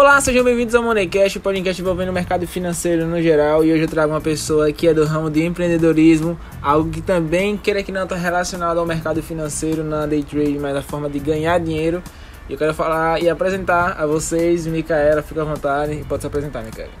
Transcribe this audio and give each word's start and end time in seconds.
Olá, 0.00 0.18
sejam 0.18 0.42
bem-vindos 0.42 0.74
ao 0.74 0.82
Moneycast, 0.82 1.36
o 1.36 1.42
podcast 1.42 1.82
envolvendo 1.82 2.08
o 2.08 2.12
mercado 2.12 2.46
financeiro 2.46 3.06
no 3.06 3.20
geral. 3.20 3.62
E 3.62 3.70
hoje 3.70 3.82
eu 3.82 3.86
trago 3.86 4.14
uma 4.14 4.20
pessoa 4.20 4.72
que 4.72 4.88
é 4.88 4.94
do 4.94 5.04
ramo 5.04 5.28
de 5.28 5.44
empreendedorismo, 5.44 6.40
algo 6.62 6.88
que 6.88 7.02
também, 7.02 7.54
queira 7.58 7.82
que 7.82 7.92
não, 7.92 8.04
está 8.04 8.16
relacionado 8.16 8.78
ao 8.80 8.86
mercado 8.86 9.22
financeiro 9.22 9.84
na 9.84 10.06
day 10.06 10.22
trade, 10.22 10.58
mas 10.58 10.74
a 10.74 10.80
forma 10.80 11.10
de 11.10 11.18
ganhar 11.18 11.60
dinheiro. 11.60 12.02
E 12.48 12.52
eu 12.54 12.58
quero 12.58 12.72
falar 12.72 13.22
e 13.22 13.28
apresentar 13.28 14.00
a 14.00 14.06
vocês, 14.06 14.66
Micaela, 14.66 15.20
fica 15.20 15.42
à 15.42 15.44
vontade 15.44 15.92
e 15.92 16.02
pode 16.02 16.22
se 16.22 16.26
apresentar, 16.26 16.62
Micaela. 16.62 16.92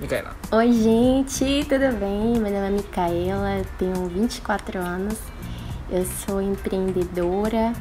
Micaela. 0.00 0.30
Oi, 0.50 0.72
gente, 0.72 1.62
tudo 1.68 1.94
bem? 2.00 2.40
Meu 2.40 2.50
nome 2.50 2.68
é 2.68 2.70
Micaela, 2.70 3.62
tenho 3.78 4.08
24 4.08 4.78
anos, 4.78 5.18
eu 5.90 6.06
sou 6.06 6.40
empreendedora, 6.40 7.74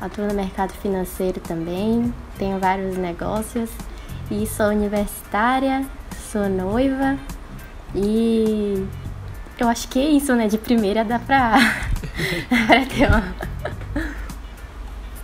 atuo 0.00 0.24
no 0.24 0.32
mercado 0.32 0.72
financeiro 0.72 1.40
também, 1.40 2.10
tenho 2.38 2.58
vários 2.58 2.96
negócios 2.96 3.68
e 4.30 4.46
sou 4.46 4.66
universitária, 4.66 5.84
sou 6.30 6.48
noiva 6.48 7.16
e 7.94 8.86
eu 9.58 9.68
acho 9.68 9.88
que 9.88 9.98
é 10.00 10.10
isso, 10.10 10.34
né? 10.34 10.48
De 10.48 10.58
primeira 10.58 11.04
dá 11.04 11.18
pra, 11.18 11.52
pra 12.66 12.86
ter 12.86 13.06
uma. 13.08 13.34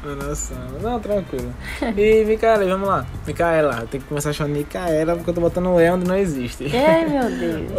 Nossa, 0.02 0.54
não, 0.80 0.98
tranquilo. 0.98 1.52
E 1.96 2.24
Micaela, 2.24 2.64
vamos 2.64 2.88
lá. 2.88 3.04
Micaela, 3.26 3.86
tem 3.90 4.00
que 4.00 4.06
começar 4.06 4.32
chamando 4.32 4.54
Micaela 4.56 5.14
porque 5.14 5.28
eu 5.30 5.34
tô 5.34 5.40
botando 5.42 5.66
o 5.68 5.80
E 5.80 5.90
onde 5.90 6.06
não 6.06 6.16
existe. 6.16 6.64
Ai, 6.74 7.04
meu 7.06 7.28
Deus. 7.38 7.72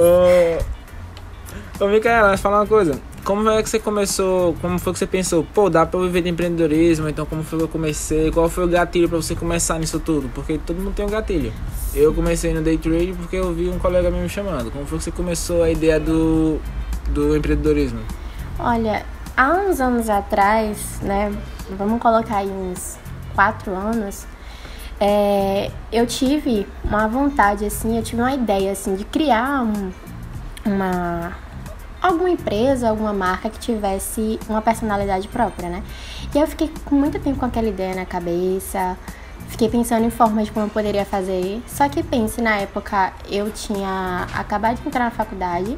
ô, 1.79 1.83
ô 1.83 1.87
Micaela, 1.87 2.37
fala 2.37 2.59
uma 2.59 2.67
coisa. 2.67 2.99
Como 3.23 3.47
é 3.49 3.61
que 3.61 3.69
você 3.69 3.79
começou? 3.79 4.55
Como 4.61 4.79
foi 4.79 4.93
que 4.93 4.99
você 4.99 5.05
pensou? 5.05 5.45
Pô, 5.53 5.69
dá 5.69 5.85
pra 5.85 5.99
eu 5.99 6.05
viver 6.05 6.23
de 6.23 6.29
empreendedorismo? 6.29 7.07
Então, 7.07 7.25
como 7.25 7.43
foi 7.43 7.59
que 7.59 7.65
eu 7.65 7.69
comecei? 7.69 8.31
Qual 8.31 8.49
foi 8.49 8.65
o 8.65 8.67
gatilho 8.67 9.07
pra 9.07 9.17
você 9.17 9.35
começar 9.35 9.77
nisso 9.77 9.99
tudo? 9.99 10.27
Porque 10.33 10.57
todo 10.57 10.77
mundo 10.77 10.95
tem 10.95 11.05
um 11.05 11.09
gatilho. 11.09 11.53
Eu 11.93 12.13
comecei 12.13 12.51
no 12.51 12.63
day 12.63 12.77
trade 12.79 13.13
porque 13.13 13.35
eu 13.35 13.53
vi 13.53 13.69
um 13.69 13.77
colega 13.77 14.09
meu 14.09 14.21
me 14.21 14.29
chamando. 14.29 14.71
Como 14.71 14.85
foi 14.87 14.97
que 14.97 15.03
você 15.03 15.11
começou 15.11 15.61
a 15.61 15.69
ideia 15.69 15.99
do, 15.99 16.59
do 17.09 17.37
empreendedorismo? 17.37 17.99
Olha, 18.57 19.05
há 19.37 19.51
uns 19.51 19.79
anos 19.79 20.09
atrás, 20.09 20.99
né? 21.03 21.31
Vamos 21.77 22.01
colocar 22.01 22.37
aí 22.37 22.49
uns 22.49 22.97
quatro 23.35 23.75
anos. 23.75 24.25
É, 24.99 25.69
eu 25.91 26.07
tive 26.07 26.67
uma 26.83 27.07
vontade, 27.07 27.65
assim, 27.65 27.97
eu 27.97 28.03
tive 28.03 28.21
uma 28.21 28.33
ideia, 28.33 28.71
assim, 28.71 28.95
de 28.95 29.03
criar 29.05 29.63
um, 29.63 29.91
uma 30.65 31.35
alguma 32.01 32.29
empresa, 32.29 32.89
alguma 32.89 33.13
marca 33.13 33.49
que 33.49 33.59
tivesse 33.59 34.39
uma 34.49 34.61
personalidade 34.61 35.27
própria, 35.27 35.69
né? 35.69 35.83
E 36.33 36.39
eu 36.39 36.47
fiquei 36.47 36.71
com 36.85 36.95
muito 36.95 37.19
tempo 37.19 37.39
com 37.39 37.45
aquela 37.45 37.67
ideia 37.67 37.93
na 37.93 38.05
cabeça, 38.05 38.97
fiquei 39.49 39.69
pensando 39.69 40.05
em 40.05 40.09
formas 40.09 40.45
de 40.45 40.51
como 40.51 40.65
eu 40.65 40.69
poderia 40.69 41.05
fazer. 41.05 41.61
Só 41.67 41.87
que 41.87 42.01
pense, 42.01 42.41
na 42.41 42.57
época 42.57 43.13
eu 43.29 43.51
tinha 43.51 44.25
acabado 44.33 44.81
de 44.81 44.87
entrar 44.87 45.05
na 45.05 45.11
faculdade, 45.11 45.77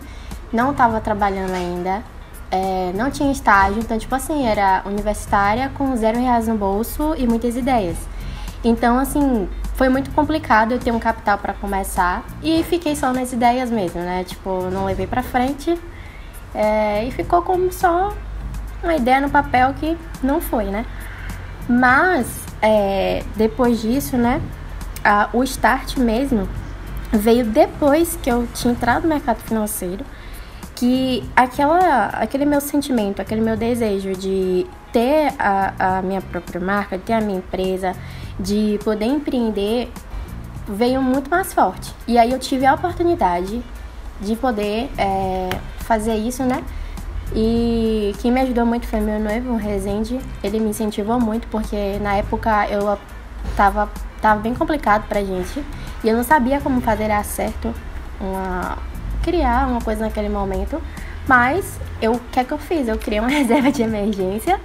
não 0.52 0.72
estava 0.72 1.02
trabalhando 1.02 1.54
ainda, 1.54 2.02
é, 2.50 2.92
não 2.94 3.12
tinha 3.12 3.32
estágio, 3.32 3.80
então, 3.80 3.98
tipo 3.98 4.14
assim, 4.16 4.46
era 4.46 4.84
universitária 4.86 5.70
com 5.76 5.96
zero 5.98 6.20
reais 6.20 6.48
no 6.48 6.56
bolso 6.56 7.16
e 7.18 7.28
muitas 7.28 7.58
ideias. 7.58 7.98
Então, 8.64 8.98
assim, 8.98 9.50
foi 9.74 9.90
muito 9.90 10.12
complicado 10.12 10.72
eu 10.72 10.80
ter 10.80 10.92
um 10.92 11.00
capital 11.00 11.38
para 11.38 11.54
começar 11.54 12.24
e 12.42 12.64
fiquei 12.64 12.96
só 12.96 13.12
nas 13.12 13.34
ideias 13.34 13.70
mesmo, 13.70 14.00
né? 14.00 14.24
Tipo, 14.24 14.70
não 14.70 14.86
levei 14.86 15.08
para 15.08 15.22
frente 15.22 15.78
é, 16.54 17.06
e 17.06 17.12
ficou 17.12 17.42
como 17.42 17.72
só 17.72 18.14
uma 18.84 18.96
ideia 18.96 19.22
no 19.22 19.30
papel 19.30 19.74
que 19.74 19.98
não 20.22 20.42
foi, 20.42 20.66
né? 20.66 20.86
Mas 21.68 22.46
é, 22.62 23.24
depois 23.36 23.82
disso, 23.82 24.18
né? 24.18 24.42
A, 25.04 25.30
o 25.34 25.44
start 25.44 25.98
mesmo 25.98 26.48
veio 27.12 27.46
depois 27.46 28.18
que 28.22 28.30
eu 28.30 28.48
tinha 28.54 28.74
entrado 28.74 29.04
no 29.04 29.10
mercado 29.10 29.40
financeiro, 29.42 30.06
que 30.76 31.24
aquela, 31.36 32.08
aquele 32.08 32.46
meu 32.46 32.60
sentimento, 32.60 33.22
aquele 33.22 33.42
meu 33.42 33.56
desejo 33.56 34.14
de 34.14 34.66
ter 34.92 35.34
a, 35.40 35.98
a 35.98 36.02
minha 36.02 36.22
própria 36.22 36.60
marca, 36.60 36.98
ter 36.98 37.14
a 37.14 37.22
minha 37.22 37.38
empresa, 37.38 37.94
de 38.40 38.80
poder 38.84 39.06
empreender, 39.06 39.92
veio 40.68 41.02
muito 41.02 41.30
mais 41.30 41.54
forte. 41.54 41.94
E 42.08 42.18
aí 42.18 42.32
eu 42.32 42.40
tive 42.40 42.66
a 42.66 42.74
oportunidade 42.74 43.64
de 44.24 44.36
poder 44.36 44.90
é, 44.98 45.50
fazer 45.80 46.16
isso, 46.16 46.44
né? 46.44 46.64
E 47.36 48.14
quem 48.22 48.32
me 48.32 48.42
ajudou 48.42 48.66
muito 48.66 48.86
foi 48.86 49.00
meu 49.00 49.20
noivo, 49.20 49.54
o 49.54 49.58
Rezende. 49.58 50.20
Ele 50.44 50.60
me 50.60 50.70
incentivou 50.70 51.20
muito 51.20 51.48
porque 51.48 51.98
na 52.00 52.16
época 52.16 52.68
eu 52.68 52.98
tava, 53.56 53.90
tava 54.22 54.42
bem 54.42 54.54
complicado 54.54 55.08
pra 55.08 55.24
gente 55.24 55.64
e 56.04 56.10
eu 56.10 56.16
não 56.16 56.24
sabia 56.24 56.60
como 56.60 56.82
fazer 56.82 57.08
dar 57.08 57.24
certo, 57.24 57.74
uma, 58.20 58.78
criar 59.24 59.68
uma 59.68 59.82
coisa 59.82 60.02
naquele 60.02 60.30
momento. 60.30 60.82
Mas 61.28 61.80
o 62.02 62.20
que 62.32 62.40
é 62.40 62.44
que 62.44 62.52
eu 62.52 62.58
fiz? 62.58 62.88
Eu 62.88 62.98
criei 62.98 63.20
uma 63.20 63.30
reserva 63.32 63.72
de 63.72 63.82
emergência, 63.82 64.60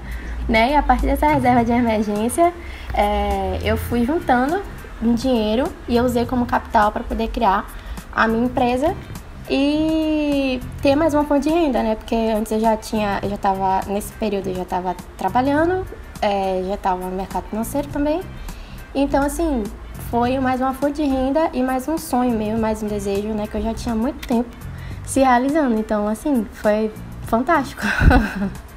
né? 0.49 0.73
E 0.73 0.77
a 0.77 0.83
partir 0.83 1.07
dessa 1.07 1.27
reserva 1.27 1.65
de 1.65 1.73
emergência, 1.73 2.53
é, 2.93 3.61
eu 3.63 3.77
fui 3.77 4.05
juntando 4.05 4.61
um 5.01 5.15
dinheiro 5.15 5.65
e 5.89 5.97
eu 5.97 6.05
usei 6.05 6.27
como 6.27 6.45
capital 6.45 6.91
para 6.91 7.05
poder 7.05 7.29
criar 7.29 7.67
a 8.13 8.27
minha 8.27 8.45
empresa 8.45 8.95
e 9.51 10.61
ter 10.83 10.95
mais 10.95 11.15
uma 11.15 11.25
fonte 11.25 11.49
de 11.49 11.55
renda, 11.55 11.83
né? 11.83 11.95
Porque 11.95 12.15
antes 12.15 12.53
eu 12.53 12.61
já 12.61 12.77
tinha, 12.77 13.19
eu 13.23 13.29
já 13.31 13.37
estava 13.37 13.81
nesse 13.87 14.13
período 14.15 14.49
eu 14.49 14.55
já 14.55 14.63
estava 14.63 14.95
trabalhando, 15.17 15.87
é, 16.21 16.63
já 16.67 16.75
estava 16.75 17.05
no 17.05 17.17
mercado 17.17 17.45
financeiro 17.45 17.89
também. 17.89 18.21
Então 18.95 19.23
assim 19.23 19.65
foi 20.11 20.39
mais 20.39 20.61
uma 20.61 20.75
fonte 20.75 21.03
de 21.03 21.09
renda 21.09 21.51
e 21.53 21.63
mais 21.63 21.89
um 21.89 21.99
sonho 21.99 22.37
meu, 22.37 22.59
mais 22.59 22.83
um 22.83 22.89
desejo, 22.89 23.29
né? 23.29 23.47
Que 23.47 23.57
eu 23.57 23.63
já 23.63 23.75
tinha 23.75 23.95
muito 23.95 24.27
tempo 24.27 24.49
se 25.05 25.21
realizando. 25.21 25.79
Então 25.79 26.07
assim 26.07 26.47
foi 26.53 26.93
fantástico. 27.27 27.83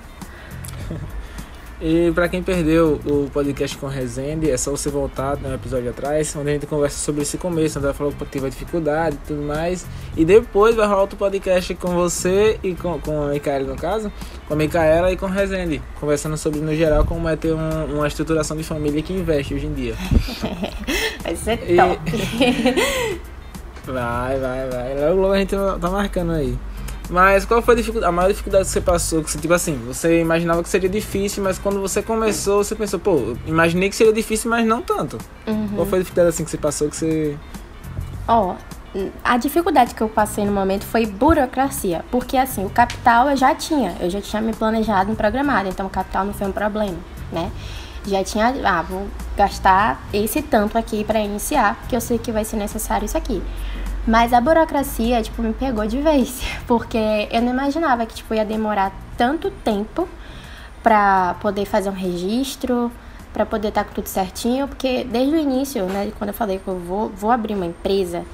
E 1.82 2.12
para 2.12 2.30
quem 2.30 2.44
perdeu 2.44 3.00
o 3.08 3.28
podcast 3.32 3.76
com 3.76 3.88
Resende, 3.88 4.52
é 4.52 4.56
só 4.56 4.70
você 4.70 4.88
voltar 4.88 5.36
no 5.38 5.52
episódio 5.52 5.90
atrás, 5.90 6.36
onde 6.36 6.52
a 6.52 6.54
gente 6.54 6.68
conversa 6.68 7.00
sobre 7.00 7.24
esse 7.24 7.40
começo, 7.40 7.80
onde 7.80 7.88
ela 7.88 7.94
falou 7.96 8.14
que 8.14 8.24
teve 8.26 8.48
dificuldade 8.52 9.16
e 9.16 9.28
tudo 9.28 9.42
mais. 9.42 9.84
E 10.16 10.24
depois 10.24 10.76
vai 10.76 10.86
rolar 10.86 11.02
outro 11.02 11.18
podcast 11.18 11.74
com 11.74 11.96
você 11.96 12.60
e 12.62 12.76
com, 12.76 13.00
com 13.00 13.24
a 13.24 13.30
Micaela, 13.30 13.66
no 13.66 13.76
caso, 13.76 14.12
com 14.48 14.54
a 14.54 14.58
Micaela 14.58 15.12
e 15.12 15.18
com 15.18 15.26
Resende, 15.26 15.82
conversando 16.00 16.38
sobre 16.38 16.60
no 16.60 16.76
geral 16.76 17.04
como 17.04 17.28
é 17.28 17.36
ter 17.36 17.52
um, 17.52 17.96
uma 17.96 18.08
estruturação 18.08 18.56
de 18.56 18.64
família 18.64 19.02
que 19.02 19.12
investe 19.12 19.56
hoje 19.56 19.66
em 19.66 19.74
dia. 19.74 19.96
vai 21.24 21.36
ser 21.36 21.58
top. 21.58 22.12
E... 22.40 23.20
vai, 23.92 24.40
vai, 24.40 24.70
vai. 24.70 25.00
Logo, 25.00 25.22
logo 25.22 25.34
a 25.34 25.40
gente 25.40 25.56
tá 25.56 25.90
marcando 25.90 26.34
aí. 26.34 26.56
Mas 27.12 27.44
qual 27.44 27.62
foi 27.62 27.76
a, 27.76 28.08
a, 28.08 28.12
maior 28.12 28.30
dificuldade 28.30 28.64
que 28.64 28.72
você 28.72 28.80
passou? 28.80 29.22
Que 29.22 29.30
você, 29.30 29.38
tipo 29.38 29.54
assim, 29.54 29.78
você 29.86 30.22
imaginava 30.22 30.64
que 30.64 30.70
seria 30.70 30.90
difícil, 30.90 31.44
mas 31.44 31.60
quando 31.60 31.82
você 31.82 32.02
começou, 32.02 32.64
você 32.64 32.74
pensou, 32.74 33.00
pô, 33.00 33.36
imaginei 33.46 33.90
que 33.90 33.96
seria 33.98 34.14
difícil, 34.14 34.50
mas 34.50 34.66
não 34.66 34.82
tanto. 34.82 35.18
Uhum. 35.46 35.68
Qual 35.76 35.86
foi 35.86 36.00
a 36.00 36.02
dificuldade 36.02 36.30
assim 36.30 36.46
que 36.46 36.50
você 36.50 36.58
passou 36.58 36.90
que 36.90 36.96
você. 36.96 37.38
Ó, 38.26 38.56
oh, 38.56 38.72
a 39.26 39.36
dificuldade 39.36 39.94
que 39.94 40.02
eu 40.02 40.08
passei 40.08 40.46
no 40.46 40.54
momento 40.54 40.86
foi 40.86 41.06
burocracia. 41.06 42.06
Porque 42.10 42.38
assim, 42.38 42.66
o 42.66 42.70
capital 42.70 43.30
eu 43.30 43.36
já 43.36 43.54
tinha, 43.54 43.94
eu 44.00 44.10
já 44.10 44.22
tinha 44.22 44.42
me 44.42 44.54
planejado 44.54 45.12
e 45.12 45.16
programado, 45.16 45.68
então 45.68 45.88
o 45.88 45.90
capital 45.90 46.24
não 46.24 46.34
foi 46.34 46.48
um 46.48 46.52
problema, 46.54 46.98
né? 47.30 47.52
Já 48.08 48.24
tinha, 48.24 48.56
ah, 48.64 48.82
vou 48.82 49.08
gastar 49.36 50.02
esse 50.14 50.42
tanto 50.42 50.78
aqui 50.78 51.04
para 51.04 51.20
iniciar, 51.20 51.76
porque 51.76 51.96
eu 51.96 52.02
sei 52.02 52.18
que 52.18 52.32
vai 52.32 52.46
ser 52.46 52.56
necessário 52.56 53.06
isso 53.06 53.18
aqui. 53.18 53.44
Mas 54.06 54.34
a 54.34 54.42
burocracia, 54.42 55.22
tipo, 55.22 55.42
me 55.42 55.54
pegou 55.54 55.86
de 55.86 56.02
vez, 56.02 56.42
porque 56.66 57.28
eu 57.32 57.42
não 57.42 57.52
imaginava 57.52 58.06
que, 58.06 58.16
tipo, 58.16 58.34
ia 58.34 58.46
demorar 58.46 58.92
tanto 59.16 59.52
tempo 59.64 60.08
pra 60.82 61.36
poder 61.40 61.66
fazer 61.66 61.90
um 61.90 61.94
registro, 61.94 62.92
para 63.32 63.46
poder 63.46 63.70
estar 63.70 63.84
tá 63.84 63.90
com 63.90 63.96
tudo 63.96 64.08
certinho, 64.08 64.68
porque 64.68 65.04
desde 65.04 65.36
o 65.36 65.40
início, 65.40 65.86
né, 65.86 66.12
quando 66.18 66.30
eu 66.30 66.34
falei 66.34 66.60
que 66.60 66.68
eu 66.68 66.80
vou, 66.80 67.10
vou 67.10 67.32
abrir 67.32 67.54
uma 67.54 67.66
empresa, 67.66 68.26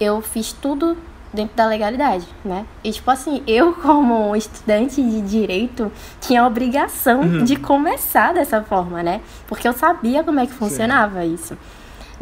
eu 0.00 0.20
fiz 0.22 0.52
tudo 0.52 0.96
dentro 1.32 1.56
da 1.56 1.66
legalidade, 1.66 2.26
né? 2.44 2.66
E 2.82 2.90
tipo 2.90 3.10
assim, 3.10 3.42
eu 3.46 3.72
como 3.74 4.34
estudante 4.34 5.02
de 5.02 5.20
direito 5.20 5.92
tinha 6.20 6.42
a 6.42 6.46
obrigação 6.46 7.20
uhum. 7.20 7.44
de 7.44 7.56
começar 7.56 8.34
dessa 8.34 8.62
forma, 8.62 9.02
né? 9.02 9.20
Porque 9.46 9.68
eu 9.68 9.72
sabia 9.72 10.24
como 10.24 10.40
é 10.40 10.46
que 10.46 10.52
funcionava 10.52 11.22
Sim. 11.22 11.34
isso 11.34 11.58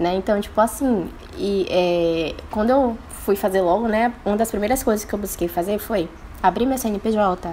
né? 0.01 0.15
Então, 0.15 0.41
tipo 0.41 0.59
assim, 0.59 1.11
e 1.37 1.67
é, 1.69 2.35
quando 2.51 2.71
eu 2.71 2.97
fui 3.09 3.37
fazer 3.37 3.61
logo, 3.61 3.87
né? 3.87 4.15
Uma 4.25 4.37
das 4.37 4.51
primeiras 4.51 4.83
coisas 4.83 5.05
que 5.05 5.15
eu 5.15 5.19
busquei 5.19 5.47
fazer 5.47 5.79
foi 5.79 6.09
abrir 6.43 6.65
meu 6.65 6.79
CNPJ, 6.79 7.51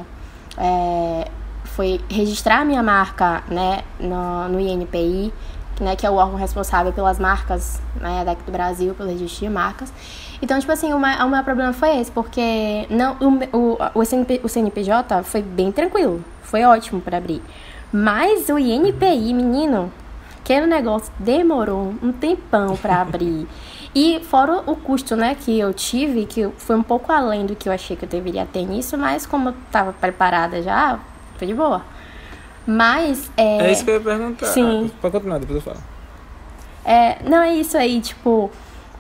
é, 0.58 1.30
foi 1.66 2.00
registrar 2.10 2.64
minha 2.64 2.82
marca, 2.82 3.44
né, 3.50 3.82
no, 4.00 4.48
no 4.48 4.60
INPI, 4.62 5.34
né, 5.82 5.96
que 5.96 6.06
é 6.06 6.10
o 6.10 6.16
órgão 6.16 6.38
responsável 6.38 6.94
pelas 6.94 7.20
marcas, 7.20 7.82
né, 8.00 8.24
daqui 8.24 8.44
do 8.44 8.52
Brasil, 8.52 8.96
pelo 8.96 9.10
registro 9.10 9.46
de 9.46 9.52
marcas. 9.52 9.94
Então, 10.42 10.58
tipo 10.58 10.72
assim, 10.72 10.94
o 10.94 11.00
meu, 11.00 11.40
o 11.40 11.44
problema 11.44 11.74
foi 11.74 12.00
esse, 12.00 12.12
porque 12.12 12.88
não, 12.90 13.18
o, 13.52 13.58
o, 13.58 13.78
o, 13.94 14.06
CNP, 14.06 14.40
o 14.42 14.48
CNPJ 14.48 15.22
foi 15.24 15.42
bem 15.42 15.72
tranquilo, 15.72 16.24
foi 16.42 16.64
ótimo 16.64 17.02
para 17.02 17.18
abrir. 17.18 17.42
Mas 17.92 18.48
o 18.50 18.58
INPI, 18.58 19.34
menino, 19.34 19.92
aquele 20.48 20.66
negócio 20.66 21.12
demorou 21.20 21.94
um 22.02 22.14
tempão 22.14 22.78
para 22.78 23.02
abrir. 23.02 23.46
E 23.94 24.22
fora 24.24 24.64
o 24.66 24.78
custo, 24.78 25.14
né, 25.18 25.36
que 25.36 25.60
eu 25.60 25.74
tive, 25.74 26.26
que 26.26 26.48
foi 26.58 26.78
um 26.78 26.84
pouco 26.84 27.12
além 27.12 27.46
do 27.46 27.54
que 27.54 27.68
eu 27.68 27.74
achei 27.74 27.98
que 27.98 28.06
eu 28.06 28.10
deveria 28.10 28.46
ter 28.46 28.66
nisso, 28.66 28.98
mas 28.98 29.26
como 29.26 29.50
eu 29.50 29.54
tava 29.70 29.92
preparada 29.92 30.62
já, 30.62 31.00
foi 31.38 31.48
de 31.48 31.54
boa. 31.54 31.82
Mas 32.66 33.30
é. 33.36 33.68
É 33.68 33.72
isso 33.72 33.84
que 33.84 33.90
eu 33.90 33.96
ia 33.96 34.00
perguntar. 34.00 34.46
Sim. 34.48 34.90
Pode 35.02 35.12
continuar, 35.12 35.40
depois 35.40 35.58
eu 35.58 35.62
falo. 35.62 35.84
É, 36.86 37.18
não 37.24 37.40
é 37.40 37.54
isso 37.54 37.78
aí, 37.78 38.00
tipo, 38.00 38.50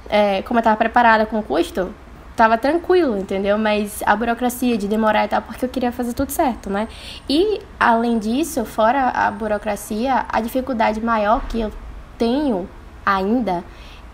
é, 0.10 0.42
como 0.42 0.60
eu 0.60 0.64
tava 0.64 0.76
preparada 0.76 1.26
com 1.26 1.40
o 1.40 1.44
custo, 1.44 1.94
tava 2.38 2.56
tranquilo, 2.56 3.18
entendeu? 3.18 3.57
Mas 3.57 4.04
a 4.06 4.16
burocracia 4.16 4.78
de 4.78 4.88
demorar 4.88 5.25
e 5.25 5.28
tal, 5.28 5.42
porque 5.42 5.66
eu 5.66 5.69
queria 5.69 5.92
fazer 5.92 6.13
tudo 6.13 6.31
certo, 6.31 6.69
né? 6.69 6.88
E 7.28 7.60
além 7.80 8.19
disso, 8.19 8.63
fora 8.63 9.10
a 9.10 9.31
burocracia, 9.31 10.24
a 10.30 10.39
dificuldade 10.39 11.01
maior 11.01 11.42
que 11.50 11.60
eu 11.60 11.74
tenho 12.16 12.69
ainda 13.04 13.63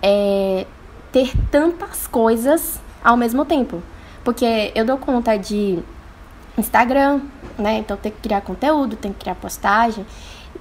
é 0.01 0.65
ter 1.11 1.33
tantas 1.51 2.07
coisas 2.07 2.79
ao 3.03 3.17
mesmo 3.17 3.43
tempo. 3.43 3.83
Porque 4.23 4.71
eu 4.73 4.85
dou 4.85 4.97
conta 4.97 5.37
de 5.37 5.79
Instagram, 6.57 7.19
né? 7.59 7.79
Então 7.79 7.97
tem 7.97 8.09
que 8.09 8.21
criar 8.21 8.39
conteúdo, 8.39 8.95
tem 8.95 9.11
que 9.11 9.19
criar 9.19 9.35
postagem, 9.35 10.05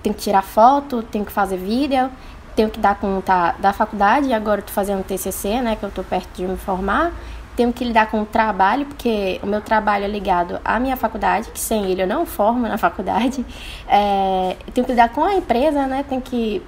tem 0.03 0.12
que 0.12 0.20
tirar 0.20 0.43
foto, 0.43 1.00
tem 1.00 1.25
que 1.25 1.31
fazer 1.31 1.59
vídeo, 1.59 2.11
tenho 2.56 2.69
que 2.69 2.81
dar 2.81 2.97
conta 2.97 3.55
da 3.61 3.73
faculdade, 3.73 4.32
agora 4.32 4.61
eu 4.61 4.64
tô 4.64 4.73
fazendo 4.73 5.05
TCC, 5.05 5.61
né? 5.61 5.76
Que 5.76 5.85
eu 5.85 5.93
tô 5.93 6.03
perto 6.03 6.29
de 6.35 6.44
me 6.44 6.56
formar. 6.56 7.12
Tenho 7.56 7.72
que 7.72 7.84
lidar 7.84 8.10
com 8.10 8.22
o 8.22 8.26
trabalho, 8.26 8.87
porque 8.87 9.38
o 9.43 9.46
meu 9.46 9.60
trabalho 9.60 10.04
é 10.04 10.08
ligado 10.08 10.60
à 10.64 10.81
minha 10.81 10.96
faculdade, 10.96 11.50
que 11.50 11.60
sem 11.60 11.90
ele 11.90 12.02
eu 12.02 12.06
não 12.06 12.25
formo 12.25 12.66
na 12.66 12.76
faculdade. 12.78 13.44
É, 13.87 14.56
tenho 14.72 14.87
que 14.87 14.93
lidar 14.93 15.10
com 15.10 15.22
a 15.25 15.34
empresa, 15.34 15.87
né? 15.87 16.04
Tenho 16.08 16.20
que, 16.20 16.62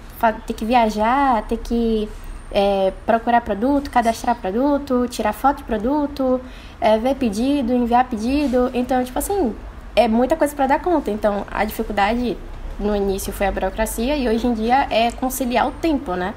ter 0.47 0.53
que 0.53 0.65
viajar, 0.65 1.43
ter 1.45 1.59
que 1.59 2.09
é, 2.51 2.93
procurar 3.05 3.41
produto, 3.41 3.91
cadastrar 3.91 4.37
produto, 4.37 5.09
tirar 5.09 5.33
foto 5.33 5.59
de 5.59 5.65
produto, 5.65 6.41
é, 6.81 6.99
ver 6.99 7.17
pedido, 7.17 7.73
enviar 7.73 8.05
pedido. 8.05 8.71
Então, 8.75 9.03
tipo 9.03 9.19
assim, 9.19 9.55
é 9.97 10.07
muita 10.07 10.37
coisa 10.37 10.55
para 10.55 10.67
dar 10.67 10.81
conta. 10.81 11.11
Então, 11.11 11.45
a 11.51 11.65
dificuldade 11.65 12.37
no 12.79 12.95
início 12.95 13.33
foi 13.33 13.47
a 13.47 13.53
burocracia 13.53 14.17
e 14.17 14.29
hoje 14.29 14.47
em 14.47 14.55
dia 14.55 14.87
é 14.91 15.11
conciliar 15.11 15.67
o 15.69 15.73
tempo, 15.73 16.15
né? 16.15 16.35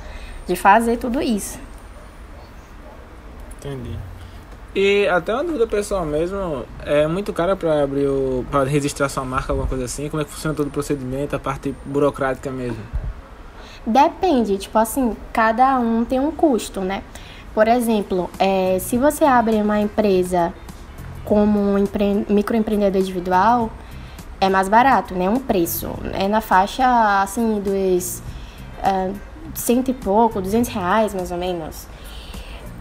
De 0.48 0.56
fazer 0.56 0.98
tudo 0.98 1.22
isso. 1.22 1.60
Entendi. 3.58 3.98
E 4.80 5.08
até 5.08 5.34
uma 5.34 5.44
dúvida 5.44 5.66
pessoal 5.66 6.06
mesmo, 6.06 6.64
é 6.86 7.08
muito 7.08 7.34
caro 7.34 7.58
para 7.58 7.82
abrir 7.82 8.06
o. 8.06 8.46
para 8.52 8.64
registrar 8.70 9.10
sua 9.10 9.26
marca, 9.26 9.52
alguma 9.52 9.68
coisa 9.68 9.86
assim? 9.86 10.08
Como 10.08 10.22
é 10.22 10.24
que 10.24 10.30
funciona 10.30 10.56
todo 10.56 10.68
o 10.68 10.70
procedimento, 10.70 11.36
a 11.36 11.40
parte 11.40 11.74
burocrática 11.84 12.52
mesmo? 12.52 12.78
Depende, 13.84 14.56
tipo 14.60 14.78
assim, 14.78 15.18
cada 15.34 15.80
um 15.80 16.06
tem 16.06 16.20
um 16.20 16.30
custo, 16.30 16.82
né? 16.82 17.02
Por 17.56 17.68
exemplo, 17.68 18.30
é, 18.38 18.78
se 18.80 19.00
você 19.00 19.26
abre 19.26 19.56
uma 19.56 19.80
empresa 19.80 20.54
como 21.26 21.60
um 21.60 21.80
empre... 21.80 22.24
microempreendedor 22.30 23.02
individual, 23.02 23.72
é 24.40 24.48
mais 24.48 24.70
barato, 24.70 25.16
né? 25.16 25.28
Um 25.28 25.40
preço. 25.40 25.90
É 26.14 26.28
na 26.28 26.40
faixa, 26.40 27.24
assim, 27.24 27.60
dos 27.62 28.22
uh, 28.84 29.12
cento 29.56 29.90
e 29.90 29.94
pouco, 29.96 30.40
duzentos 30.40 30.70
reais, 30.70 31.16
mais 31.16 31.32
ou 31.32 31.38
menos. 31.40 31.88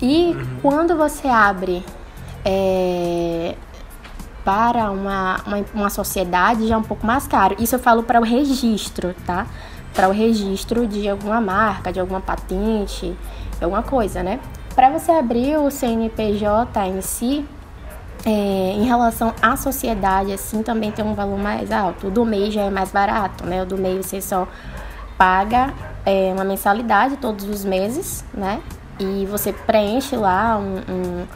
E 0.00 0.32
uhum. 0.32 0.46
quando 0.62 0.96
você 0.96 1.28
abre 1.28 1.84
é, 2.44 3.54
para 4.44 4.90
uma, 4.90 5.40
uma, 5.46 5.64
uma 5.74 5.90
sociedade, 5.90 6.66
já 6.66 6.74
é 6.74 6.78
um 6.78 6.82
pouco 6.82 7.06
mais 7.06 7.26
caro. 7.26 7.56
Isso 7.58 7.74
eu 7.74 7.78
falo 7.78 8.02
para 8.02 8.20
o 8.20 8.24
registro, 8.24 9.14
tá? 9.26 9.46
para 9.96 10.10
o 10.10 10.12
registro 10.12 10.86
de 10.86 11.08
alguma 11.08 11.40
marca, 11.40 11.90
de 11.90 11.98
alguma 11.98 12.20
patente, 12.20 13.16
alguma 13.60 13.82
coisa, 13.82 14.22
né? 14.22 14.38
Para 14.74 14.90
você 14.90 15.10
abrir 15.10 15.56
o 15.56 15.70
CNPJ 15.70 16.86
em 16.86 17.00
si, 17.00 17.46
é, 18.26 18.30
em 18.30 18.84
relação 18.84 19.32
à 19.40 19.56
sociedade, 19.56 20.34
assim, 20.34 20.62
também 20.62 20.92
tem 20.92 21.02
um 21.02 21.14
valor 21.14 21.38
mais 21.38 21.72
alto. 21.72 22.08
O 22.08 22.10
do 22.10 22.26
mês 22.26 22.52
já 22.52 22.62
é 22.62 22.70
mais 22.70 22.92
barato, 22.92 23.46
né? 23.46 23.62
O 23.62 23.66
do 23.66 23.78
mês 23.78 24.04
você 24.04 24.20
só 24.20 24.46
paga 25.16 25.72
é, 26.04 26.30
uma 26.34 26.44
mensalidade 26.44 27.16
todos 27.16 27.48
os 27.48 27.64
meses, 27.64 28.22
né? 28.34 28.60
E 28.98 29.26
você 29.26 29.52
preenche 29.52 30.16
lá 30.16 30.58
um, 30.58 30.76
um 30.92 31.26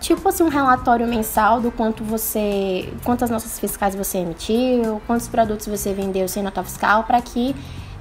tipo 0.00 0.28
assim 0.28 0.42
um 0.42 0.48
relatório 0.48 1.06
mensal 1.06 1.60
do 1.60 1.70
quanto 1.70 2.04
você, 2.04 2.92
quantas 3.04 3.30
notas 3.30 3.58
fiscais 3.58 3.94
você 3.94 4.18
emitiu, 4.18 5.00
quantos 5.06 5.28
produtos 5.28 5.66
você 5.66 5.92
vendeu 5.92 6.28
sem 6.28 6.42
nota 6.42 6.62
fiscal, 6.62 7.04
para 7.04 7.20
que 7.22 7.54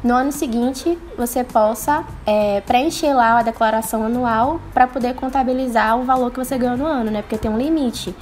no 0.04 0.14
ano 0.14 0.34
seguinte 0.34 0.98
você 1.18 1.46
possa 1.46 2.04
é, 2.26 2.60
preencher 2.62 3.14
lá 3.14 3.40
a 3.40 3.42
declaração 3.42 4.04
anual 4.04 4.60
para 4.74 4.86
poder 4.86 5.16
contabilizar 5.16 5.98
o 5.98 6.04
valor 6.04 6.30
que 6.30 6.38
você 6.38 6.58
ganhou 6.58 6.76
no 6.76 6.86
ano, 6.86 7.10
né? 7.10 7.22
Porque 7.22 7.38
tem 7.38 7.50
um 7.50 7.58
limite. 7.58 8.14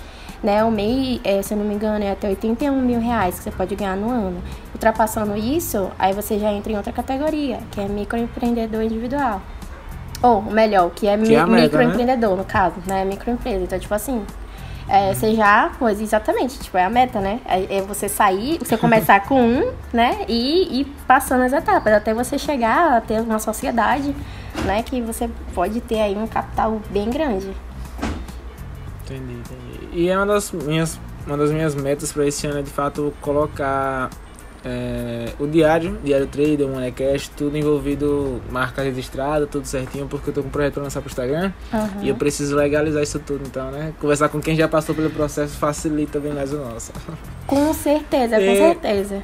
Né, 0.44 0.64
o 0.64 0.72
MEI, 0.72 1.22
é, 1.24 1.40
se 1.44 1.54
eu 1.54 1.58
não 1.60 1.64
me 1.64 1.76
engano, 1.76 2.04
é 2.04 2.12
até 2.12 2.28
81 2.28 2.76
mil 2.82 3.00
reais 3.00 3.38
que 3.38 3.44
você 3.44 3.52
pode 3.52 3.76
ganhar 3.76 3.96
no 3.96 4.10
ano. 4.10 4.42
Ultrapassando 4.74 5.38
isso, 5.38 5.92
aí 6.00 6.14
você 6.14 6.40
já 6.40 6.52
entra 6.52 6.72
em 6.72 6.78
outra 6.78 6.92
categoria, 6.92 7.60
que 7.70 7.80
é 7.80 7.88
microempreendedor 7.88 8.82
individual. 8.82 9.40
Ou, 10.22 10.42
melhor, 10.42 10.92
que 10.92 11.08
é, 11.08 11.18
que 11.18 11.34
é 11.34 11.46
meta, 11.46 11.48
né? 11.48 11.62
microempreendedor, 11.64 12.32
né? 12.32 12.36
no 12.38 12.46
caso, 12.46 12.76
né? 12.86 13.04
Microempresa. 13.06 13.64
Então, 13.64 13.80
tipo 13.80 13.94
assim, 13.94 14.24
é, 14.88 15.14
você 15.14 15.34
já, 15.34 15.72
pois 15.80 16.02
exatamente, 16.02 16.60
tipo, 16.60 16.78
é 16.78 16.84
a 16.84 16.90
meta, 16.90 17.20
né? 17.20 17.40
É, 17.46 17.78
é 17.78 17.82
você 17.82 18.10
sair, 18.10 18.60
você 18.60 18.78
começar 18.78 19.22
com 19.26 19.42
um, 19.42 19.72
né? 19.94 20.26
E 20.28 20.82
ir 20.82 20.86
passando 21.08 21.44
as 21.44 21.54
etapas, 21.54 21.94
até 21.94 22.14
você 22.14 22.38
chegar 22.38 22.98
a 22.98 23.02
ter 23.02 23.22
uma 23.22 23.40
sociedade, 23.40 24.16
né? 24.66 24.84
Que 24.84 25.02
você 25.02 25.30
pode 25.56 25.82
ter 25.82 26.02
aí 26.02 26.16
um 26.16 26.28
capital 26.28 26.80
bem 26.90 27.10
grande. 27.10 27.52
Entendi, 29.06 29.34
entendi. 29.34 29.90
E 29.94 30.10
é 30.10 30.18
uma 30.18 30.26
das 30.26 30.52
minhas, 30.52 31.00
uma 31.26 31.38
das 31.38 31.52
minhas 31.52 31.74
metas 31.74 32.12
para 32.12 32.28
esse 32.28 32.46
ano 32.46 32.60
é 32.60 32.62
de 32.62 32.70
fato 32.70 33.14
colocar 33.22 34.10
é, 34.64 35.30
o 35.40 35.48
diário, 35.48 35.98
diário 36.04 36.28
trader, 36.28 36.68
o 36.68 36.70
Moneycast, 36.70 37.32
tudo 37.32 37.58
envolvido, 37.58 38.42
marca 38.52 38.84
registrada, 38.84 39.48
tudo 39.48 39.66
certinho, 39.66 40.08
porque 40.08 40.30
eu 40.30 40.34
tô 40.34 40.42
com 40.42 40.50
um 40.50 40.52
projeto 40.52 40.76
pra 40.76 40.84
lançar 40.84 41.02
pro 41.02 41.10
Instagram 41.10 41.52
uhum. 41.74 42.04
e 42.04 42.10
eu 42.10 42.16
preciso 42.16 42.56
legalizar 42.56 43.02
isso 43.02 43.20
tudo, 43.20 43.44
então, 43.46 43.72
né? 43.72 43.94
Conversar 44.00 44.30
com 44.30 44.40
quem 44.40 44.56
já 44.56 44.68
passou 44.68 44.94
pelo 44.94 45.10
processo 45.10 45.58
facilita 45.58 46.20
bem 46.20 46.34
mais 46.34 46.54
o 46.54 46.58
nosso. 46.58 46.92
Com 47.48 47.74
certeza, 47.74 48.40
e... 48.40 48.48
com 48.48 48.56
certeza. 48.56 49.24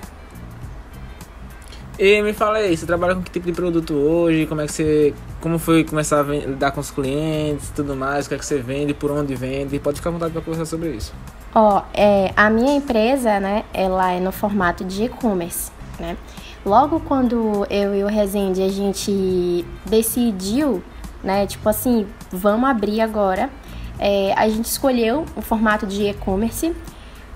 E 1.99 2.21
me 2.21 2.31
fala 2.31 2.59
aí, 2.59 2.77
você 2.77 2.85
trabalha 2.85 3.15
com 3.15 3.23
que 3.23 3.31
tipo 3.31 3.47
de 3.47 3.53
produto 3.53 3.93
hoje? 3.93 4.45
Como 4.45 4.61
é 4.61 4.67
que 4.67 4.71
você. 4.71 5.15
Como 5.41 5.57
foi 5.57 5.83
começar 5.83 6.19
a 6.19 6.23
lidar 6.23 6.71
com 6.71 6.79
os 6.79 6.91
clientes 6.91 7.71
tudo 7.75 7.95
mais? 7.95 8.27
O 8.27 8.29
que 8.29 8.35
é 8.35 8.37
que 8.37 8.45
você 8.45 8.59
vende, 8.59 8.93
por 8.93 9.09
onde 9.09 9.33
vende? 9.33 9.79
Pode 9.79 9.97
ficar 9.97 10.11
à 10.11 10.13
vontade 10.13 10.31
para 10.31 10.41
conversar 10.43 10.65
sobre 10.65 10.91
isso. 10.91 11.11
Ó, 11.53 11.81
é, 11.93 12.31
a 12.35 12.49
minha 12.49 12.75
empresa, 12.75 13.39
né, 13.39 13.63
ela 13.73 14.11
é 14.11 14.19
no 14.19 14.31
formato 14.31 14.83
de 14.83 15.05
e-commerce, 15.05 15.71
né? 15.99 16.17
Logo 16.65 16.99
quando 16.99 17.65
eu 17.69 17.95
e 17.95 18.03
o 18.03 18.07
Rezende 18.07 18.61
a 18.61 18.69
gente 18.69 19.65
decidiu, 19.85 20.83
né, 21.23 21.47
tipo 21.47 21.67
assim, 21.67 22.05
vamos 22.31 22.69
abrir 22.69 23.01
agora, 23.01 23.49
é, 23.97 24.33
a 24.35 24.47
gente 24.49 24.65
escolheu 24.65 25.25
o 25.35 25.41
formato 25.41 25.87
de 25.87 26.03
e-commerce 26.03 26.75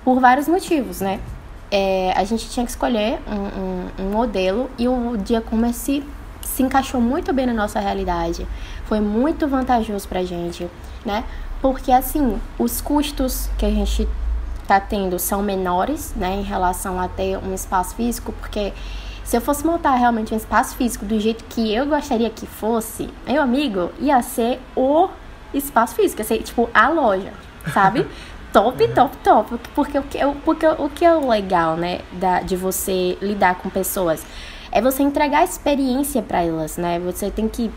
por 0.04 0.20
vários 0.20 0.46
motivos, 0.46 1.00
né? 1.00 1.18
É, 1.70 2.12
a 2.14 2.22
gente 2.24 2.50
tinha 2.50 2.66
que 2.66 2.70
escolher 2.70 3.18
um, 3.26 4.04
um, 4.04 4.06
um 4.06 4.10
modelo 4.10 4.70
e 4.78 4.86
o 4.86 5.16
de 5.16 5.34
e-commerce 5.34 6.04
se 6.42 6.62
encaixou 6.62 7.00
muito 7.00 7.32
bem 7.32 7.46
na 7.46 7.54
nossa 7.54 7.80
realidade. 7.80 8.46
Foi 8.84 9.00
muito 9.00 9.48
vantajoso 9.48 10.06
pra 10.06 10.22
gente, 10.22 10.68
né? 11.04 11.24
Porque 11.62 11.92
assim, 11.92 12.40
os 12.58 12.80
custos 12.80 13.48
que 13.56 13.64
a 13.64 13.70
gente 13.70 14.06
está 14.60 14.80
tendo 14.80 15.18
são 15.18 15.42
menores, 15.42 16.12
né, 16.16 16.34
em 16.34 16.42
relação 16.42 17.00
a 17.00 17.08
ter 17.08 17.38
um 17.38 17.54
espaço 17.54 17.94
físico, 17.94 18.32
porque 18.40 18.72
se 19.24 19.36
eu 19.36 19.40
fosse 19.40 19.64
montar 19.64 19.94
realmente 19.94 20.34
um 20.34 20.36
espaço 20.36 20.76
físico 20.76 21.04
do 21.04 21.18
jeito 21.20 21.44
que 21.44 21.72
eu 21.72 21.86
gostaria 21.86 22.28
que 22.28 22.46
fosse, 22.46 23.08
meu 23.26 23.40
amigo, 23.40 23.92
ia 24.00 24.20
ser 24.22 24.60
o 24.76 25.08
espaço 25.54 25.94
físico, 25.94 26.20
ia 26.20 26.26
ser 26.26 26.42
tipo 26.42 26.68
a 26.74 26.88
loja, 26.88 27.32
sabe? 27.72 28.06
top, 28.52 28.84
uhum. 28.84 28.94
top, 28.94 29.16
top. 29.18 29.58
Porque, 29.74 30.00
porque, 30.00 30.18
porque 30.44 30.66
o 30.66 30.88
que 30.90 31.04
é 31.04 31.14
o 31.14 31.28
legal, 31.28 31.76
né, 31.76 32.00
da, 32.12 32.40
de 32.40 32.56
você 32.56 33.16
lidar 33.22 33.54
com 33.56 33.70
pessoas 33.70 34.24
é 34.72 34.80
você 34.80 35.02
entregar 35.02 35.44
experiência 35.44 36.22
para 36.22 36.42
elas, 36.42 36.78
né? 36.78 36.98
Você 37.00 37.30
tem 37.30 37.46
que 37.46 37.70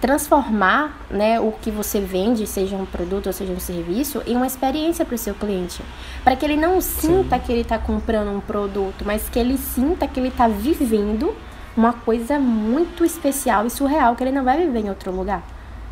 transformar 0.00 0.96
né, 1.10 1.40
o 1.40 1.52
que 1.52 1.70
você 1.70 2.00
vende, 2.00 2.46
seja 2.46 2.76
um 2.76 2.86
produto 2.86 3.26
ou 3.26 3.32
seja 3.32 3.52
um 3.52 3.58
serviço, 3.58 4.22
em 4.26 4.36
uma 4.36 4.46
experiência 4.46 5.04
para 5.04 5.14
o 5.14 5.18
seu 5.18 5.34
cliente. 5.34 5.82
Para 6.22 6.36
que 6.36 6.44
ele 6.44 6.56
não 6.56 6.80
sinta 6.80 7.36
Sim. 7.36 7.42
que 7.44 7.52
ele 7.52 7.62
está 7.62 7.78
comprando 7.78 8.30
um 8.30 8.40
produto, 8.40 9.04
mas 9.04 9.28
que 9.28 9.38
ele 9.38 9.58
sinta 9.58 10.06
que 10.06 10.20
ele 10.20 10.28
está 10.28 10.46
vivendo 10.46 11.34
uma 11.76 11.92
coisa 11.92 12.38
muito 12.38 13.04
especial 13.04 13.66
e 13.66 13.70
surreal 13.70 14.14
que 14.14 14.22
ele 14.22 14.32
não 14.32 14.44
vai 14.44 14.58
viver 14.58 14.80
em 14.80 14.88
outro 14.88 15.10
lugar. 15.10 15.42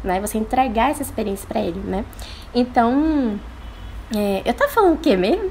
Né? 0.04 0.20
Você 0.20 0.38
entregar 0.38 0.90
essa 0.90 1.02
experiência 1.02 1.46
para 1.48 1.60
ele, 1.60 1.80
né? 1.80 2.04
Então, 2.54 3.38
é, 4.14 4.42
eu 4.44 4.54
tava 4.54 4.70
falando 4.70 4.94
o 4.94 4.98
quê 4.98 5.16
mesmo? 5.16 5.50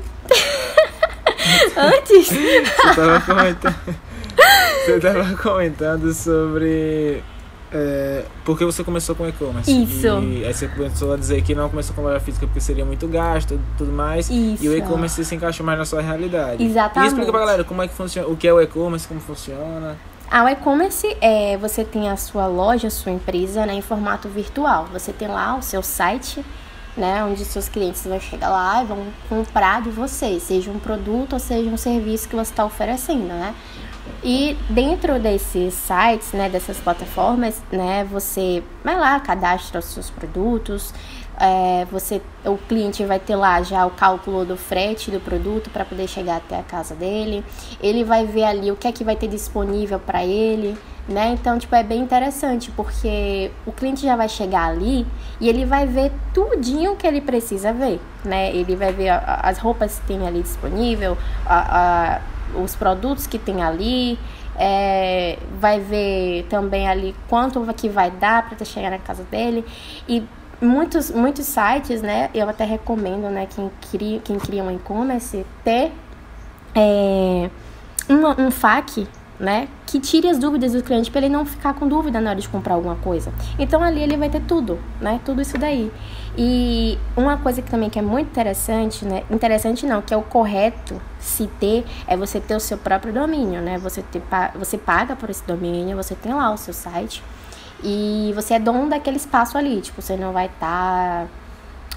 Antes? 1.76 2.28
Você 2.28 2.64
tava 2.96 3.22
comentando. 3.22 3.76
você 4.86 4.96
estava 4.98 5.38
comentando 5.38 6.14
sobre 6.14 7.24
é, 7.72 8.24
porque 8.44 8.64
você 8.64 8.84
começou 8.84 9.16
com 9.16 9.28
e-commerce. 9.28 9.72
Isso. 9.84 10.08
E 10.08 10.46
aí 10.46 10.54
você 10.54 10.68
começou 10.68 11.14
a 11.14 11.18
dizer 11.18 11.42
que 11.42 11.56
não 11.56 11.70
começou 11.70 11.96
com 11.96 12.04
loja 12.04 12.20
física 12.20 12.46
porque 12.46 12.62
seria 12.62 12.86
muito 12.86 13.08
gasto 13.08 13.56
e 13.56 13.60
tudo 13.78 13.92
mais. 13.92 14.30
Isso. 14.30 14.64
E 14.64 14.70
o 14.70 14.78
e-commerce 14.78 15.24
se 15.26 15.36
encaixa 15.36 15.64
mais 15.64 15.78
na 15.80 15.86
sua 15.86 16.02
realidade. 16.02 16.64
Exatamente. 16.64 17.06
E 17.06 17.08
explica 17.08 17.32
pra 17.32 17.40
galera 17.40 17.64
como 17.64 17.82
é 17.82 17.88
que 17.88 17.94
funciona, 17.94 18.28
o 18.28 18.38
que 18.38 18.48
é 18.48 18.54
o 18.54 18.62
e-commerce, 18.62 19.08
como 19.08 19.20
funciona. 19.20 19.98
Ah, 20.30 20.44
o 20.44 20.50
e-commerce 20.50 21.16
é 21.22 21.58
você 21.58 21.84
tem 21.84 22.10
a 22.10 22.18
sua 22.18 22.48
loja, 22.48 22.88
a 22.88 22.92
sua 22.92 23.12
empresa 23.12 23.66
né, 23.66 23.74
em 23.74 23.82
formato 23.82 24.28
virtual. 24.28 24.88
Você 24.92 25.12
tem 25.12 25.28
lá 25.28 25.56
o 25.56 25.62
seu 25.62 25.84
site, 25.84 26.44
né, 26.98 27.24
onde 27.24 27.44
seus 27.46 27.68
clientes 27.68 28.04
vão 28.06 28.20
chegar 28.20 28.50
lá 28.50 28.84
e 28.84 28.86
vão 28.86 29.06
comprar 29.30 29.82
de 29.82 29.90
você, 29.90 30.40
seja 30.40 30.72
um 30.72 30.80
produto 30.80 31.34
ou 31.34 31.40
seja 31.40 31.70
um 31.70 31.78
serviço 31.78 32.28
que 32.28 32.36
você 32.36 32.52
está 32.52 32.66
oferecendo, 32.66 33.28
né? 33.28 33.54
E 34.24 34.58
dentro 34.70 35.20
desses 35.20 35.74
sites, 35.74 36.32
né, 36.34 36.50
dessas 36.50 36.78
plataformas, 36.78 37.62
né, 37.72 38.04
você 38.04 38.64
vai 38.84 38.98
lá, 38.98 39.20
cadastra 39.20 39.80
os 39.80 39.86
seus 39.86 40.10
produtos, 40.10 40.94
é, 41.40 41.86
você, 41.92 42.22
o 42.46 42.58
cliente 42.58 43.04
vai 43.04 43.20
ter 43.20 43.36
lá 43.36 43.62
já 43.62 43.86
o 43.86 43.92
cálculo 43.92 44.46
do 44.46 44.56
frete 44.56 45.12
do 45.12 45.20
produto 45.20 45.70
para 45.70 45.84
poder 45.84 46.08
chegar 46.08 46.38
até 46.38 46.58
a 46.58 46.64
casa 46.64 46.96
dele. 46.96 47.44
Ele 47.82 48.04
vai 48.04 48.26
ver 48.26 48.46
ali 48.46 48.72
o 48.72 48.76
que 48.76 48.88
é 48.88 48.92
que 48.92 49.04
vai 49.04 49.16
ter 49.16 49.28
disponível 49.28 50.00
para 50.00 50.26
ele, 50.26 50.78
né? 51.08 51.32
Então, 51.34 51.60
tipo, 51.60 51.76
é 51.76 51.84
bem 51.84 52.02
interessante 52.02 52.72
porque 52.72 53.52
o 53.66 53.72
cliente 53.72 54.02
já 54.02 54.16
vai 54.16 54.30
chegar 54.30 54.70
ali 54.70 55.06
e 55.40 55.50
ele 55.50 55.66
vai 55.66 55.86
ver 55.86 56.12
tudinho 56.34 56.96
que 56.96 57.06
ele 57.06 57.22
precisa 57.22 57.74
ver, 57.74 58.00
né? 58.24 58.56
Ele 58.56 58.76
vai 58.76 58.92
ver 58.94 59.10
as 59.10 59.58
roupas 59.58 60.00
que 60.00 60.08
tem 60.08 60.26
ali 60.26 60.42
disponível, 60.42 61.18
a, 61.46 62.16
a 62.16 62.22
os 62.62 62.76
produtos 62.76 63.28
que 63.28 63.38
tem 63.38 63.62
ali, 63.64 64.18
é, 64.58 65.38
vai 65.60 65.80
ver 65.80 66.46
também 66.50 66.88
ali 66.88 67.16
quanto 67.28 67.62
que 67.74 67.90
vai 67.90 68.10
dar 68.12 68.48
para 68.48 68.66
chegar 68.66 68.90
na 68.90 69.00
casa 69.00 69.24
dele 69.24 69.66
e 70.08 70.24
muitos 70.62 71.12
muitos 71.12 71.46
sites, 71.46 72.02
né? 72.02 72.30
Eu 72.34 72.50
até 72.50 72.64
recomendo, 72.64 73.30
né, 73.30 73.48
quem 73.54 73.70
cria 73.92 74.20
quem 74.20 74.38
cria 74.38 74.64
um 74.64 74.72
e-commerce 74.72 75.46
ter 75.64 75.92
é, 76.74 77.50
um, 78.10 78.46
um 78.46 78.52
FAQ 78.52 79.08
né? 79.40 79.68
Que 79.86 80.00
tire 80.00 80.30
as 80.30 80.38
dúvidas 80.38 80.74
do 80.74 80.84
cliente 80.84 81.12
para 81.12 81.22
ele 81.22 81.30
não 81.30 81.46
ficar 81.46 81.74
com 81.74 81.88
dúvida 81.88 82.22
na 82.22 82.32
hora 82.32 82.40
de 82.40 82.48
comprar 82.48 82.76
alguma 82.76 82.96
coisa. 82.96 83.34
Então 83.60 83.82
ali 83.82 84.02
ele 84.02 84.18
vai 84.18 84.30
ter 84.30 84.42
tudo, 84.42 84.80
né? 85.02 85.20
Tudo 85.26 85.42
isso 85.42 85.58
daí. 85.58 85.92
E 86.38 86.98
uma 87.16 87.38
coisa 87.38 87.62
que 87.62 87.70
também 87.72 87.90
que 87.90 87.98
é 87.98 88.02
muito 88.02 88.28
interessante, 88.28 89.06
né? 89.06 89.24
Interessante 89.32 89.86
não, 89.86 90.02
que 90.02 90.14
é 90.14 90.18
o 90.18 90.22
correto 90.22 91.02
se 91.18 91.48
ter 91.60 91.86
é 92.08 92.18
você 92.18 92.40
ter 92.40 92.56
o 92.56 92.60
seu 92.60 92.78
próprio 92.78 93.14
domínio, 93.14 93.62
né? 93.62 93.78
Você 93.78 94.02
ter 94.02 94.22
você 94.56 94.78
paga 94.78 95.16
por 95.16 95.30
esse 95.30 95.44
domínio, 95.46 95.96
você 95.96 96.14
tem 96.16 96.34
lá 96.34 96.52
o 96.52 96.58
seu 96.58 96.74
site 96.74 97.24
e 97.84 98.32
você 98.36 98.56
é 98.56 98.60
dono 98.60 98.90
daquele 98.90 99.18
espaço 99.18 99.58
ali, 99.58 99.82
tipo, 99.82 100.02
você 100.02 100.18
não 100.18 100.34
vai 100.34 100.48
estar 100.48 101.26
tá, 101.26 101.28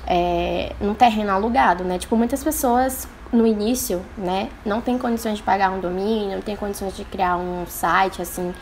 é, 0.06 0.72
num 0.80 0.94
terreno 0.94 1.32
alugado, 1.32 1.82
né? 1.82 1.98
Tipo, 1.98 2.16
muitas 2.16 2.42
pessoas 2.44 3.08
no 3.32 3.46
início, 3.46 4.02
né, 4.16 4.48
não 4.64 4.80
tem 4.80 4.96
condições 4.96 5.36
de 5.36 5.42
pagar 5.42 5.70
um 5.70 5.80
domínio, 5.80 6.36
não 6.36 6.42
tem 6.42 6.56
condições 6.56 6.96
de 6.96 7.04
criar 7.04 7.36
um 7.36 7.66
site 7.66 8.22
assim 8.22 8.54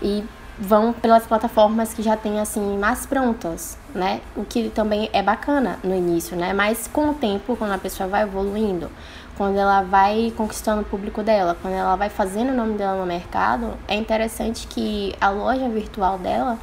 e 0.00 0.24
vão 0.60 0.92
pelas 0.92 1.26
plataformas 1.26 1.94
que 1.94 2.02
já 2.02 2.16
tem 2.16 2.40
assim 2.40 2.76
mais 2.78 3.06
prontas, 3.06 3.78
né? 3.94 4.20
O 4.36 4.44
que 4.44 4.68
também 4.70 5.08
é 5.12 5.22
bacana 5.22 5.78
no 5.84 5.94
início, 5.94 6.36
né? 6.36 6.52
Mas 6.52 6.88
com 6.92 7.10
o 7.10 7.14
tempo, 7.14 7.56
quando 7.56 7.72
a 7.72 7.78
pessoa 7.78 8.08
vai 8.08 8.22
evoluindo, 8.22 8.90
quando 9.36 9.56
ela 9.56 9.82
vai 9.82 10.32
conquistando 10.36 10.82
o 10.82 10.84
público 10.84 11.22
dela, 11.22 11.56
quando 11.62 11.74
ela 11.74 11.94
vai 11.94 12.08
fazendo 12.08 12.50
o 12.50 12.54
nome 12.54 12.76
dela 12.76 12.98
no 12.98 13.06
mercado, 13.06 13.74
é 13.86 13.94
interessante 13.94 14.66
que 14.66 15.14
a 15.20 15.30
loja 15.30 15.68
virtual 15.68 16.18
dela 16.18 16.58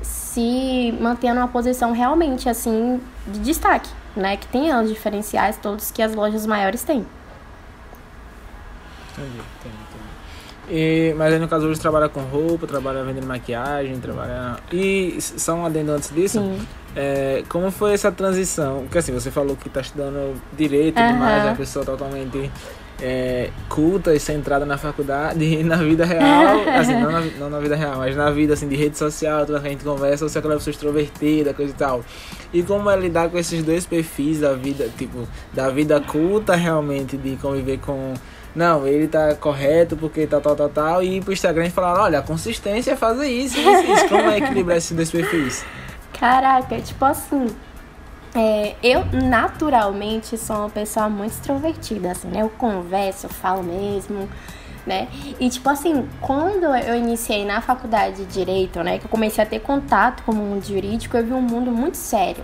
se 0.00 0.96
mantenha 1.00 1.34
numa 1.34 1.48
posição 1.48 1.92
realmente 1.92 2.48
assim 2.48 3.00
de 3.26 3.40
destaque, 3.40 3.90
né? 4.14 4.36
Que 4.36 4.46
tenha 4.46 4.80
os 4.80 4.88
diferenciais 4.88 5.56
todos 5.56 5.90
que 5.90 6.00
as 6.00 6.14
lojas 6.14 6.46
maiores 6.46 6.84
têm. 6.84 7.04
Entendi, 9.12 9.40
entendi. 9.58 9.89
E, 10.70 11.12
mas 11.16 11.32
aí 11.32 11.38
no 11.38 11.48
caso 11.48 11.66
hoje 11.66 11.80
trabalha 11.80 12.08
com 12.08 12.20
roupa, 12.20 12.66
trabalha 12.66 13.02
vendendo 13.02 13.26
maquiagem, 13.26 13.98
trabalha. 13.98 14.56
E 14.72 15.18
só 15.20 15.54
um 15.54 15.66
adendo 15.66 15.92
antes 15.92 16.14
disso. 16.14 16.40
É, 16.94 17.42
como 17.48 17.70
foi 17.70 17.92
essa 17.92 18.10
transição? 18.10 18.82
Porque 18.82 18.98
assim, 18.98 19.12
você 19.12 19.30
falou 19.30 19.56
que 19.56 19.68
está 19.68 19.80
estudando 19.80 20.40
direito 20.56 20.98
e 20.98 21.02
uhum. 21.02 21.08
tudo 21.08 21.18
mais, 21.18 21.44
é 21.44 21.46
uma 21.48 21.56
pessoa 21.56 21.84
totalmente 21.84 22.50
é, 23.02 23.50
culta 23.68 24.14
e 24.14 24.20
centrada 24.20 24.66
na 24.66 24.76
faculdade 24.76 25.42
e 25.44 25.64
na 25.64 25.76
vida 25.76 26.04
real, 26.04 26.68
assim, 26.78 26.94
não 26.94 27.10
na, 27.10 27.20
não 27.38 27.50
na 27.50 27.58
vida 27.58 27.74
real, 27.74 27.96
mas 27.96 28.14
na 28.14 28.30
vida 28.30 28.54
assim, 28.54 28.68
de 28.68 28.76
rede 28.76 28.98
social, 28.98 29.46
toda 29.46 29.60
que 29.60 29.66
a 29.66 29.70
gente 29.70 29.84
conversa, 29.84 30.28
você 30.28 30.38
é 30.38 30.40
aquela 30.40 30.54
pessoa 30.56 30.72
extrovertida, 30.72 31.54
coisa 31.54 31.72
e 31.72 31.76
tal. 31.76 32.04
E 32.52 32.62
como 32.62 32.90
é 32.90 32.96
lidar 32.96 33.30
com 33.30 33.38
esses 33.38 33.62
dois 33.64 33.86
perfis 33.86 34.40
da 34.40 34.52
vida, 34.52 34.88
tipo, 34.98 35.26
da 35.52 35.70
vida 35.70 36.00
culta 36.00 36.54
realmente, 36.54 37.16
de 37.16 37.36
conviver 37.36 37.78
com. 37.78 38.14
Não, 38.54 38.86
ele 38.86 39.06
tá 39.06 39.34
correto 39.34 39.96
porque 39.96 40.26
tal, 40.26 40.40
tal, 40.40 40.56
tal, 40.56 40.68
tal, 40.68 41.02
e 41.02 41.18
ir 41.18 41.24
pro 41.24 41.32
Instagram 41.32 41.66
e 41.66 41.70
falar, 41.70 42.02
olha, 42.02 42.18
a 42.18 42.22
consistência 42.22 42.92
é 42.92 42.96
fazer 42.96 43.28
isso, 43.28 43.58
isso, 43.58 43.92
isso. 43.92 44.08
Como 44.10 44.28
é 44.28 44.38
equilibrar 44.38 44.76
esses 44.76 44.90
dois 44.90 45.10
perfis? 45.10 45.64
Caraca, 46.12 46.80
tipo 46.80 47.04
assim, 47.04 47.46
é, 48.34 48.74
eu 48.82 49.04
naturalmente 49.12 50.36
sou 50.36 50.56
uma 50.56 50.70
pessoa 50.70 51.08
muito 51.08 51.32
extrovertida, 51.32 52.10
assim, 52.10 52.28
né? 52.28 52.42
Eu 52.42 52.50
converso, 52.50 53.26
eu 53.26 53.30
falo 53.30 53.62
mesmo, 53.62 54.28
né? 54.84 55.08
E 55.38 55.48
tipo 55.48 55.68
assim, 55.70 56.08
quando 56.20 56.64
eu 56.64 56.96
iniciei 56.96 57.44
na 57.44 57.60
faculdade 57.60 58.24
de 58.24 58.26
Direito, 58.26 58.82
né? 58.82 58.98
Que 58.98 59.06
eu 59.06 59.10
comecei 59.10 59.42
a 59.42 59.46
ter 59.46 59.60
contato 59.60 60.24
com 60.24 60.32
o 60.32 60.34
mundo 60.34 60.66
jurídico, 60.66 61.16
eu 61.16 61.24
vi 61.24 61.32
um 61.32 61.40
mundo 61.40 61.70
muito 61.70 61.96
sério, 61.96 62.42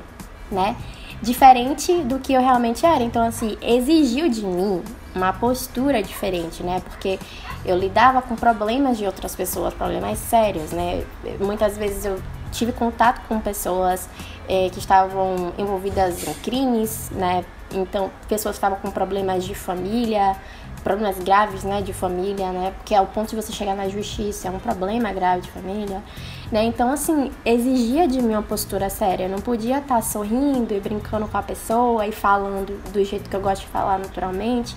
né? 0.50 0.76
Diferente 1.20 1.92
do 2.02 2.20
que 2.20 2.32
eu 2.32 2.40
realmente 2.40 2.86
era. 2.86 3.02
Então, 3.02 3.24
assim, 3.24 3.56
exigiu 3.60 4.28
de 4.28 4.44
mim 4.44 4.82
uma 5.16 5.32
postura 5.32 6.02
diferente, 6.02 6.62
né? 6.62 6.80
Porque 6.84 7.18
eu 7.64 7.76
lidava 7.76 8.22
com 8.22 8.36
problemas 8.36 8.98
de 8.98 9.06
outras 9.06 9.34
pessoas, 9.34 9.74
problemas 9.74 10.18
sérios, 10.18 10.70
né? 10.70 11.04
Muitas 11.40 11.76
vezes 11.76 12.04
eu 12.04 12.20
tive 12.52 12.72
contato 12.72 13.26
com 13.26 13.40
pessoas 13.40 14.08
é, 14.48 14.68
que 14.70 14.78
estavam 14.78 15.52
envolvidas 15.58 16.26
em 16.26 16.34
crimes, 16.34 17.10
né? 17.10 17.44
Então, 17.72 18.10
pessoas 18.28 18.54
que 18.54 18.58
estavam 18.58 18.78
com 18.78 18.90
problemas 18.90 19.44
de 19.44 19.54
família, 19.54 20.36
problemas 20.84 21.18
graves, 21.18 21.64
né, 21.64 21.82
de 21.82 21.92
família, 21.92 22.52
né? 22.52 22.72
Porque 22.76 22.94
ao 22.94 23.06
ponto 23.06 23.30
de 23.30 23.36
você 23.36 23.52
chegar 23.52 23.74
na 23.74 23.88
justiça 23.88 24.46
é 24.46 24.50
um 24.52 24.60
problema 24.60 25.12
grave 25.12 25.42
de 25.42 25.50
família, 25.50 26.00
né? 26.52 26.62
Então, 26.62 26.92
assim, 26.92 27.32
exigia 27.44 28.06
de 28.06 28.22
mim 28.22 28.34
uma 28.34 28.42
postura 28.42 28.88
séria. 28.88 29.24
Eu 29.24 29.28
não 29.28 29.40
podia 29.40 29.78
estar 29.78 30.00
sorrindo 30.00 30.72
e 30.72 30.78
brincando 30.78 31.26
com 31.26 31.36
a 31.36 31.42
pessoa 31.42 32.06
e 32.06 32.12
falando 32.12 32.80
do 32.92 33.04
jeito 33.04 33.28
que 33.28 33.34
eu 33.34 33.40
gosto 33.40 33.62
de 33.62 33.68
falar 33.68 33.98
naturalmente. 33.98 34.76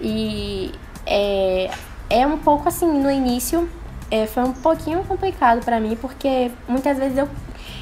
E 0.00 0.72
é, 1.06 1.70
é 2.10 2.26
um 2.26 2.38
pouco 2.38 2.68
assim, 2.68 2.86
no 2.86 3.10
início 3.10 3.68
é, 4.10 4.26
foi 4.26 4.44
um 4.44 4.52
pouquinho 4.52 5.04
complicado 5.04 5.64
para 5.64 5.80
mim, 5.80 5.96
porque 6.00 6.50
muitas 6.68 6.98
vezes 6.98 7.18
eu 7.18 7.28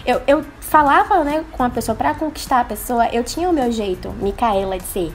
eu, 0.04 0.20
eu 0.26 0.44
falava, 0.60 1.22
né, 1.22 1.44
com 1.52 1.62
a 1.62 1.70
pessoa 1.70 1.94
para 1.94 2.12
conquistar 2.14 2.60
a 2.60 2.64
pessoa, 2.64 3.06
eu 3.08 3.22
tinha 3.22 3.48
o 3.48 3.52
meu 3.52 3.70
jeito, 3.70 4.10
Micaela, 4.20 4.76
de 4.76 4.84
ser. 4.84 5.14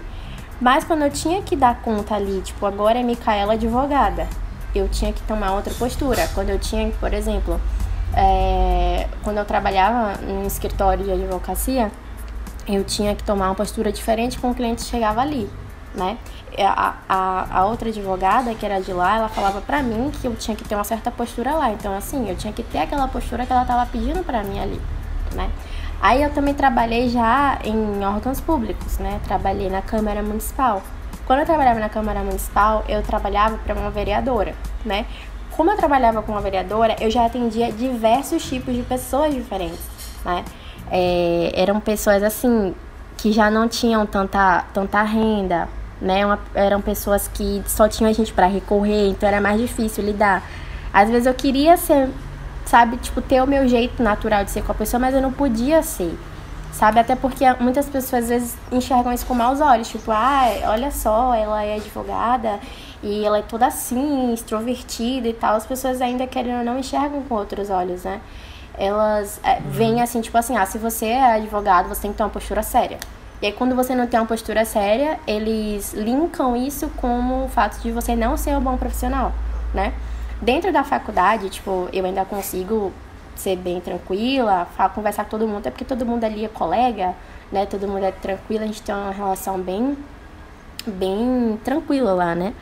Mas 0.62 0.84
quando 0.86 1.04
eu 1.04 1.12
tinha 1.12 1.42
que 1.42 1.56
dar 1.56 1.82
conta 1.82 2.16
ali, 2.16 2.42
tipo, 2.42 2.66
agora 2.66 2.98
é 2.98 3.04
Micaela 3.04 3.54
advogada, 3.54 4.28
eu 4.74 4.88
tinha 4.88 5.12
que 5.12 5.22
tomar 5.24 5.54
outra 5.54 5.74
postura. 5.74 6.28
Quando 6.34 6.50
eu 6.50 6.60
tinha, 6.60 6.90
por 7.00 7.14
exemplo, 7.14 7.60
é, 8.16 9.08
quando 9.24 9.38
eu 9.38 9.46
trabalhava 9.46 10.20
um 10.26 10.48
escritório 10.48 11.04
de 11.04 11.12
advocacia, 11.12 11.92
eu 12.68 12.84
tinha 12.84 13.14
que 13.14 13.24
tomar 13.24 13.48
uma 13.48 13.56
postura 13.56 13.92
diferente 13.92 14.40
com 14.40 14.52
o 14.52 14.56
cliente 14.56 14.84
chegava 14.84 15.22
ali, 15.22 15.50
né? 15.98 16.18
A, 16.60 16.94
a, 17.10 17.60
a 17.60 17.66
outra 17.66 17.90
advogada, 17.90 18.54
que 18.56 18.66
era 18.66 18.80
de 18.80 18.94
lá, 18.94 19.18
ela 19.18 19.30
falava 19.30 19.60
pra 19.62 19.84
mim 19.84 20.12
que 20.12 20.28
eu 20.28 20.36
tinha 20.36 20.56
que 20.56 20.64
ter 20.64 20.76
uma 20.76 20.84
certa 20.84 21.12
postura 21.12 21.54
lá. 21.54 21.72
Então, 21.72 21.96
assim, 21.96 22.30
eu 22.30 22.36
tinha 22.36 22.54
que 22.54 22.64
ter 22.64 22.80
aquela 22.80 23.08
postura 23.08 23.46
que 23.46 23.52
ela 23.52 23.66
tava 23.66 23.86
pedindo 23.88 24.24
pra 24.24 24.44
mim 24.44 24.60
ali, 24.60 24.82
né? 25.34 25.50
Aí 26.00 26.22
eu 26.22 26.32
também 26.32 26.54
trabalhei 26.54 27.10
já 27.10 27.58
em 27.64 28.06
órgãos 28.06 28.40
públicos, 28.40 29.00
né? 29.00 29.20
Trabalhei 29.26 29.70
na 29.70 29.82
Câmara 29.82 30.22
Municipal. 30.22 30.82
Quando 31.26 31.40
eu 31.40 31.46
trabalhava 31.46 31.80
na 31.80 31.90
Câmara 31.90 32.22
Municipal, 32.22 32.86
eu 32.88 33.02
trabalhava 33.02 33.58
para 33.58 33.74
uma 33.74 33.90
vereadora, 33.90 34.54
né? 34.86 35.06
Como 35.52 35.72
eu 35.72 35.76
trabalhava 35.76 36.22
com 36.22 36.32
uma 36.32 36.42
vereadora, 36.42 36.96
eu 37.02 37.10
já 37.10 37.26
atendia 37.26 37.72
diversos 37.72 38.48
tipos 38.48 38.76
de 38.76 38.84
pessoas 38.84 39.34
diferentes, 39.34 39.84
né? 40.24 40.46
É, 40.92 41.52
eram 41.56 41.80
pessoas 41.80 42.22
assim 42.24 42.74
que 43.18 43.32
já 43.32 43.50
não 43.50 43.68
tinham 43.68 44.06
tanta, 44.06 44.64
tanta 44.74 45.02
renda, 45.02 45.68
né? 46.02 46.26
Uma, 46.26 46.40
eram 46.54 46.82
pessoas 46.82 47.28
que 47.28 47.64
só 47.66 47.88
tinham 47.88 48.10
a 48.10 48.14
gente 48.14 48.34
para 48.34 48.48
recorrer, 48.48 49.10
então 49.10 49.28
era 49.28 49.42
mais 49.42 49.60
difícil 49.60 50.04
lidar. 50.04 50.44
Às 50.94 51.10
vezes 51.10 51.26
eu 51.26 51.34
queria 51.34 51.78
ser 51.78 52.10
sabe, 52.68 52.98
tipo, 52.98 53.22
ter 53.22 53.42
o 53.42 53.48
meu 53.48 53.68
jeito 53.68 54.04
natural 54.04 54.44
de 54.44 54.52
ser 54.52 54.64
com 54.64 54.72
a 54.72 54.76
pessoa, 54.76 55.00
mas 55.00 55.16
eu 55.16 55.22
não 55.22 55.32
podia 55.32 55.82
ser. 55.82 56.18
Sabe? 56.72 57.00
Até 57.00 57.16
porque 57.16 57.44
muitas 57.60 57.88
pessoas 57.88 58.24
às 58.26 58.30
vezes 58.30 58.58
enxergam 58.72 59.12
isso 59.12 59.26
com 59.26 59.34
maus 59.34 59.62
olhos, 59.62 59.88
tipo, 59.88 60.12
ah, 60.12 60.48
olha 60.66 60.92
só, 60.92 61.34
ela 61.34 61.64
é 61.64 61.76
advogada 61.76 62.60
e 63.02 63.26
ela 63.26 63.40
é 63.40 63.42
toda 63.42 63.66
assim, 63.66 64.34
extrovertida 64.34 65.28
e 65.28 65.34
tal, 65.34 65.56
as 65.56 65.66
pessoas 65.66 66.02
ainda 66.02 66.28
querendo 66.28 66.64
não 66.64 66.78
enxergam 66.78 67.24
com 67.24 67.36
outros 67.36 67.70
olhos, 67.70 68.04
né? 68.04 68.22
Elas 68.78 69.40
é, 69.44 69.54
uhum. 69.54 69.72
veem 69.72 70.02
assim, 70.02 70.22
tipo 70.22 70.38
assim, 70.38 70.56
ah, 70.56 70.66
se 70.68 70.78
você 70.78 71.08
é 71.08 71.36
advogado, 71.36 71.90
você 71.90 72.02
tem 72.02 72.12
que 72.12 72.18
ter 72.18 72.24
uma 72.24 72.30
postura 72.30 72.62
séria. 72.62 73.00
E 73.42 73.46
aí, 73.46 73.54
quando 73.54 73.76
você 73.76 73.94
não 73.94 74.08
tem 74.08 74.20
uma 74.20 74.26
postura 74.26 74.66
séria, 74.66 75.20
eles 75.28 75.94
linkam 75.94 76.56
isso 76.56 76.90
como 76.98 77.46
o 77.46 77.50
fato 77.50 77.80
de 77.82 77.92
você 77.92 78.16
não 78.16 78.36
ser 78.36 78.58
um 78.58 78.62
bom 78.62 78.78
profissional, 78.78 79.32
né? 79.74 79.94
Dentro 80.42 80.72
da 80.72 80.84
faculdade, 80.84 81.50
tipo, 81.50 81.88
eu 81.94 82.04
ainda 82.04 82.26
consigo 82.26 82.92
ser 83.36 83.56
bem 83.56 83.80
tranquila, 83.80 84.68
conversar 84.96 85.26
com 85.26 85.30
todo 85.30 85.48
mundo, 85.48 85.68
é 85.68 85.70
porque 85.70 85.86
todo 85.86 86.06
mundo 86.06 86.24
ali 86.24 86.46
é 86.46 86.48
colega, 86.48 87.14
né? 87.52 87.66
Todo 87.68 87.88
mundo 87.88 88.04
é 88.04 88.12
tranquilo, 88.12 88.64
a 88.64 88.68
gente 88.68 88.82
tem 88.82 88.94
uma 88.94 89.12
relação 89.12 89.60
bem 89.60 89.98
bem 90.86 91.60
tranquila 91.64 92.14
lá, 92.14 92.34
né? 92.34 92.54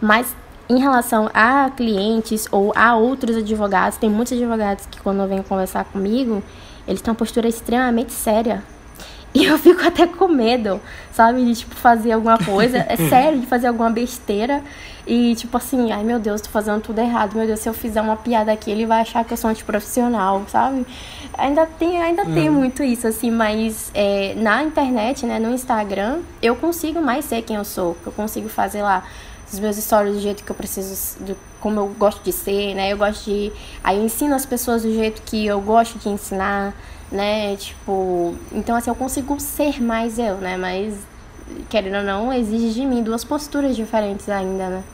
Mas 0.00 0.34
em 0.68 0.78
relação 0.78 1.28
a 1.34 1.70
clientes 1.76 2.46
ou 2.50 2.72
a 2.74 2.96
outros 2.96 3.36
advogados, 3.36 3.98
tem 3.98 4.08
muitos 4.08 4.32
advogados 4.32 4.86
que 4.86 5.00
quando 5.00 5.26
vêm 5.28 5.42
conversar 5.42 5.84
comigo, 5.84 6.42
eles 6.86 7.02
têm 7.02 7.10
uma 7.10 7.18
postura 7.18 7.48
extremamente 7.48 8.12
séria, 8.12 8.62
e 9.34 9.44
eu 9.46 9.58
fico 9.58 9.82
até 9.86 10.06
com 10.06 10.28
medo, 10.28 10.80
sabe? 11.10 11.44
De, 11.44 11.54
tipo, 11.54 11.74
fazer 11.74 12.12
alguma 12.12 12.36
coisa. 12.38 12.84
É 12.88 12.96
sério, 13.08 13.40
de 13.40 13.46
fazer 13.46 13.66
alguma 13.66 13.90
besteira. 13.90 14.62
E, 15.06 15.34
tipo 15.34 15.56
assim, 15.56 15.90
ai 15.90 16.04
meu 16.04 16.20
Deus, 16.20 16.40
tô 16.40 16.50
fazendo 16.50 16.80
tudo 16.80 17.00
errado. 17.00 17.34
Meu 17.34 17.46
Deus, 17.46 17.60
se 17.60 17.68
eu 17.68 17.74
fizer 17.74 18.00
uma 18.00 18.16
piada 18.16 18.52
aqui, 18.52 18.70
ele 18.70 18.86
vai 18.86 19.00
achar 19.00 19.24
que 19.24 19.32
eu 19.32 19.36
sou 19.36 19.50
antiprofissional, 19.50 20.42
sabe? 20.48 20.86
Ainda 21.36 21.66
tem, 21.66 22.00
ainda 22.00 22.24
tem 22.26 22.50
muito 22.50 22.82
isso, 22.82 23.06
assim, 23.06 23.30
mas 23.30 23.90
é, 23.94 24.34
na 24.36 24.62
internet, 24.62 25.24
né, 25.24 25.38
no 25.38 25.50
Instagram, 25.50 26.20
eu 26.42 26.54
consigo 26.54 27.00
mais 27.00 27.24
ser 27.24 27.42
quem 27.42 27.56
eu 27.56 27.64
sou. 27.64 27.96
Eu 28.04 28.12
consigo 28.12 28.48
fazer 28.48 28.82
lá 28.82 29.02
os 29.50 29.58
meus 29.58 29.76
stories 29.76 30.14
do 30.14 30.20
jeito 30.20 30.44
que 30.44 30.50
eu 30.50 30.56
preciso, 30.56 31.18
do, 31.24 31.36
como 31.58 31.80
eu 31.80 31.88
gosto 31.98 32.22
de 32.22 32.32
ser, 32.32 32.74
né? 32.74 32.92
Eu 32.92 32.98
gosto 32.98 33.24
de. 33.24 33.50
Aí 33.82 33.96
eu 33.96 34.04
ensino 34.04 34.34
as 34.34 34.44
pessoas 34.44 34.82
do 34.82 34.92
jeito 34.92 35.22
que 35.22 35.46
eu 35.46 35.60
gosto 35.60 35.98
de 35.98 36.08
ensinar 36.08 36.74
né? 37.12 37.54
Tipo, 37.56 38.34
então 38.50 38.74
assim, 38.74 38.90
eu 38.90 38.96
consigo 38.96 39.38
ser 39.38 39.80
mais 39.80 40.18
eu, 40.18 40.36
né? 40.38 40.56
Mas, 40.56 40.96
querendo 41.68 41.98
ou 41.98 42.02
não, 42.02 42.32
exige 42.32 42.72
de 42.72 42.86
mim 42.86 43.02
duas 43.02 43.22
posturas 43.22 43.76
diferentes 43.76 44.28
ainda, 44.28 44.68
né? 44.68 44.84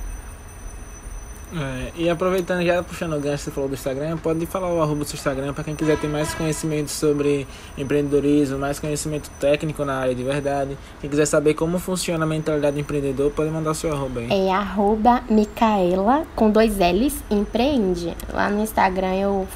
É, 1.50 1.92
e 1.96 2.10
aproveitando, 2.10 2.62
já 2.62 2.82
puxando 2.82 3.16
o 3.16 3.20
gancho 3.20 3.44
você 3.44 3.50
falou 3.50 3.70
do 3.70 3.74
Instagram, 3.74 4.18
pode 4.18 4.44
falar 4.44 4.70
o 4.70 4.82
arroba 4.82 4.98
do 4.98 5.04
seu 5.06 5.16
Instagram 5.16 5.54
para 5.54 5.64
quem 5.64 5.74
quiser 5.74 5.98
ter 5.98 6.06
mais 6.06 6.34
conhecimento 6.34 6.90
sobre 6.90 7.46
empreendedorismo, 7.76 8.58
mais 8.58 8.78
conhecimento 8.78 9.30
técnico 9.40 9.82
na 9.82 9.94
área 9.94 10.14
de 10.14 10.22
verdade. 10.22 10.76
Quem 11.00 11.08
quiser 11.08 11.24
saber 11.24 11.54
como 11.54 11.78
funciona 11.78 12.24
a 12.24 12.28
mentalidade 12.28 12.74
do 12.74 12.80
empreendedor, 12.80 13.30
pode 13.30 13.50
mandar 13.50 13.70
o 13.70 13.74
seu 13.74 13.90
arroba 13.90 14.20
aí. 14.20 14.30
É 14.30 14.52
arroba 14.52 15.22
Micaela, 15.30 16.26
com 16.36 16.50
dois 16.50 16.76
L's, 16.76 17.16
empreende. 17.30 18.14
Lá 18.30 18.50
no 18.50 18.62
Instagram 18.62 19.14
eu 19.14 19.48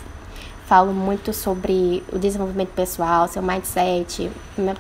falo 0.67 0.93
muito 0.93 1.33
sobre 1.33 2.03
o 2.13 2.19
desenvolvimento 2.19 2.71
pessoal, 2.71 3.29
seu 3.29 3.43
mindset, 3.43 4.31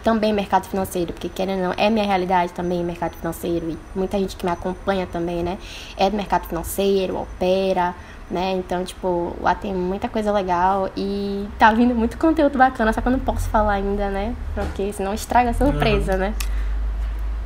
também 0.03 0.33
mercado 0.33 0.67
financeiro, 0.67 1.12
porque 1.12 1.29
querendo 1.29 1.61
ou 1.61 1.69
não, 1.69 1.75
é 1.77 1.91
minha 1.91 2.07
realidade 2.07 2.53
também, 2.53 2.83
mercado 2.85 3.15
financeiro, 3.17 3.71
e 3.71 3.79
muita 3.95 4.19
gente 4.19 4.37
que 4.37 4.45
me 4.45 4.53
acompanha 4.53 5.07
também, 5.07 5.43
né, 5.43 5.59
é 5.97 6.09
do 6.09 6.17
mercado 6.17 6.47
financeiro, 6.47 7.19
opera, 7.21 7.95
né, 8.31 8.53
então, 8.53 8.85
tipo, 8.85 9.37
lá 9.41 9.55
tem 9.55 9.75
muita 9.75 10.09
coisa 10.09 10.33
legal 10.33 10.89
e 10.97 11.47
tá 11.59 11.73
vindo 11.73 11.95
muito 11.95 12.17
conteúdo 12.17 12.57
bacana, 12.57 12.93
só 12.93 13.01
que 13.01 13.09
eu 13.09 13.12
não 13.12 13.21
posso 13.21 13.49
falar 13.51 13.75
ainda, 13.75 14.09
né, 14.09 14.35
porque 14.55 14.93
senão 14.93 15.12
estraga 15.12 15.51
a 15.51 15.55
surpresa, 15.55 16.12
uhum. 16.12 16.19
né. 16.19 16.35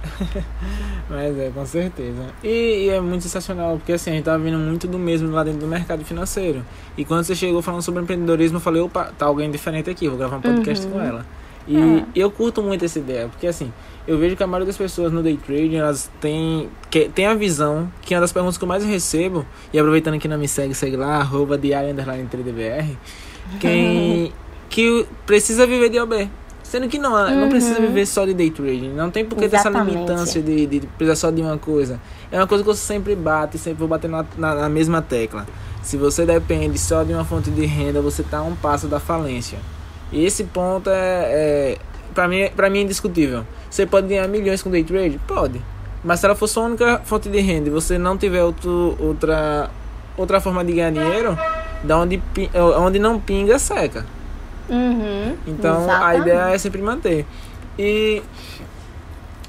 Mas 1.09 1.39
é, 1.39 1.51
com 1.51 1.67
certeza. 1.67 2.27
E, 2.43 2.87
e, 2.87 2.89
é 2.91 3.01
muito 3.01 3.23
sensacional, 3.23 3.77
porque 3.77 3.93
assim, 3.93 4.11
a 4.11 4.15
gente 4.15 4.25
tá 4.25 4.37
vendo 4.37 4.59
muito 4.59 4.87
do 4.87 4.99
mesmo 4.99 5.31
lá 5.31 5.45
dentro 5.45 5.61
do 5.61 5.67
mercado 5.67 6.05
financeiro. 6.05 6.65
E 6.97 7.05
quando 7.05 7.25
você 7.25 7.35
chegou 7.35 7.63
falando 7.63 7.83
sobre 7.83 8.03
empreendedorismo, 8.03 8.57
eu 8.57 8.61
falei, 8.61 8.83
opa, 8.83 9.13
tá 9.17 9.27
alguém 9.27 9.51
diferente 9.51 9.91
aqui, 9.91 10.09
vou 10.09 10.19
gravar 10.19 10.37
um 10.37 10.41
podcast 10.41 10.87
uhum. 10.87 10.93
com 10.93 11.01
ela. 11.01 11.27
E 11.69 11.77
é. 11.77 12.05
eu 12.15 12.31
curto 12.31 12.63
muito 12.63 12.85
essa 12.85 12.99
ideia, 12.99 13.29
porque 13.29 13.47
assim, 13.47 13.73
eu 14.07 14.17
vejo 14.19 14.37
que 14.37 14.43
a 14.43 14.47
maioria 14.47 14.67
das 14.67 14.77
pessoas 14.77 15.13
no 15.13 15.21
day 15.23 15.37
trading, 15.37 15.77
elas 15.77 16.11
têm, 16.21 16.71
que, 16.89 17.09
tem 17.09 17.27
a 17.27 17.35
visão, 17.35 17.91
que 18.03 18.15
é 18.15 18.17
uma 18.17 18.21
das 18.21 18.33
perguntas 18.33 18.57
que 18.57 18.63
eu 18.63 18.69
mais 18.69 18.85
recebo, 18.85 19.45
e 19.73 19.79
aproveitando 19.79 20.19
que 20.19 20.29
não 20.29 20.39
me 20.39 20.47
segue, 20.47 20.75
segue 20.75 20.97
lá, 20.97 21.17
arroba 21.17 21.59
diário 21.59 21.91
underline 21.91 22.29
quem 23.61 24.33
que 24.71 25.07
precisa 25.25 25.67
viver 25.67 25.89
de 25.89 25.99
OB. 25.99 26.31
Sendo 26.69 26.89
que 26.89 26.99
não, 26.99 27.13
uhum. 27.13 27.43
não 27.43 27.49
precisa 27.49 27.79
uhum. 27.79 27.87
viver 27.87 28.07
só 28.07 28.27
de 28.27 28.35
day 28.35 28.51
trading. 28.51 28.89
Não 28.89 29.09
tem 29.09 29.25
por 29.25 29.39
que 29.39 29.49
ter 29.49 29.55
essa 29.55 29.71
limitância 29.71 30.43
de, 30.43 30.67
de 30.67 30.81
precisar 30.81 31.15
só 31.15 31.31
de 31.31 31.41
uma 31.41 31.57
coisa. 31.57 32.01
É 32.31 32.39
uma 32.39 32.47
coisa 32.47 32.65
que 32.65 32.69
eu 32.69 32.75
sempre 32.75 33.15
bato 33.15 33.57
e 33.57 33.59
sempre 33.59 33.79
vou 33.79 33.87
bater 33.87 34.11
na, 34.11 34.25
na, 34.37 34.55
na, 34.55 34.69
mesma 34.69 35.01
tecla. 35.01 35.47
Se 35.81 35.97
você 35.97 36.27
depende 36.27 36.77
só 36.77 37.05
de 37.05 37.13
uma 37.13 37.25
fonte 37.25 37.53
de 37.53 37.65
renda, 37.65 38.03
você 38.03 38.23
está 38.23 38.39
a 38.39 38.43
um 38.43 38.57
passo 38.57 38.89
da 38.89 38.99
falência. 38.99 39.59
E 40.11 40.25
esse 40.25 40.43
ponto 40.43 40.91
é, 40.91 40.95
é 40.95 41.79
para 42.13 42.27
mim, 42.27 42.51
pra 42.57 42.69
mim 42.69 42.81
é 42.81 42.83
indiscutível. 42.83 43.45
Você 43.71 43.87
pode 43.87 44.09
ganhar 44.09 44.27
milhões 44.27 44.61
com 44.61 44.69
day 44.69 44.83
trade? 44.83 45.21
Pode. 45.25 45.63
Mas 46.03 46.19
se 46.19 46.27
ela 46.27 46.35
for 46.35 46.49
sua 46.49 46.65
única 46.65 47.01
fonte 47.05 47.29
de 47.29 47.41
renda 47.41 47.69
e 47.69 47.71
você 47.71 47.97
não 47.97 48.19
tiver 48.19 48.43
outro, 48.43 48.97
outra, 48.99 49.71
outra 50.17 50.41
forma 50.41 50.65
de 50.65 50.73
ganhar 50.73 50.91
dinheiro, 50.91 51.39
da 51.85 51.97
onde, 51.97 52.21
onde 52.81 52.99
não 52.99 53.21
pinga, 53.21 53.57
seca. 53.57 54.05
Uhum, 54.69 55.37
então 55.47 55.83
exatamente. 55.83 56.05
a 56.05 56.17
ideia 56.17 56.55
é 56.55 56.59
sempre 56.59 56.83
manter. 56.83 57.27
E. 57.79 58.23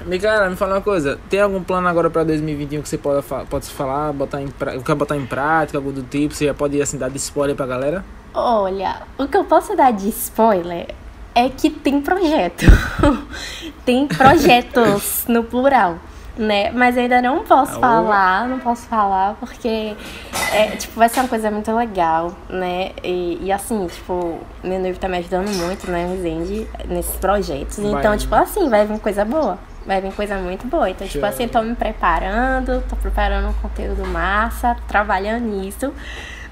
Micaela, 0.06 0.48
me 0.48 0.56
fala 0.56 0.76
uma 0.76 0.80
coisa. 0.80 1.18
Tem 1.28 1.40
algum 1.40 1.62
plano 1.62 1.88
agora 1.88 2.08
para 2.08 2.22
2021 2.22 2.82
que 2.82 2.88
você 2.88 2.96
pode, 2.96 3.26
pode 3.50 3.66
falar, 3.66 4.12
botar 4.12 4.40
em, 4.40 4.48
quer 4.84 4.94
botar 4.94 5.16
em 5.16 5.26
prática, 5.26 5.76
algo 5.76 5.90
do 5.90 6.02
tipo? 6.02 6.34
Você 6.34 6.46
já 6.46 6.54
pode 6.54 6.80
assim, 6.80 6.96
dar 6.96 7.10
de 7.10 7.16
spoiler 7.16 7.56
pra 7.56 7.66
galera? 7.66 8.04
Olha, 8.32 9.02
o 9.18 9.26
que 9.26 9.36
eu 9.36 9.44
posso 9.44 9.74
dar 9.74 9.90
de 9.90 10.08
spoiler 10.10 10.94
é 11.34 11.48
que 11.48 11.68
tem 11.68 12.00
projeto. 12.00 12.64
tem 13.84 14.06
projetos 14.06 15.24
no 15.26 15.42
plural 15.42 15.98
né? 16.38 16.70
Mas 16.70 16.96
ainda 16.96 17.20
não 17.20 17.44
posso 17.44 17.72
Alô? 17.72 17.80
falar, 17.80 18.48
não 18.48 18.60
posso 18.60 18.86
falar, 18.86 19.34
porque 19.40 19.96
é, 20.52 20.68
tipo, 20.76 20.94
vai 20.98 21.08
ser 21.08 21.20
uma 21.20 21.28
coisa 21.28 21.50
muito 21.50 21.70
legal, 21.74 22.32
né? 22.48 22.92
E, 23.02 23.38
e 23.42 23.52
assim, 23.52 23.86
tipo, 23.88 24.38
meu 24.62 24.78
noivo 24.78 24.98
tá 24.98 25.08
me 25.08 25.18
ajudando 25.18 25.48
muito, 25.50 25.90
né, 25.90 26.06
Resende, 26.06 26.68
nesses 26.86 27.16
projetos. 27.16 27.78
Vai, 27.78 27.92
então, 27.92 28.16
tipo, 28.16 28.34
assim, 28.34 28.68
vai 28.70 28.86
vir 28.86 29.00
coisa 29.00 29.24
boa. 29.24 29.58
Vai 29.84 30.00
vir 30.00 30.12
coisa 30.12 30.36
muito 30.36 30.66
boa. 30.66 30.88
Então, 30.88 31.06
tipo 31.08 31.24
assim, 31.26 31.48
tô 31.48 31.60
me 31.62 31.74
preparando, 31.74 32.82
tô 32.88 32.94
preparando 32.96 33.48
um 33.48 33.54
conteúdo 33.54 34.06
massa, 34.06 34.76
trabalhando 34.86 35.44
nisso. 35.44 35.92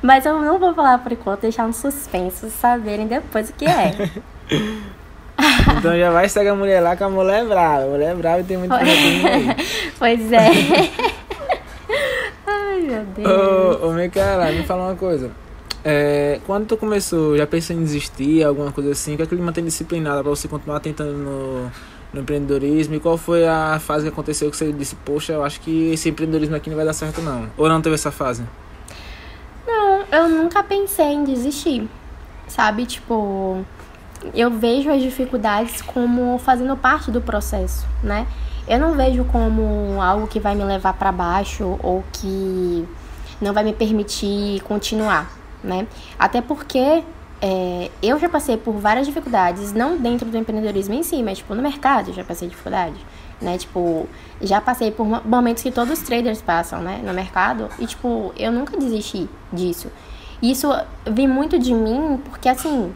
Mas 0.03 0.27
eu 0.27 0.40
não 0.40 0.59
vou 0.59 0.75
falar 0.75 0.99
por 0.99 1.12
enquanto, 1.12 1.42
deixar 1.42 1.66
um 1.66 1.72
suspenso, 1.72 2.51
saberem 2.51 3.07
depois 3.07 3.51
o 3.51 3.53
que 3.53 3.66
é. 3.66 4.11
Então 5.78 5.98
já 5.98 6.11
vai 6.11 6.28
seguir 6.28 6.48
a 6.48 6.54
mulher 6.54 6.80
lá, 6.80 6.96
que 6.96 7.02
a 7.02 7.09
mulher 7.09 7.42
é 7.42 7.44
brava. 7.44 7.85
A 7.85 7.87
mulher 7.87 8.12
é 8.12 8.14
brava 8.14 8.40
e 8.40 8.44
tem 8.44 8.56
muito 8.56 8.74
Pois 9.98 10.32
é. 10.32 10.48
Ai, 12.46 12.80
meu 12.80 13.04
Deus. 13.04 13.82
Ô, 13.82 13.88
ô 13.88 13.92
Micaela, 13.92 14.50
me 14.52 14.62
fala 14.64 14.88
uma 14.88 14.96
coisa. 14.96 15.30
É, 15.85 16.40
quando 16.44 16.66
tu 16.66 16.76
começou, 16.76 17.37
já 17.37 17.46
pensou 17.46 17.76
em 17.76 17.80
desistir, 17.80 18.42
alguma 18.42 18.72
coisa 18.72 18.90
assim? 18.90 19.14
O 19.14 19.16
que 19.16 19.22
é 19.22 19.26
que 19.26 19.35
ele 19.35 19.42
mantém 19.42 19.64
disciplinada 19.64 20.20
pra 20.20 20.30
você 20.30 20.48
continuar 20.48 20.80
tentando 20.80 21.12
no, 21.12 21.70
no 22.12 22.20
empreendedorismo? 22.20 22.96
E 22.96 23.00
qual 23.00 23.16
foi 23.16 23.46
a 23.46 23.78
fase 23.78 24.04
que 24.04 24.09
aconteceu 24.09 24.50
que 24.50 24.56
você 24.56 24.72
disse, 24.72 24.96
poxa, 24.96 25.35
eu 25.35 25.44
acho 25.44 25.61
que 25.61 25.92
esse 25.92 26.09
empreendedorismo 26.09 26.56
aqui 26.56 26.68
não 26.68 26.76
vai 26.76 26.85
dar 26.85 26.92
certo 26.92 27.22
não? 27.22 27.48
Ou 27.56 27.68
não 27.68 27.80
teve 27.80 27.94
essa 27.94 28.11
fase? 28.11 28.42
Não, 29.64 30.04
eu 30.11 30.28
nunca 30.28 30.62
pensei 30.64 31.06
em 31.06 31.22
desistir. 31.22 31.88
Sabe, 32.48 32.87
tipo 32.87 33.64
eu 34.35 34.51
vejo 34.51 34.91
as 34.91 35.01
dificuldades 35.03 35.83
como 35.83 36.39
fazendo 36.39 36.77
parte 36.77 37.11
do 37.11 37.21
processo, 37.21 37.87
né? 38.03 38.27
Eu 38.69 38.79
não 38.79 38.95
vejo 38.95 39.25
como 39.25 40.01
algo 40.01 40.27
que 40.27 40.41
vai 40.41 40.55
me 40.55 40.65
levar 40.65 40.95
para 40.95 41.12
baixo 41.12 41.79
ou 41.83 42.03
que 42.12 42.87
não 43.41 43.53
vai 43.53 43.62
me 43.62 43.73
permitir 43.73 44.61
continuar, 44.62 45.31
né? 45.62 45.87
Até 46.19 46.41
porque 46.41 47.05
é, 47.41 47.91
eu 48.03 48.19
já 48.19 48.29
passei 48.29 48.57
por 48.57 48.75
várias 48.75 49.07
dificuldades, 49.07 49.73
não 49.73 49.97
dentro 49.97 50.29
do 50.29 50.37
empreendedorismo 50.37 50.95
em 50.95 51.03
si, 51.03 51.23
mas 51.23 51.39
tipo 51.39 51.55
no 51.55 51.62
mercado 51.62 52.12
já 52.12 52.25
passei 52.25 52.49
dificuldade, 52.49 52.97
né? 53.41 53.59
Tipo, 53.59 54.09
já 54.41 54.61
passei 54.61 54.91
por 54.91 55.07
momentos 55.25 55.62
que 55.62 55.71
todos 55.71 55.99
os 55.99 56.05
traders 56.05 56.41
passam, 56.41 56.81
né, 56.81 57.01
no 57.05 57.12
mercado, 57.12 57.69
e 57.79 57.87
tipo, 57.87 58.33
eu 58.37 58.51
nunca 58.51 58.77
desisti 58.77 59.29
disso. 59.53 59.91
Isso 60.43 60.69
vem 61.05 61.29
muito 61.29 61.59
de 61.59 61.73
mim 61.73 62.21
porque 62.25 62.49
assim, 62.49 62.93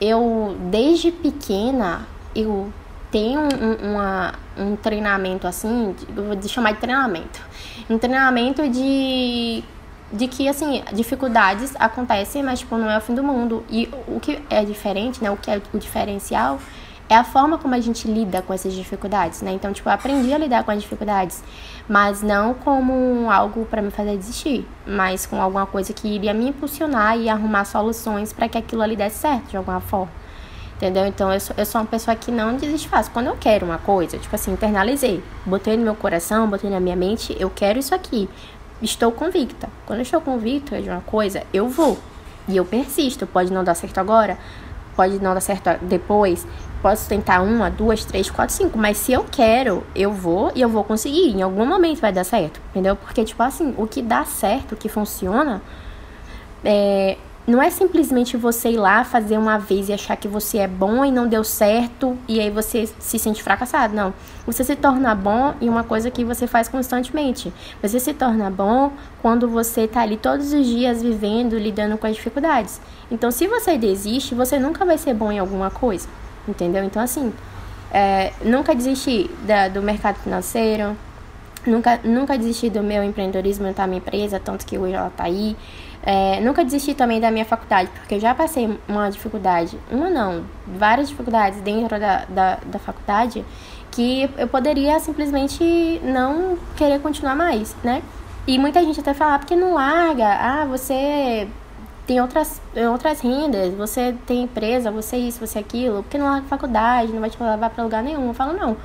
eu 0.00 0.56
desde 0.70 1.10
pequena 1.10 2.06
eu 2.34 2.72
tenho 3.10 3.40
um, 3.40 3.92
uma, 3.92 4.34
um 4.56 4.76
treinamento 4.76 5.46
assim, 5.46 5.94
vou 6.14 6.40
chamar 6.48 6.72
de 6.72 6.80
treinamento. 6.80 7.40
Um 7.88 7.98
treinamento 7.98 8.68
de, 8.68 9.64
de 10.12 10.28
que, 10.28 10.48
assim, 10.48 10.82
dificuldades 10.92 11.74
acontecem, 11.78 12.42
mas, 12.42 12.60
tipo, 12.60 12.76
não 12.76 12.90
é 12.90 12.98
o 12.98 13.00
fim 13.00 13.14
do 13.14 13.24
mundo. 13.24 13.64
E 13.70 13.88
o 14.06 14.20
que 14.20 14.38
é 14.50 14.64
diferente, 14.64 15.22
né, 15.22 15.30
o 15.30 15.36
que 15.36 15.50
é 15.50 15.60
o 15.72 15.78
diferencial, 15.78 16.58
é 17.08 17.16
a 17.16 17.24
forma 17.24 17.56
como 17.56 17.74
a 17.74 17.80
gente 17.80 18.06
lida 18.06 18.42
com 18.42 18.52
essas 18.52 18.74
dificuldades, 18.74 19.40
né? 19.40 19.52
Então, 19.52 19.72
tipo, 19.72 19.88
eu 19.88 19.92
aprendi 19.92 20.32
a 20.32 20.36
lidar 20.36 20.62
com 20.62 20.70
as 20.70 20.82
dificuldades, 20.82 21.42
mas 21.88 22.22
não 22.22 22.52
como 22.52 23.30
algo 23.30 23.64
para 23.64 23.80
me 23.80 23.90
fazer 23.90 24.16
desistir, 24.16 24.66
mas 24.86 25.24
com 25.24 25.40
alguma 25.40 25.66
coisa 25.66 25.92
que 25.92 26.06
iria 26.06 26.34
me 26.34 26.48
impulsionar 26.48 27.18
e 27.18 27.28
arrumar 27.28 27.64
soluções 27.64 28.32
para 28.32 28.48
que 28.48 28.58
aquilo 28.58 28.82
ali 28.82 28.94
desse 28.94 29.18
certo 29.18 29.50
de 29.50 29.56
alguma 29.56 29.80
forma. 29.80 30.12
Entendeu? 30.76 31.06
Então 31.06 31.32
eu 31.32 31.40
sou, 31.40 31.56
eu 31.58 31.66
sou 31.66 31.80
uma 31.80 31.86
pessoa 31.88 32.14
que 32.14 32.30
não 32.30 32.56
desiste 32.56 32.88
fácil. 32.88 33.10
Quando 33.12 33.26
eu 33.26 33.36
quero 33.36 33.66
uma 33.66 33.78
coisa, 33.78 34.16
tipo 34.16 34.32
assim, 34.32 34.52
internalizei, 34.52 35.24
botei 35.44 35.76
no 35.76 35.82
meu 35.82 35.96
coração, 35.96 36.48
botei 36.48 36.70
na 36.70 36.78
minha 36.78 36.94
mente, 36.94 37.36
eu 37.40 37.50
quero 37.50 37.80
isso 37.80 37.94
aqui. 37.94 38.28
Estou 38.80 39.10
convicta. 39.10 39.68
Quando 39.86 39.98
eu 39.98 40.02
estou 40.04 40.20
convicta 40.20 40.80
de 40.80 40.88
uma 40.88 41.00
coisa, 41.00 41.42
eu 41.52 41.68
vou. 41.68 41.98
E 42.46 42.56
eu 42.56 42.64
persisto. 42.64 43.26
Pode 43.26 43.52
não 43.52 43.64
dar 43.64 43.74
certo 43.74 43.98
agora, 43.98 44.38
pode 44.98 45.22
não 45.22 45.32
dar 45.32 45.40
certo 45.40 45.70
depois. 45.82 46.44
Posso 46.82 47.08
tentar 47.08 47.40
uma, 47.40 47.70
duas, 47.70 48.04
três, 48.04 48.28
quatro, 48.28 48.52
cinco. 48.52 48.76
Mas 48.76 48.96
se 48.96 49.12
eu 49.12 49.24
quero, 49.24 49.84
eu 49.94 50.12
vou 50.12 50.50
e 50.56 50.60
eu 50.60 50.68
vou 50.68 50.82
conseguir. 50.82 51.28
Em 51.30 51.40
algum 51.40 51.64
momento 51.64 52.00
vai 52.00 52.12
dar 52.12 52.24
certo. 52.24 52.60
Entendeu? 52.70 52.96
Porque, 52.96 53.24
tipo 53.24 53.40
assim, 53.40 53.72
o 53.78 53.86
que 53.86 54.02
dá 54.02 54.24
certo, 54.24 54.72
o 54.72 54.76
que 54.76 54.88
funciona, 54.88 55.62
é, 56.64 57.16
não 57.48 57.62
é 57.62 57.70
simplesmente 57.70 58.36
você 58.36 58.72
ir 58.72 58.76
lá 58.76 59.02
fazer 59.04 59.38
uma 59.38 59.56
vez 59.56 59.88
e 59.88 59.92
achar 59.94 60.18
que 60.18 60.28
você 60.28 60.58
é 60.58 60.68
bom 60.68 61.02
e 61.02 61.10
não 61.10 61.26
deu 61.26 61.42
certo 61.42 62.14
e 62.28 62.38
aí 62.38 62.50
você 62.50 62.86
se 62.98 63.18
sente 63.18 63.42
fracassado. 63.42 63.96
Não. 63.96 64.12
Você 64.44 64.62
se 64.62 64.76
torna 64.76 65.14
bom 65.14 65.54
em 65.58 65.66
uma 65.66 65.82
coisa 65.82 66.10
que 66.10 66.22
você 66.22 66.46
faz 66.46 66.68
constantemente. 66.68 67.50
Você 67.80 67.98
se 67.98 68.12
torna 68.12 68.50
bom 68.50 68.92
quando 69.22 69.48
você 69.48 69.82
está 69.84 70.02
ali 70.02 70.18
todos 70.18 70.52
os 70.52 70.66
dias 70.66 71.02
vivendo, 71.02 71.56
lidando 71.56 71.96
com 71.96 72.06
as 72.06 72.16
dificuldades. 72.16 72.82
Então, 73.10 73.30
se 73.30 73.46
você 73.46 73.78
desiste, 73.78 74.34
você 74.34 74.58
nunca 74.58 74.84
vai 74.84 74.98
ser 74.98 75.14
bom 75.14 75.32
em 75.32 75.38
alguma 75.38 75.70
coisa. 75.70 76.06
Entendeu? 76.46 76.84
Então, 76.84 77.00
assim, 77.00 77.32
é, 77.90 78.30
nunca 78.44 78.74
desistir 78.74 79.30
da, 79.46 79.68
do 79.68 79.80
mercado 79.80 80.16
financeiro, 80.16 80.94
nunca, 81.66 81.98
nunca 82.04 82.36
desistir 82.36 82.68
do 82.68 82.82
meu 82.82 83.02
empreendedorismo, 83.02 83.72
da 83.72 83.86
minha 83.86 83.98
empresa, 83.98 84.38
tanto 84.38 84.66
que 84.66 84.76
hoje 84.76 84.92
ela 84.92 85.08
está 85.08 85.24
aí. 85.24 85.56
É, 86.10 86.40
nunca 86.40 86.64
desisti 86.64 86.94
também 86.94 87.20
da 87.20 87.30
minha 87.30 87.44
faculdade, 87.44 87.90
porque 87.90 88.14
eu 88.14 88.20
já 88.20 88.34
passei 88.34 88.80
uma 88.88 89.10
dificuldade, 89.10 89.78
uma 89.90 90.08
não, 90.08 90.42
várias 90.66 91.10
dificuldades 91.10 91.60
dentro 91.60 92.00
da, 92.00 92.24
da, 92.24 92.58
da 92.64 92.78
faculdade 92.78 93.44
que 93.90 94.26
eu 94.38 94.48
poderia 94.48 94.98
simplesmente 95.00 96.00
não 96.02 96.56
querer 96.78 96.98
continuar 97.00 97.36
mais, 97.36 97.76
né? 97.84 98.02
E 98.46 98.58
muita 98.58 98.82
gente 98.82 98.98
até 98.98 99.12
fala, 99.12 99.34
ah, 99.34 99.38
porque 99.38 99.54
não 99.54 99.74
larga, 99.74 100.28
ah, 100.28 100.64
você 100.64 101.46
tem 102.06 102.22
outras, 102.22 102.58
outras 102.90 103.20
rendas, 103.20 103.74
você 103.74 104.16
tem 104.26 104.44
empresa, 104.44 104.90
você 104.90 105.18
isso, 105.18 105.46
você 105.46 105.58
aquilo, 105.58 106.02
porque 106.02 106.16
não 106.16 106.24
larga 106.24 106.46
faculdade, 106.46 107.12
não 107.12 107.20
vai 107.20 107.28
te 107.28 107.36
levar 107.38 107.68
para 107.68 107.84
lugar 107.84 108.02
nenhum. 108.02 108.28
Eu 108.28 108.34
falo, 108.34 108.54
não. 108.54 108.78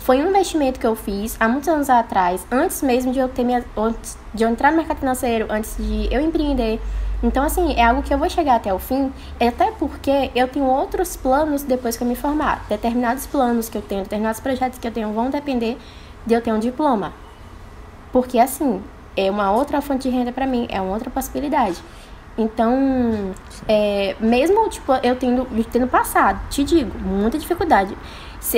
Foi 0.00 0.16
um 0.22 0.30
investimento 0.30 0.80
que 0.80 0.86
eu 0.86 0.96
fiz 0.96 1.36
há 1.38 1.46
muitos 1.46 1.68
anos 1.68 1.90
atrás, 1.90 2.46
antes 2.50 2.82
mesmo 2.82 3.12
de 3.12 3.18
eu 3.18 3.28
ter 3.28 3.44
minha, 3.44 3.62
de 4.32 4.42
eu 4.42 4.48
entrar 4.48 4.70
no 4.70 4.78
mercado 4.78 4.98
financeiro, 4.98 5.46
antes 5.50 5.76
de 5.76 6.08
eu 6.12 6.22
empreender. 6.22 6.80
Então, 7.22 7.44
assim, 7.44 7.74
é 7.74 7.84
algo 7.84 8.02
que 8.02 8.12
eu 8.12 8.16
vou 8.16 8.28
chegar 8.30 8.56
até 8.56 8.72
o 8.72 8.78
fim, 8.78 9.12
até 9.38 9.70
porque 9.72 10.30
eu 10.34 10.48
tenho 10.48 10.64
outros 10.64 11.18
planos 11.18 11.62
depois 11.62 11.98
que 11.98 12.02
eu 12.02 12.08
me 12.08 12.16
formar. 12.16 12.64
Determinados 12.66 13.26
planos 13.26 13.68
que 13.68 13.76
eu 13.76 13.82
tenho, 13.82 14.02
determinados 14.02 14.40
projetos 14.40 14.78
que 14.78 14.88
eu 14.88 14.92
tenho 14.92 15.12
vão 15.12 15.28
depender 15.28 15.76
de 16.24 16.32
eu 16.32 16.40
ter 16.40 16.50
um 16.50 16.58
diploma. 16.58 17.12
Porque, 18.10 18.38
assim, 18.38 18.82
é 19.14 19.30
uma 19.30 19.52
outra 19.52 19.82
fonte 19.82 20.08
de 20.08 20.16
renda 20.16 20.32
para 20.32 20.46
mim, 20.46 20.66
é 20.70 20.80
uma 20.80 20.94
outra 20.94 21.10
possibilidade. 21.10 21.76
Então, 22.38 23.34
é, 23.68 24.16
mesmo, 24.18 24.66
tipo, 24.70 24.92
eu 25.02 25.14
tendo, 25.14 25.46
tendo 25.70 25.86
passado, 25.86 26.40
te 26.48 26.64
digo, 26.64 26.98
muita 26.98 27.38
dificuldade. 27.38 27.94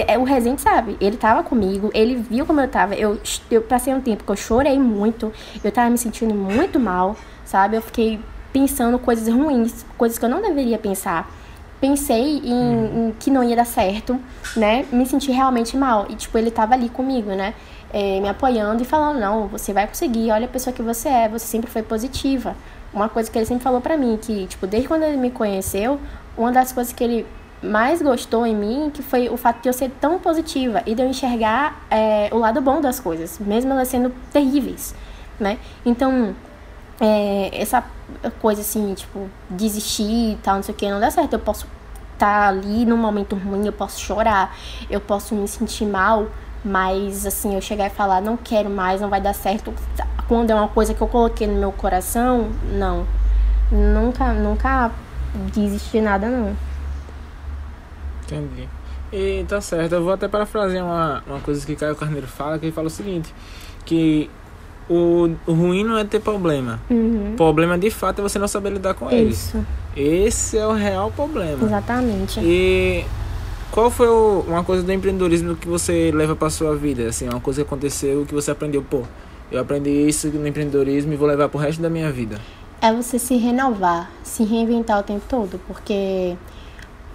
É, 0.06 0.16
o 0.16 0.22
Rezende 0.22 0.60
sabe, 0.60 0.96
ele 1.00 1.16
tava 1.16 1.42
comigo, 1.42 1.90
ele 1.92 2.14
viu 2.16 2.46
como 2.46 2.60
eu 2.60 2.68
tava. 2.68 2.94
Eu, 2.94 3.18
eu 3.50 3.62
passei 3.62 3.92
um 3.92 4.00
tempo 4.00 4.24
que 4.24 4.30
eu 4.30 4.36
chorei 4.36 4.78
muito, 4.78 5.32
eu 5.62 5.72
tava 5.72 5.90
me 5.90 5.98
sentindo 5.98 6.34
muito 6.34 6.78
mal, 6.78 7.16
sabe? 7.44 7.76
Eu 7.76 7.82
fiquei 7.82 8.20
pensando 8.52 8.98
coisas 8.98 9.32
ruins, 9.32 9.84
coisas 9.98 10.18
que 10.18 10.24
eu 10.24 10.28
não 10.28 10.40
deveria 10.40 10.78
pensar. 10.78 11.30
Pensei 11.80 12.38
em, 12.38 12.52
uhum. 12.52 13.08
em 13.08 13.14
que 13.18 13.28
não 13.28 13.42
ia 13.42 13.56
dar 13.56 13.66
certo, 13.66 14.18
né? 14.56 14.86
Me 14.92 15.04
senti 15.04 15.32
realmente 15.32 15.76
mal. 15.76 16.06
E, 16.08 16.14
tipo, 16.14 16.38
ele 16.38 16.50
tava 16.50 16.74
ali 16.74 16.88
comigo, 16.88 17.30
né? 17.30 17.54
É, 17.92 18.20
me 18.20 18.28
apoiando 18.28 18.82
e 18.82 18.84
falando: 18.84 19.18
não, 19.18 19.48
você 19.48 19.72
vai 19.72 19.88
conseguir, 19.88 20.30
olha 20.30 20.44
a 20.44 20.48
pessoa 20.48 20.72
que 20.72 20.80
você 20.80 21.08
é, 21.08 21.28
você 21.28 21.44
sempre 21.44 21.68
foi 21.68 21.82
positiva. 21.82 22.54
Uma 22.94 23.08
coisa 23.08 23.28
que 23.28 23.36
ele 23.36 23.46
sempre 23.46 23.64
falou 23.64 23.80
pra 23.80 23.96
mim, 23.96 24.16
que, 24.20 24.46
tipo, 24.46 24.66
desde 24.66 24.86
quando 24.86 25.02
ele 25.02 25.16
me 25.16 25.30
conheceu, 25.30 25.98
uma 26.36 26.52
das 26.52 26.70
coisas 26.72 26.92
que 26.92 27.02
ele 27.02 27.26
mais 27.62 28.02
gostou 28.02 28.46
em 28.46 28.54
mim 28.54 28.90
que 28.92 29.02
foi 29.02 29.28
o 29.28 29.36
fato 29.36 29.62
de 29.62 29.68
eu 29.68 29.72
ser 29.72 29.90
tão 30.00 30.18
positiva 30.18 30.82
e 30.84 30.94
de 30.94 31.02
eu 31.02 31.08
enxergar 31.08 31.82
é, 31.90 32.28
o 32.32 32.38
lado 32.38 32.60
bom 32.60 32.80
das 32.80 32.98
coisas, 32.98 33.38
mesmo 33.38 33.72
elas 33.72 33.88
sendo 33.88 34.10
terríveis, 34.32 34.94
né? 35.38 35.58
Então, 35.84 36.34
é, 37.00 37.50
essa 37.52 37.84
coisa 38.40 38.60
assim, 38.60 38.94
tipo, 38.94 39.28
desistir 39.48 40.32
e 40.32 40.38
tal, 40.42 40.56
não 40.56 40.62
sei 40.62 40.74
o 40.74 40.76
que, 40.76 40.90
não 40.90 41.00
dá 41.00 41.10
certo. 41.10 41.34
Eu 41.34 41.38
posso 41.38 41.66
estar 42.14 42.42
tá 42.42 42.48
ali 42.48 42.84
num 42.84 42.96
momento 42.96 43.36
ruim, 43.36 43.66
eu 43.66 43.72
posso 43.72 44.00
chorar, 44.00 44.56
eu 44.90 45.00
posso 45.00 45.34
me 45.34 45.46
sentir 45.46 45.86
mal, 45.86 46.26
mas 46.64 47.26
assim, 47.26 47.54
eu 47.54 47.60
chegar 47.60 47.86
e 47.86 47.90
falar, 47.90 48.20
não 48.20 48.36
quero 48.36 48.70
mais, 48.70 49.00
não 49.00 49.08
vai 49.08 49.20
dar 49.20 49.34
certo, 49.34 49.72
quando 50.28 50.50
é 50.50 50.54
uma 50.54 50.68
coisa 50.68 50.94
que 50.94 51.00
eu 51.00 51.08
coloquei 51.08 51.46
no 51.46 51.58
meu 51.58 51.72
coração, 51.72 52.50
não. 52.72 53.06
Nunca, 53.70 54.32
nunca 54.32 54.90
desisti 55.52 55.92
de 55.92 56.00
nada, 56.02 56.28
não. 56.28 56.54
Entendi. 58.36 58.68
E 59.12 59.44
tá 59.46 59.60
certo, 59.60 59.94
eu 59.94 60.02
vou 60.02 60.12
até 60.12 60.26
parafrasear 60.26 60.84
uma, 60.84 61.22
uma 61.26 61.40
coisa 61.40 61.64
que 61.66 61.76
Caio 61.76 61.94
Carneiro 61.94 62.26
fala, 62.26 62.58
que 62.58 62.66
ele 62.66 62.72
fala 62.72 62.86
o 62.86 62.90
seguinte, 62.90 63.32
que 63.84 64.30
o, 64.88 65.30
o 65.46 65.52
ruim 65.52 65.84
não 65.84 65.98
é 65.98 66.04
ter 66.04 66.20
problema. 66.20 66.80
Uhum. 66.88 67.32
O 67.32 67.36
problema 67.36 67.78
de 67.78 67.90
fato 67.90 68.20
é 68.20 68.22
você 68.22 68.38
não 68.38 68.48
saber 68.48 68.70
lidar 68.70 68.94
com 68.94 69.10
Isso. 69.10 69.56
eles. 69.94 70.26
Esse 70.26 70.56
é 70.56 70.66
o 70.66 70.72
real 70.72 71.10
problema. 71.10 71.62
Exatamente. 71.62 72.40
E 72.40 73.04
qual 73.70 73.90
foi 73.90 74.08
o, 74.08 74.44
uma 74.48 74.64
coisa 74.64 74.82
do 74.82 74.92
empreendedorismo 74.92 75.56
que 75.56 75.68
você 75.68 76.10
leva 76.12 76.34
para 76.34 76.48
sua 76.48 76.74
vida? 76.74 77.08
Assim, 77.08 77.28
uma 77.28 77.40
coisa 77.40 77.62
que 77.62 77.66
aconteceu 77.66 78.24
que 78.26 78.34
você 78.34 78.50
aprendeu, 78.50 78.82
pô, 78.82 79.02
eu 79.50 79.60
aprendi 79.60 79.90
isso 79.90 80.28
no 80.28 80.46
empreendedorismo 80.46 81.12
e 81.12 81.16
vou 81.16 81.28
levar 81.28 81.48
pro 81.48 81.58
resto 81.58 81.82
da 81.82 81.90
minha 81.90 82.10
vida. 82.10 82.40
É 82.80 82.92
você 82.92 83.18
se 83.18 83.36
renovar, 83.36 84.10
se 84.22 84.42
reinventar 84.42 84.98
o 84.98 85.02
tempo 85.02 85.22
todo, 85.28 85.60
porque 85.68 86.36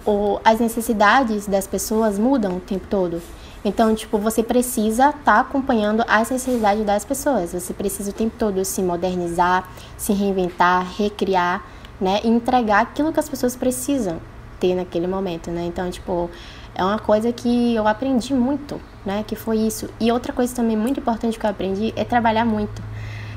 o, 0.07 0.39
as 0.43 0.59
necessidades 0.59 1.45
das 1.45 1.67
pessoas 1.67 2.17
mudam 2.17 2.57
o 2.57 2.59
tempo 2.61 2.87
todo. 2.89 3.21
Então, 3.63 3.93
tipo, 3.93 4.17
você 4.17 4.41
precisa 4.41 5.09
estar 5.09 5.21
tá 5.23 5.39
acompanhando 5.41 6.03
as 6.07 6.29
necessidades 6.29 6.85
das 6.85 7.03
pessoas. 7.03 7.51
Você 7.51 7.73
precisa 7.73 8.11
o 8.11 8.13
tempo 8.13 8.35
todo 8.39 8.63
se 8.63 8.81
modernizar, 8.81 9.69
se 9.97 10.13
reinventar, 10.13 10.87
recriar, 10.97 11.63
né? 11.99 12.21
E 12.23 12.29
entregar 12.29 12.81
aquilo 12.81 13.11
que 13.11 13.19
as 13.19 13.27
pessoas 13.27 13.55
precisam 13.55 14.19
ter 14.59 14.73
naquele 14.73 15.07
momento, 15.07 15.51
né? 15.51 15.65
Então, 15.65 15.91
tipo, 15.91 16.29
é 16.73 16.83
uma 16.83 16.99
coisa 16.99 17.33
que 17.33 17.75
eu 17.75 17.85
aprendi 17.87 18.33
muito, 18.33 18.79
né? 19.05 19.25
Que 19.27 19.35
foi 19.35 19.57
isso. 19.57 19.89
E 19.99 20.11
outra 20.11 20.31
coisa 20.31 20.55
também 20.55 20.77
muito 20.77 21.01
importante 21.01 21.37
que 21.37 21.45
eu 21.45 21.49
aprendi 21.49 21.93
é 21.97 22.05
trabalhar 22.05 22.45
muito 22.45 22.81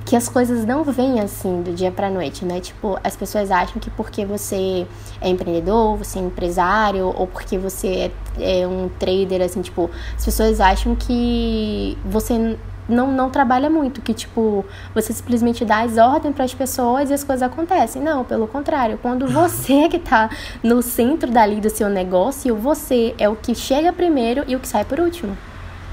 que 0.05 0.17
as 0.17 0.29
coisas 0.29 0.65
não 0.65 0.83
vêm 0.85 1.21
assim 1.21 1.63
do 1.63 1.73
dia 1.73 1.91
para 1.91 2.11
noite, 2.11 2.45
né? 2.45 2.61
Tipo, 2.61 2.99
as 3.05 3.17
pessoas 3.17 3.51
acham 3.51 3.79
que 3.79 3.91
porque 3.91 4.25
você 4.25 4.87
é 5.21 5.29
empreendedor, 5.29 5.97
você 5.97 6.19
é 6.19 6.23
empresário, 6.23 7.13
ou 7.17 7.27
porque 7.27 7.59
você 7.59 8.11
é, 8.39 8.63
é 8.63 8.67
um 8.67 8.89
trader, 8.99 9.43
assim, 9.43 9.63
tipo, 9.63 9.91
as 10.17 10.25
pessoas 10.25 10.61
acham 10.61 10.97
que 10.97 11.97
você 12.05 12.57
não, 12.91 13.13
não 13.13 13.31
trabalha 13.31 13.71
muito, 13.71 14.03
que 14.03 14.13
tipo, 14.13 14.65
você 14.95 15.13
simplesmente 15.13 15.65
dá 15.65 15.83
as 15.83 15.97
ordens 15.97 16.35
para 16.35 16.45
as 16.45 16.53
pessoas 16.53 17.11
e 17.11 17.15
as 17.15 17.23
coisas 17.23 17.43
acontecem. 17.43 18.03
Não, 18.03 18.25
pelo 18.25 18.47
contrário, 18.49 18.99
quando 19.01 19.27
você 19.31 19.89
que 19.89 19.99
tá 19.99 20.29
no 20.63 20.83
centro 20.83 21.31
dali 21.31 21.61
do 21.61 21.71
seu 21.71 21.89
negócio, 21.89 22.57
você 22.57 23.15
é 23.17 23.29
o 23.29 23.37
que 23.37 23.55
chega 23.55 23.93
primeiro 23.93 24.45
e 24.47 24.57
o 24.57 24.61
que 24.61 24.69
sai 24.69 24.85
por 24.85 24.99
último. 24.99 25.37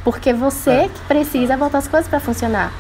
Porque 0.04 0.34
você 0.34 0.72
é. 0.72 0.90
que 0.90 1.00
precisa 1.02 1.56
botar 1.56 1.80
as 1.80 1.88
coisas 1.88 2.10
para 2.10 2.20
funcionar. 2.20 2.72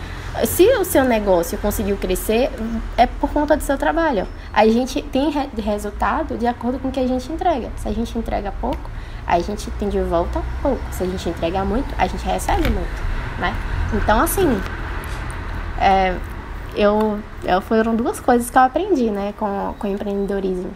Se 0.45 0.63
o 0.77 0.85
seu 0.85 1.03
negócio 1.03 1.57
conseguiu 1.57 1.97
crescer, 1.97 2.51
é 2.95 3.05
por 3.05 3.29
conta 3.31 3.55
do 3.57 3.63
seu 3.63 3.77
trabalho. 3.77 4.27
A 4.53 4.67
gente 4.67 5.01
tem 5.01 5.29
re 5.29 5.49
resultado 5.57 6.37
de 6.37 6.45
acordo 6.45 6.79
com 6.79 6.89
o 6.89 6.91
que 6.91 6.99
a 6.99 7.07
gente 7.07 7.31
entrega. 7.31 7.71
Se 7.77 7.87
a 7.87 7.93
gente 7.93 8.17
entrega 8.17 8.51
pouco, 8.61 8.89
a 9.25 9.39
gente 9.39 9.69
tem 9.71 9.89
de 9.89 9.99
volta 10.01 10.41
pouco. 10.61 10.81
Se 10.91 11.03
a 11.03 11.05
gente 11.05 11.29
entrega 11.29 11.63
muito, 11.63 11.93
a 11.97 12.07
gente 12.07 12.25
recebe 12.25 12.69
muito, 12.69 13.01
né? 13.39 13.55
Então, 13.93 14.21
assim, 14.21 14.47
é, 15.79 16.15
eu, 16.75 17.19
eu 17.43 17.61
foram 17.61 17.95
duas 17.95 18.19
coisas 18.19 18.49
que 18.49 18.57
eu 18.57 18.61
aprendi, 18.61 19.09
né, 19.09 19.33
com, 19.37 19.75
com 19.79 19.87
empreendedorismo. 19.87 20.71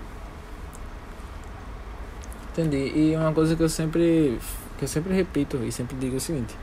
Entendi. 2.52 2.92
E 2.96 3.16
uma 3.16 3.32
coisa 3.32 3.56
que 3.56 3.64
eu 3.64 3.70
sempre 3.70 4.40
que 4.78 4.86
eu 4.86 4.88
sempre 4.90 5.14
repito 5.14 5.58
e 5.64 5.72
sempre 5.72 5.96
digo 5.96 6.16
é 6.16 6.18
o 6.18 6.20
seguinte: 6.20 6.56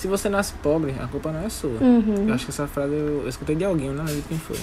se 0.00 0.08
você 0.08 0.30
nasce 0.30 0.54
pobre, 0.62 0.94
a 0.98 1.06
culpa 1.06 1.30
não 1.30 1.44
é 1.44 1.50
sua. 1.50 1.78
Uhum. 1.78 2.24
Eu 2.26 2.32
acho 2.32 2.46
que 2.46 2.50
essa 2.50 2.66
frase 2.66 2.94
eu, 2.94 3.20
eu 3.22 3.28
escutei 3.28 3.54
de 3.54 3.66
alguém, 3.66 3.90
não 3.90 4.02
lembro 4.02 4.22
quem 4.26 4.38
foi. 4.38 4.56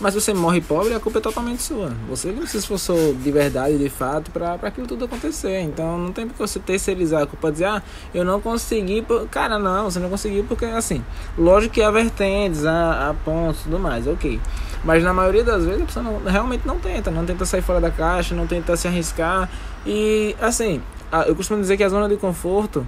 Mas 0.00 0.14
se 0.14 0.20
você 0.20 0.34
morre 0.34 0.60
pobre, 0.60 0.92
a 0.92 0.98
culpa 0.98 1.18
é 1.18 1.20
totalmente 1.20 1.62
sua. 1.62 1.92
Você 2.08 2.32
não 2.32 2.44
se 2.44 2.56
esforçou 2.56 3.14
de 3.14 3.30
verdade, 3.30 3.78
de 3.78 3.88
fato, 3.88 4.32
para 4.32 4.54
aquilo 4.54 4.88
tudo 4.88 5.04
acontecer. 5.04 5.60
Então 5.60 5.96
não 5.96 6.10
tem 6.10 6.26
porque 6.26 6.42
você 6.44 6.58
terceirizar 6.58 7.22
a 7.22 7.26
culpa 7.26 7.52
dizer, 7.52 7.66
ah, 7.66 7.82
eu 8.12 8.24
não 8.24 8.40
consegui. 8.40 9.02
Por... 9.02 9.28
Cara, 9.28 9.60
não, 9.60 9.88
você 9.88 10.00
não 10.00 10.10
conseguiu 10.10 10.42
porque 10.48 10.64
assim. 10.64 11.04
Lógico 11.38 11.74
que 11.74 11.82
há 11.82 11.90
vertentes, 11.90 12.64
há, 12.64 13.10
há 13.10 13.14
pontos 13.14 13.62
tudo 13.62 13.78
mais, 13.78 14.08
ok. 14.08 14.40
Mas 14.82 15.04
na 15.04 15.14
maioria 15.14 15.44
das 15.44 15.64
vezes 15.64 15.82
a 15.82 15.86
pessoa 15.86 16.02
não, 16.02 16.18
realmente 16.24 16.66
não 16.66 16.80
tenta, 16.80 17.12
não 17.12 17.24
tenta 17.24 17.44
sair 17.44 17.62
fora 17.62 17.80
da 17.80 17.92
caixa, 17.92 18.34
não 18.34 18.46
tenta 18.46 18.76
se 18.76 18.88
arriscar. 18.88 19.48
E 19.86 20.34
assim, 20.40 20.82
eu 21.28 21.36
costumo 21.36 21.60
dizer 21.60 21.76
que 21.76 21.84
a 21.84 21.88
zona 21.88 22.08
de 22.08 22.16
conforto 22.16 22.84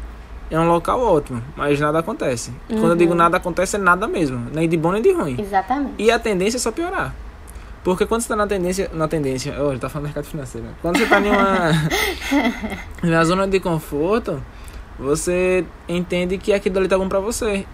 é 0.53 0.61
um 0.61 0.69
local 0.69 1.01
ótimo, 1.01 1.43
mas 1.57 1.81
nada 1.81 2.01
acontece. 2.01 2.51
Uhum. 2.69 2.81
Quando 2.81 2.91
eu 2.91 2.97
digo 2.97 3.13
uhum. 3.13 3.17
nada 3.17 3.39
acontece, 3.39 3.77
é 3.77 3.79
nada 3.79 4.07
mesmo, 4.07 4.49
nem 4.53 4.69
de 4.69 4.77
bom 4.77 4.93
nem 4.93 5.01
de 5.01 5.11
ruim. 5.11 5.37
Exatamente. 5.41 5.95
E 5.99 6.11
a 6.11 6.19
tendência 6.19 6.59
é 6.59 6.61
só 6.61 6.71
piorar. 6.71 7.15
Porque 7.83 8.05
quando 8.05 8.21
você 8.21 8.27
está 8.27 8.37
na 8.37 8.47
tendência, 8.47 8.91
na 8.93 9.09
tendência, 9.09 9.55
oh, 9.61 9.77
tá 9.79 9.89
falando 9.89 10.05
mercado 10.05 10.25
financeiro. 10.25 10.67
Né? 10.67 10.75
Quando 10.83 10.99
você 10.99 11.05
está 11.05 11.21
em 11.21 11.31
uma 11.31 11.71
na 13.03 13.25
zona 13.25 13.49
de 13.49 13.59
conforto, 13.59 14.43
você 14.99 15.65
entende 15.89 16.37
que 16.37 16.53
aquilo 16.53 16.79
ali 16.79 16.87
tá 16.87 16.99
bom 16.99 17.09
para 17.09 17.19
você. 17.19 17.67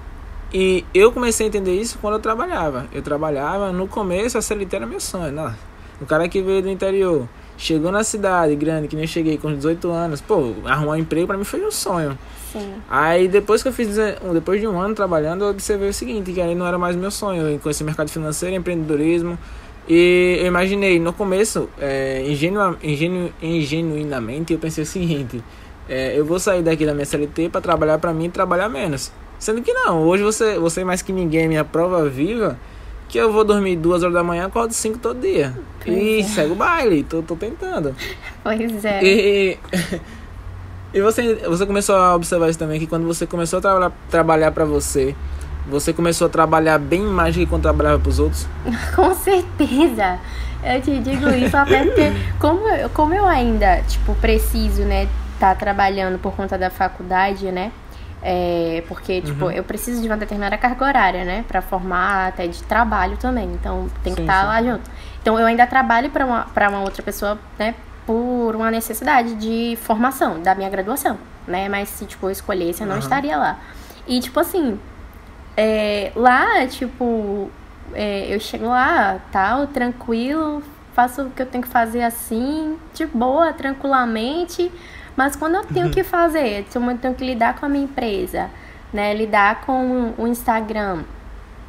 E 0.54 0.84
eu 0.94 1.12
comecei 1.12 1.46
a 1.46 1.48
entender 1.48 1.74
isso 1.74 1.98
quando 2.00 2.14
eu 2.14 2.20
trabalhava. 2.20 2.86
Eu 2.92 3.02
trabalhava, 3.02 3.72
no 3.72 3.88
começo 3.88 4.38
a 4.38 4.42
CLT 4.42 4.76
era 4.76 4.86
meu 4.86 5.00
sonho, 5.00 5.32
né? 5.32 5.54
O 6.00 6.06
cara 6.06 6.28
que 6.28 6.40
veio 6.40 6.62
do 6.62 6.70
interior, 6.70 7.28
chegou 7.56 7.90
na 7.90 8.04
cidade 8.04 8.54
grande, 8.54 8.86
que 8.86 8.94
nem 8.94 9.04
eu 9.04 9.08
cheguei 9.08 9.36
com 9.36 9.52
18 9.52 9.90
anos, 9.90 10.20
pô, 10.20 10.54
arrumar 10.64 10.92
um 10.92 10.96
emprego 10.96 11.26
para 11.26 11.36
mim 11.36 11.44
foi 11.44 11.66
um 11.66 11.72
sonho. 11.72 12.16
Sim. 12.52 12.74
Aí 12.88 13.28
depois 13.28 13.62
que 13.62 13.68
eu 13.68 13.72
fiz, 13.72 13.96
depois 14.32 14.60
de 14.60 14.66
um 14.66 14.80
ano 14.80 14.94
trabalhando, 14.94 15.44
eu 15.44 15.50
observei 15.50 15.88
o 15.88 15.92
seguinte, 15.92 16.32
que 16.32 16.40
aí 16.40 16.54
não 16.54 16.66
era 16.66 16.78
mais 16.78 16.96
meu 16.96 17.10
sonho, 17.10 17.48
eu 17.48 17.58
conheci 17.58 17.84
mercado 17.84 18.08
financeiro, 18.08 18.54
empreendedorismo. 18.56 19.38
E 19.88 20.38
eu 20.40 20.46
imaginei, 20.46 21.00
no 21.00 21.14
começo, 21.14 21.68
é, 21.80 22.22
ingenu, 22.26 22.76
ingenu, 22.82 23.32
ingenuinamente, 23.40 24.52
eu 24.52 24.58
pensei 24.58 24.84
o 24.84 24.86
seguinte, 24.86 25.42
é, 25.88 26.18
eu 26.18 26.26
vou 26.26 26.38
sair 26.38 26.62
daqui 26.62 26.84
da 26.84 26.92
minha 26.92 27.06
CLT 27.06 27.48
para 27.48 27.62
trabalhar 27.62 27.98
para 27.98 28.12
mim 28.12 28.26
e 28.26 28.28
trabalhar 28.28 28.68
menos. 28.68 29.10
Sendo 29.38 29.62
que 29.62 29.72
não, 29.72 30.02
hoje 30.02 30.22
você, 30.22 30.58
você 30.58 30.84
mais 30.84 31.00
que 31.00 31.12
ninguém, 31.12 31.44
é 31.44 31.48
minha 31.48 31.64
prova 31.64 32.06
viva, 32.06 32.58
que 33.08 33.16
eu 33.16 33.32
vou 33.32 33.44
dormir 33.44 33.76
duas 33.76 34.02
horas 34.02 34.14
da 34.14 34.22
manhã, 34.22 34.46
acordo 34.46 34.74
cinco 34.74 34.98
todo 34.98 35.20
dia. 35.20 35.54
Pois 35.82 35.96
e 35.96 36.20
é. 36.20 36.22
segue 36.24 36.52
o 36.52 36.54
baile, 36.54 37.02
tô, 37.04 37.22
tô 37.22 37.34
tentando. 37.34 37.94
Pois 38.44 38.84
é. 38.84 39.00
E, 39.02 39.58
e 40.92 41.00
você, 41.00 41.34
você 41.34 41.66
começou 41.66 41.96
a 41.96 42.14
observar 42.14 42.48
isso 42.48 42.58
também, 42.58 42.80
que 42.80 42.86
quando 42.86 43.06
você 43.06 43.26
começou 43.26 43.58
a 43.58 43.62
tra 43.62 43.92
trabalhar 44.10 44.52
para 44.52 44.64
você, 44.64 45.14
você 45.66 45.92
começou 45.92 46.26
a 46.26 46.30
trabalhar 46.30 46.78
bem 46.78 47.02
mais 47.02 47.34
do 47.34 47.40
que 47.40 47.46
quando 47.46 47.62
trabalhava 47.62 47.98
pros 47.98 48.18
outros? 48.18 48.46
Com 48.96 49.14
certeza. 49.14 50.18
Eu 50.62 50.80
te 50.80 50.98
digo 50.98 51.28
isso 51.30 51.56
até 51.56 51.84
porque 51.84 52.12
como, 52.40 52.64
como 52.94 53.14
eu 53.14 53.26
ainda, 53.26 53.82
tipo, 53.82 54.14
preciso, 54.16 54.82
né, 54.82 55.06
tá 55.38 55.54
trabalhando 55.54 56.18
por 56.18 56.34
conta 56.34 56.56
da 56.56 56.70
faculdade, 56.70 57.52
né? 57.52 57.70
É, 58.20 58.82
porque, 58.88 59.20
tipo, 59.20 59.44
uhum. 59.44 59.50
eu 59.52 59.62
preciso 59.62 60.02
de 60.02 60.08
uma 60.08 60.16
determinada 60.16 60.58
carga 60.58 60.84
horária, 60.84 61.24
né? 61.24 61.44
Pra 61.46 61.62
formar 61.62 62.28
até 62.28 62.48
de 62.48 62.62
trabalho 62.64 63.16
também. 63.16 63.48
Então, 63.52 63.88
tem 64.02 64.12
que 64.14 64.22
estar 64.22 64.42
tá 64.42 64.48
lá 64.48 64.62
junto. 64.62 64.90
Então, 65.22 65.38
eu 65.38 65.46
ainda 65.46 65.66
trabalho 65.66 66.10
para 66.10 66.26
uma, 66.26 66.42
pra 66.52 66.68
uma 66.68 66.80
outra 66.80 67.02
pessoa, 67.02 67.38
né? 67.58 67.74
Por 68.08 68.56
uma 68.56 68.70
necessidade 68.70 69.34
de 69.34 69.76
formação 69.82 70.40
da 70.40 70.54
minha 70.54 70.70
graduação, 70.70 71.18
né? 71.46 71.68
Mas 71.68 71.90
se, 71.90 72.06
tipo, 72.06 72.26
eu 72.26 72.30
escolhesse, 72.30 72.80
eu 72.80 72.86
não 72.86 72.94
uhum. 72.94 73.00
estaria 73.00 73.36
lá. 73.36 73.58
E, 74.06 74.18
tipo 74.20 74.40
assim, 74.40 74.80
é, 75.54 76.10
lá, 76.16 76.66
tipo, 76.66 77.50
é, 77.92 78.34
eu 78.34 78.40
chego 78.40 78.66
lá, 78.66 79.20
tal, 79.30 79.66
tranquilo, 79.66 80.62
faço 80.94 81.24
o 81.24 81.30
que 81.30 81.42
eu 81.42 81.46
tenho 81.46 81.62
que 81.62 81.68
fazer 81.68 82.02
assim, 82.02 82.78
de 82.94 83.04
boa, 83.04 83.52
tranquilamente 83.52 84.72
mas 85.18 85.34
quando 85.34 85.56
eu 85.56 85.64
tenho 85.64 85.90
que 85.90 86.04
fazer, 86.04 86.64
eu 86.72 86.96
tenho 86.98 87.12
que 87.12 87.24
lidar 87.24 87.58
com 87.58 87.66
a 87.66 87.68
minha 87.68 87.82
empresa, 87.82 88.48
né? 88.92 89.12
Lidar 89.12 89.62
com 89.62 90.14
o 90.16 90.28
Instagram, 90.28 91.02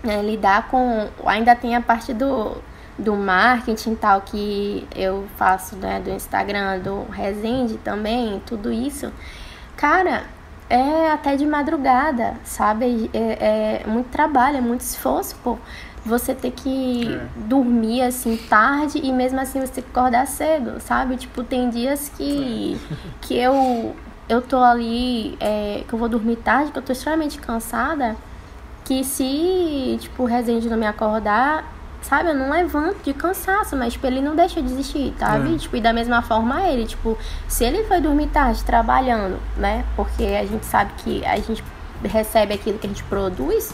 né? 0.04 0.22
lidar 0.22 0.68
com. 0.68 1.08
Ainda 1.26 1.56
tem 1.56 1.76
a 1.76 1.82
parte 1.82 2.14
do, 2.14 2.58
do 3.00 3.16
marketing 3.16 3.96
tal 3.96 4.22
que 4.22 4.88
eu 4.96 5.26
faço, 5.38 5.76
né? 5.78 6.00
Do 6.00 6.12
Instagram, 6.12 6.80
do 6.80 7.04
Resende 7.10 7.78
também, 7.78 8.42
tudo 8.46 8.72
isso. 8.72 9.12
Cara, 9.76 10.24
é 10.70 11.12
até 11.12 11.36
de 11.36 11.46
madrugada, 11.46 12.36
sabe? 12.44 13.10
É, 13.14 13.82
é 13.84 13.88
muito 13.88 14.10
trabalho, 14.10 14.58
é 14.58 14.62
muito 14.62 14.82
esforço, 14.82 15.36
pô 15.44 15.58
você 16.06 16.34
ter 16.34 16.52
que 16.52 17.08
é. 17.08 17.28
dormir 17.36 18.02
assim 18.02 18.38
tarde 18.38 19.00
e 19.04 19.12
mesmo 19.12 19.40
assim 19.40 19.60
você 19.60 19.74
ter 19.74 19.82
que 19.82 19.90
acordar 19.90 20.26
cedo, 20.28 20.80
sabe? 20.80 21.18
Tipo, 21.18 21.44
tem 21.44 21.70
dias 21.70 22.12
que, 22.16 22.80
é. 22.92 22.96
que 23.22 23.38
eu, 23.38 23.96
eu 24.28 24.42
tô 24.42 24.58
ali, 24.58 25.38
é, 25.40 25.84
que 25.88 25.94
eu 25.94 26.00
vou 26.00 26.10
dormir 26.10 26.38
tarde, 26.38 26.72
que 26.72 26.78
eu 26.78 26.82
tô 26.82 26.92
extremamente 26.92 27.38
cansada, 27.40 28.16
que 28.86 29.04
se, 29.04 29.98
tipo, 30.00 30.24
o 30.24 30.26
Resende 30.26 30.70
não 30.70 30.78
me 30.78 30.88
acordar, 30.88 31.66
sabe, 32.02 32.30
eu 32.30 32.36
não 32.36 32.50
levanto 32.50 33.04
de 33.04 33.14
cansaço, 33.14 33.76
mas, 33.76 33.94
tipo, 33.94 34.08
ele 34.08 34.22
não 34.22 34.36
deixa 34.36 34.62
de 34.62 34.72
existir, 34.72 35.14
sabe? 35.18 35.56
É. 35.56 35.58
Tipo, 35.58 35.78
e 35.78 35.82
da 35.82 35.94
mesma 35.94 36.22
forma 36.22 36.62
ele, 36.68 36.86
tipo, 36.86 37.18
se 37.48 37.64
ele 37.64 37.84
foi 37.84 38.00
dormir 38.02 38.28
tarde 38.28 38.64
trabalhando, 38.64 39.40
né? 39.58 39.86
Porque 39.96 40.24
a 40.24 40.46
gente 40.46 40.66
sabe 40.66 40.92
que 40.98 41.26
a 41.26 41.38
gente 41.38 41.64
recebe 42.04 42.54
aquilo 42.54 42.80
que 42.80 42.88
a 42.88 42.90
gente 42.90 43.04
produz, 43.04 43.74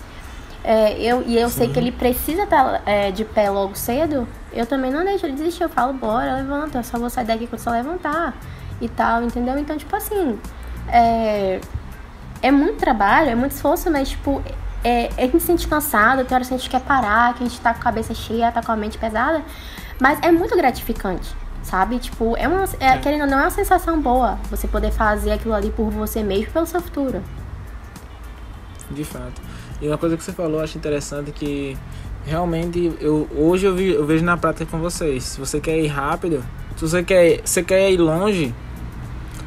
é, 0.63 0.99
eu, 0.99 1.21
e 1.27 1.37
eu 1.37 1.47
Sim. 1.47 1.57
sei 1.59 1.69
que 1.69 1.77
ele 1.77 1.91
precisa 1.91 2.43
estar 2.43 2.79
tá, 2.79 2.81
é, 2.87 3.11
de 3.11 3.23
pé 3.23 3.51
logo 3.51 3.75
cedo, 3.75 4.27
eu 4.51 4.65
também 4.65 4.91
não 4.91 5.05
deixo 5.05 5.25
ele 5.25 5.33
desistir. 5.33 5.63
Eu 5.63 5.69
falo, 5.69 5.93
bora, 5.93 6.37
levanta, 6.37 6.79
eu 6.79 6.83
só 6.83 6.97
vou 6.97 7.09
sair 7.09 7.25
daqui 7.25 7.45
quando 7.45 7.59
você 7.59 7.69
levantar 7.69 8.33
e 8.81 8.89
tal, 8.89 9.21
entendeu? 9.21 9.57
Então, 9.59 9.77
tipo 9.77 9.95
assim, 9.95 10.39
é, 10.87 11.61
é 12.41 12.51
muito 12.51 12.77
trabalho, 12.77 13.29
é 13.29 13.35
muito 13.35 13.51
esforço, 13.51 13.91
mas, 13.91 14.09
tipo, 14.09 14.41
é, 14.85 15.09
a 15.17 15.21
gente 15.21 15.39
se 15.39 15.47
sente 15.47 15.67
cansado, 15.67 16.23
tem 16.23 16.35
hora 16.35 16.45
que 16.45 16.53
a 16.53 16.57
gente 16.57 16.69
quer 16.69 16.81
parar, 16.81 17.33
que 17.33 17.43
a 17.43 17.47
gente 17.47 17.59
tá 17.59 17.73
com 17.73 17.79
a 17.79 17.83
cabeça 17.83 18.13
cheia, 18.13 18.51
tá 18.51 18.61
com 18.61 18.71
a 18.71 18.75
mente 18.75 18.99
pesada, 18.99 19.43
mas 19.99 20.19
é 20.21 20.31
muito 20.31 20.55
gratificante, 20.55 21.35
sabe? 21.63 21.97
Tipo, 21.97 22.37
é 22.37 22.47
uma, 22.47 22.65
é, 22.79 22.89
é. 22.89 22.97
querendo 22.99 23.27
não, 23.27 23.39
é 23.39 23.41
uma 23.41 23.49
sensação 23.49 23.99
boa 23.99 24.37
você 24.47 24.67
poder 24.67 24.91
fazer 24.91 25.31
aquilo 25.31 25.55
ali 25.55 25.71
por 25.71 25.89
você 25.89 26.21
mesmo, 26.21 26.51
pelo 26.51 26.67
seu 26.67 26.79
futuro. 26.79 27.23
De 28.91 29.03
fato. 29.03 29.41
E 29.81 29.87
uma 29.87 29.97
coisa 29.97 30.15
que 30.15 30.23
você 30.23 30.31
falou, 30.31 30.61
acho 30.61 30.77
interessante 30.77 31.31
que 31.31 31.75
realmente 32.23 32.95
eu 33.01 33.27
hoje 33.35 33.65
eu, 33.65 33.75
vi, 33.75 33.89
eu 33.89 34.05
vejo 34.05 34.23
na 34.23 34.37
prática 34.37 34.67
com 34.67 34.77
vocês. 34.77 35.23
Se 35.23 35.39
você 35.39 35.59
quer 35.59 35.79
ir 35.79 35.87
rápido, 35.87 36.45
se 36.77 36.87
você 36.87 37.03
quer, 37.03 37.41
você 37.43 37.63
quer 37.63 37.91
ir 37.91 37.97
longe, 37.97 38.53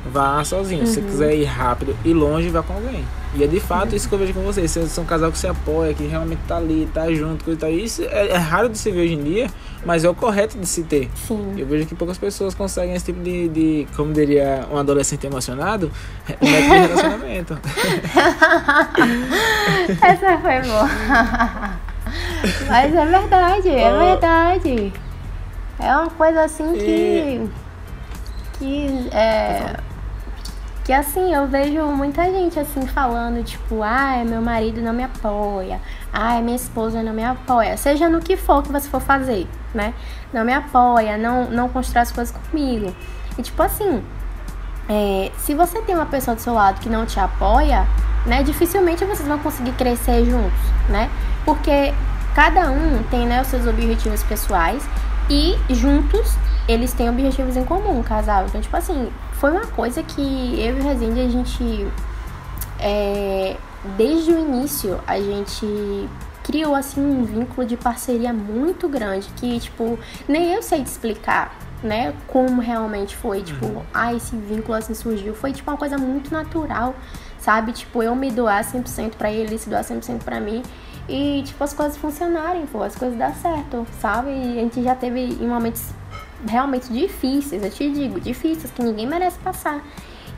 vá 0.09 0.43
sozinho. 0.45 0.81
Uhum. 0.81 0.87
Se 0.87 0.95
você 0.95 1.01
uhum. 1.01 1.07
quiser 1.07 1.35
ir 1.35 1.45
rápido 1.45 1.97
e 2.05 2.13
longe, 2.13 2.49
vá 2.49 2.63
com 2.63 2.75
alguém. 2.75 3.05
E 3.35 3.45
é 3.45 3.47
de 3.47 3.61
fato 3.61 3.91
uhum. 3.91 3.97
isso 3.97 4.09
que 4.09 4.15
eu 4.15 4.19
vejo 4.19 4.33
com 4.33 4.41
vocês. 4.43 4.71
Vocês 4.71 4.91
são 4.91 5.05
um 5.05 5.07
casal 5.07 5.31
que 5.31 5.39
se 5.39 5.47
apoia, 5.47 5.93
que 5.93 6.05
realmente 6.07 6.41
tá 6.49 6.57
ali, 6.57 6.89
tá 6.93 7.13
junto, 7.13 7.45
coisa 7.45 7.59
e 7.59 7.61
tal. 7.61 7.71
Isso 7.71 8.03
é, 8.03 8.29
é, 8.29 8.37
raro 8.37 8.69
de 8.69 8.79
se 8.79 8.91
ver 8.91 9.03
hoje 9.03 9.15
em 9.15 9.23
dia, 9.23 9.49
mas 9.85 10.05
é 10.05 10.09
o 10.09 10.15
correto 10.15 10.59
de 10.59 10.67
se 10.67 10.83
ter. 10.83 11.11
Sim. 11.15 11.55
Eu 11.57 11.67
vejo 11.67 11.87
que 11.87 11.95
poucas 11.95 12.17
pessoas 12.17 12.55
conseguem 12.55 12.95
esse 12.95 13.05
tipo 13.07 13.23
de, 13.23 13.49
de 13.49 13.87
como 13.95 14.13
diria 14.13 14.67
um 14.71 14.77
adolescente 14.77 15.27
emocionado, 15.27 15.91
método 16.29 16.47
de 16.47 16.79
relacionamento. 16.79 17.59
Essa 20.03 20.39
foi 20.39 20.61
boa. 20.63 20.89
mas 22.69 22.95
é 22.95 23.07
verdade, 23.07 23.69
é 23.69 23.93
oh. 23.93 23.99
verdade. 23.99 24.93
É 25.79 25.97
uma 25.97 26.11
coisa 26.11 26.45
assim 26.45 26.73
que. 26.73 26.81
E... 26.81 27.69
Que 28.59 29.09
é 29.13 29.77
que 30.89 30.93
assim, 30.95 31.35
eu 31.35 31.47
vejo 31.47 31.83
muita 31.89 32.25
gente 32.33 32.59
assim 32.59 32.87
falando, 32.87 33.45
tipo, 33.45 33.83
ai, 33.83 34.25
meu 34.25 34.41
marido 34.41 34.81
não 34.81 34.95
me 34.95 35.05
apoia, 35.05 35.79
ai, 36.11 36.41
minha 36.41 36.57
esposa 36.57 37.03
não 37.03 37.13
me 37.13 37.23
apoia, 37.23 37.77
seja 37.77 38.09
no 38.09 38.21
que 38.21 38.39
for 38.39 38.63
que 38.63 38.73
você 38.73 38.89
for 38.89 39.03
fazer, 39.03 39.47
né? 39.75 39.93
Não 40.33 40.47
me 40.47 40.55
apoia, 40.55 41.19
não, 41.19 41.45
não 41.51 41.69
constrói 41.69 42.05
as 42.05 42.11
coisas 42.11 42.35
comigo. 42.35 42.97
E 43.37 43.43
tipo 43.43 43.63
assim, 43.63 44.03
é, 44.89 45.31
se 45.37 45.53
você 45.53 45.83
tem 45.83 45.95
uma 45.95 46.07
pessoa 46.07 46.35
do 46.35 46.41
seu 46.41 46.55
lado 46.55 46.81
que 46.81 46.89
não 46.89 47.05
te 47.05 47.21
apoia, 47.21 47.87
né, 48.25 48.43
dificilmente 48.43 49.05
vocês 49.05 49.29
vão 49.29 49.39
conseguir 49.41 49.73
crescer 49.73 50.25
juntos, 50.25 50.59
né? 50.89 51.11
Porque 51.45 51.93
cada 52.35 52.71
um 52.71 53.03
tem 53.11 53.27
né, 53.27 53.43
os 53.43 53.49
seus 53.49 53.67
objetivos 53.67 54.23
pessoais 54.23 54.83
e 55.29 55.55
juntos 55.69 56.35
eles 56.67 56.95
têm 56.95 57.11
objetivos 57.11 57.59
em 57.59 57.65
comum, 57.67 58.03
casal. 58.03 58.47
Então, 58.47 58.59
tipo 58.59 58.75
assim, 58.75 59.11
foi 59.39 59.53
uma 59.53 59.67
coisa 59.67 60.03
que 60.03 60.21
eu 60.21 60.77
e 60.77 60.81
o 60.81 60.83
Rezende, 60.83 61.21
a 61.21 61.29
gente. 61.29 61.87
É, 62.81 63.57
desde 63.97 64.33
o 64.33 64.39
início, 64.39 65.01
a 65.07 65.21
gente 65.21 66.09
criou 66.43 66.75
assim 66.75 67.01
um 67.01 67.25
vínculo 67.25 67.67
de 67.67 67.77
parceria 67.77 68.33
muito 68.33 68.89
grande 68.89 69.29
que, 69.37 69.61
tipo, 69.61 69.99
nem 70.27 70.55
eu 70.55 70.63
sei 70.63 70.83
te 70.83 70.87
explicar, 70.87 71.55
né, 71.83 72.15
como 72.27 72.61
realmente 72.61 73.17
foi, 73.17 73.43
tipo, 73.43 73.67
uhum. 73.67 73.83
ah, 73.93 74.15
esse 74.15 74.35
vínculo 74.37 74.77
assim 74.77 74.95
surgiu. 74.95 75.35
Foi 75.35 75.53
tipo 75.53 75.71
uma 75.71 75.77
coisa 75.77 75.99
muito 75.99 76.33
natural, 76.33 76.95
sabe? 77.39 77.73
Tipo, 77.73 78.03
eu 78.03 78.15
me 78.17 78.31
doar 78.31 78.65
100% 78.65 79.15
para 79.17 79.31
ele, 79.31 79.51
ele 79.51 79.59
se 79.59 79.69
doar 79.69 79.85
100% 79.85 80.25
para 80.25 80.41
mim. 80.41 80.63
e, 81.09 81.43
tipo, 81.43 81.63
as 81.65 81.73
coisas 81.73 81.97
funcionarem, 81.97 82.67
pô, 82.67 82.83
as 82.83 82.95
coisas 82.95 83.17
dar 83.17 83.35
certo, 83.35 83.87
sabe? 84.01 84.31
E 84.31 84.59
a 84.59 84.63
gente 84.63 84.83
já 84.83 84.95
teve 84.95 85.21
em 85.21 85.47
momentos 85.47 85.91
realmente 86.47 86.93
difíceis, 86.93 87.63
eu 87.63 87.71
te 87.71 87.91
digo, 87.91 88.21
difíceis, 88.21 88.71
que 88.71 88.83
ninguém 88.83 89.07
merece 89.07 89.39
passar. 89.39 89.83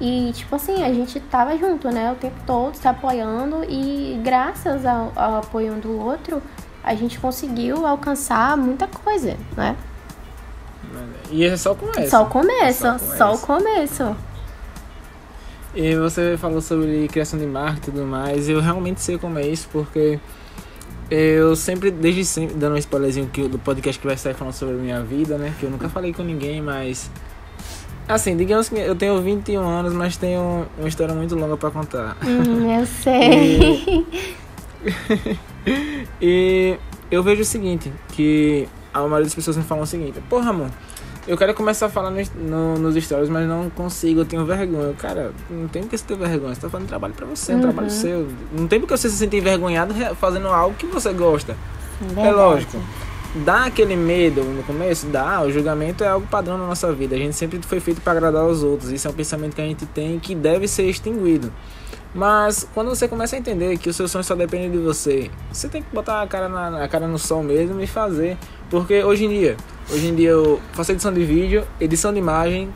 E, 0.01 0.33
tipo 0.33 0.57
assim, 0.57 0.83
a 0.83 0.93
gente 0.93 1.21
tava 1.21 1.57
junto, 1.59 1.91
né, 1.91 2.11
o 2.13 2.15
tempo 2.15 2.37
todo, 2.47 2.75
se 2.75 2.89
apoiando 2.89 3.65
e 3.69 4.19
graças 4.25 4.87
ao, 4.87 5.13
ao 5.15 5.37
apoio 5.37 5.75
um 5.75 5.79
do 5.79 6.01
outro, 6.01 6.43
a 6.83 6.95
gente 6.95 7.19
conseguiu 7.19 7.87
alcançar 7.87 8.57
muita 8.57 8.87
coisa, 8.87 9.37
né? 9.57 9.77
E 11.31 11.45
esse 11.45 11.55
é 11.55 11.57
só 11.59 11.73
o 11.73 11.77
começo. 11.77 12.11
Só 12.11 12.23
o 12.23 12.27
começo, 12.27 12.67
é 12.67 12.73
só, 12.73 12.95
o 12.95 12.99
começo. 12.99 13.17
só 13.17 13.35
o 13.35 13.39
começo. 13.39 14.17
E 15.75 15.95
você 15.95 16.37
falou 16.37 16.61
sobre 16.61 17.07
criação 17.09 17.39
de 17.39 17.47
marca 17.47 17.79
e 17.79 17.93
tudo 17.93 18.05
mais. 18.05 18.49
Eu 18.49 18.61
realmente 18.61 19.01
sei 19.01 19.19
como 19.19 19.39
é 19.39 19.47
isso, 19.47 19.69
porque 19.71 20.19
eu 21.11 21.57
sempre, 21.57 21.90
desde 21.90 22.25
sempre, 22.25 22.55
dando 22.55 22.75
um 22.75 22.79
spoilerzinho 22.79 23.27
que, 23.27 23.49
do 23.49 23.59
podcast 23.59 24.01
que 24.01 24.07
vai 24.07 24.16
sair 24.16 24.35
falando 24.35 24.55
sobre 24.55 24.75
a 24.77 24.79
minha 24.79 25.03
vida, 25.03 25.37
né? 25.37 25.53
Que 25.59 25.66
eu 25.66 25.70
nunca 25.70 25.88
falei 25.88 26.12
com 26.12 26.23
ninguém, 26.23 26.62
mas. 26.62 27.11
Assim, 28.07 28.37
digamos 28.37 28.68
que 28.68 28.77
eu 28.77 28.94
tenho 28.94 29.20
21 29.20 29.61
anos, 29.61 29.92
mas 29.92 30.16
tenho 30.16 30.66
uma 30.79 30.88
história 30.88 31.14
muito 31.14 31.35
longa 31.35 31.57
para 31.57 31.70
contar. 31.70 32.16
Hum, 32.25 32.79
eu 32.79 32.87
sei. 33.03 34.07
E... 34.83 35.37
e 36.20 36.79
eu 37.11 37.23
vejo 37.23 37.42
o 37.42 37.44
seguinte, 37.44 37.92
que 38.12 38.68
a 38.94 39.01
maioria 39.01 39.25
das 39.25 39.35
pessoas 39.35 39.57
me 39.57 39.62
falam 39.62 39.85
o 39.85 39.87
seguinte, 39.87 40.20
porra, 40.29 40.51
amor, 40.51 40.70
eu 41.27 41.37
quero 41.37 41.55
começar 41.55 41.87
a 41.87 41.89
falar 41.89 42.11
no, 42.11 42.21
no, 42.37 42.79
nos 42.79 43.03
stories, 43.03 43.29
mas 43.29 43.47
não 43.47 43.71
consigo, 43.71 44.21
eu 44.21 44.25
tenho 44.25 44.45
vergonha. 44.45 44.93
Cara, 44.95 45.33
não 45.51 45.69
tem 45.69 45.83
porque 45.83 45.97
você 45.97 46.05
ter 46.05 46.17
vergonha, 46.17 46.55
você 46.55 46.61
tá 46.61 46.71
fazendo 46.71 46.89
trabalho 46.89 47.15
pra 47.15 47.27
você, 47.27 47.53
uhum. 47.53 47.59
um 47.59 47.63
trabalho 47.63 47.91
seu. 47.91 48.29
Não 48.53 48.67
tem 48.67 48.81
porque 48.81 48.97
você 48.97 49.09
se 49.09 49.17
sentir 49.17 49.39
envergonhado 49.39 49.95
fazendo 50.17 50.49
algo 50.49 50.75
que 50.77 50.87
você 50.87 51.13
gosta. 51.13 51.57
Verdade. 52.01 52.29
É 52.29 52.33
lógico. 52.33 52.79
Dá 53.45 53.67
aquele 53.67 53.95
medo 53.95 54.43
no 54.43 54.63
começo? 54.65 55.07
Dá, 55.07 55.41
o 55.43 55.53
julgamento 55.53 56.03
é 56.03 56.09
algo 56.09 56.27
padrão 56.27 56.59
na 56.59 56.67
nossa 56.67 56.93
vida. 56.93 57.15
A 57.15 57.19
gente 57.19 57.37
sempre 57.37 57.61
foi 57.63 57.79
feito 57.79 58.01
para 58.01 58.13
agradar 58.13 58.45
os 58.45 58.65
outros. 58.65 58.91
Isso 58.91 59.07
é 59.07 59.11
um 59.11 59.15
pensamento 59.15 59.55
que 59.55 59.61
a 59.61 59.65
gente 59.65 59.87
tem 59.87 60.19
que 60.19 60.35
deve 60.35 60.67
ser 60.67 60.85
extinguido. 60.85 61.53
Mas 62.13 62.69
quando 62.75 62.89
você 62.89 63.07
começa 63.07 63.37
a 63.37 63.39
entender 63.39 63.79
que 63.79 63.89
o 63.89 63.95
seu 63.95 64.09
sonho 64.09 64.25
só 64.25 64.35
depende 64.35 64.77
de 64.77 64.83
você, 64.83 65.31
você 65.53 65.69
tem 65.69 65.81
que 65.81 65.95
botar 65.95 66.23
a 66.23 66.27
cara, 66.27 66.49
na, 66.49 66.83
a 66.83 66.89
cara 66.89 67.07
no 67.07 67.19
sol 67.19 67.43
mesmo 67.43 67.81
e 67.81 67.87
fazer. 67.87 68.37
Porque 68.71 69.03
hoje 69.03 69.25
em 69.25 69.29
dia, 69.29 69.57
hoje 69.93 70.07
em 70.07 70.15
dia 70.15 70.31
eu 70.31 70.61
faço 70.73 70.93
edição 70.93 71.13
de 71.13 71.25
vídeo, 71.25 71.67
edição 71.81 72.13
de 72.13 72.21
imagem, 72.21 72.73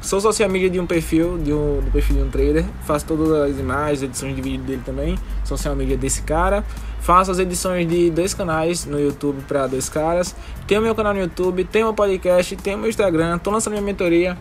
sou 0.00 0.20
social 0.20 0.48
media 0.48 0.68
de 0.68 0.80
um 0.80 0.86
perfil, 0.86 1.38
de 1.38 1.52
um, 1.52 1.80
do 1.80 1.90
perfil 1.92 2.16
de 2.16 2.22
um 2.22 2.28
trader, 2.28 2.64
faço 2.84 3.06
todas 3.06 3.30
as 3.30 3.56
imagens, 3.56 4.02
edições 4.02 4.34
de 4.34 4.42
vídeo 4.42 4.64
dele 4.64 4.82
também, 4.84 5.16
social 5.44 5.76
media 5.76 5.96
desse 5.96 6.22
cara, 6.22 6.64
faço 7.00 7.30
as 7.30 7.38
edições 7.38 7.88
de 7.88 8.10
dois 8.10 8.34
canais 8.34 8.84
no 8.84 8.98
YouTube 8.98 9.40
para 9.46 9.68
dois 9.68 9.88
caras, 9.88 10.34
tenho 10.66 10.82
meu 10.82 10.94
canal 10.94 11.14
no 11.14 11.20
YouTube, 11.20 11.62
tenho 11.64 11.86
meu 11.86 11.94
podcast, 11.94 12.56
tenho 12.56 12.76
meu 12.76 12.88
Instagram, 12.88 13.38
tô 13.38 13.52
lançando 13.52 13.74
minha 13.74 13.82
mentoria, 13.82 14.36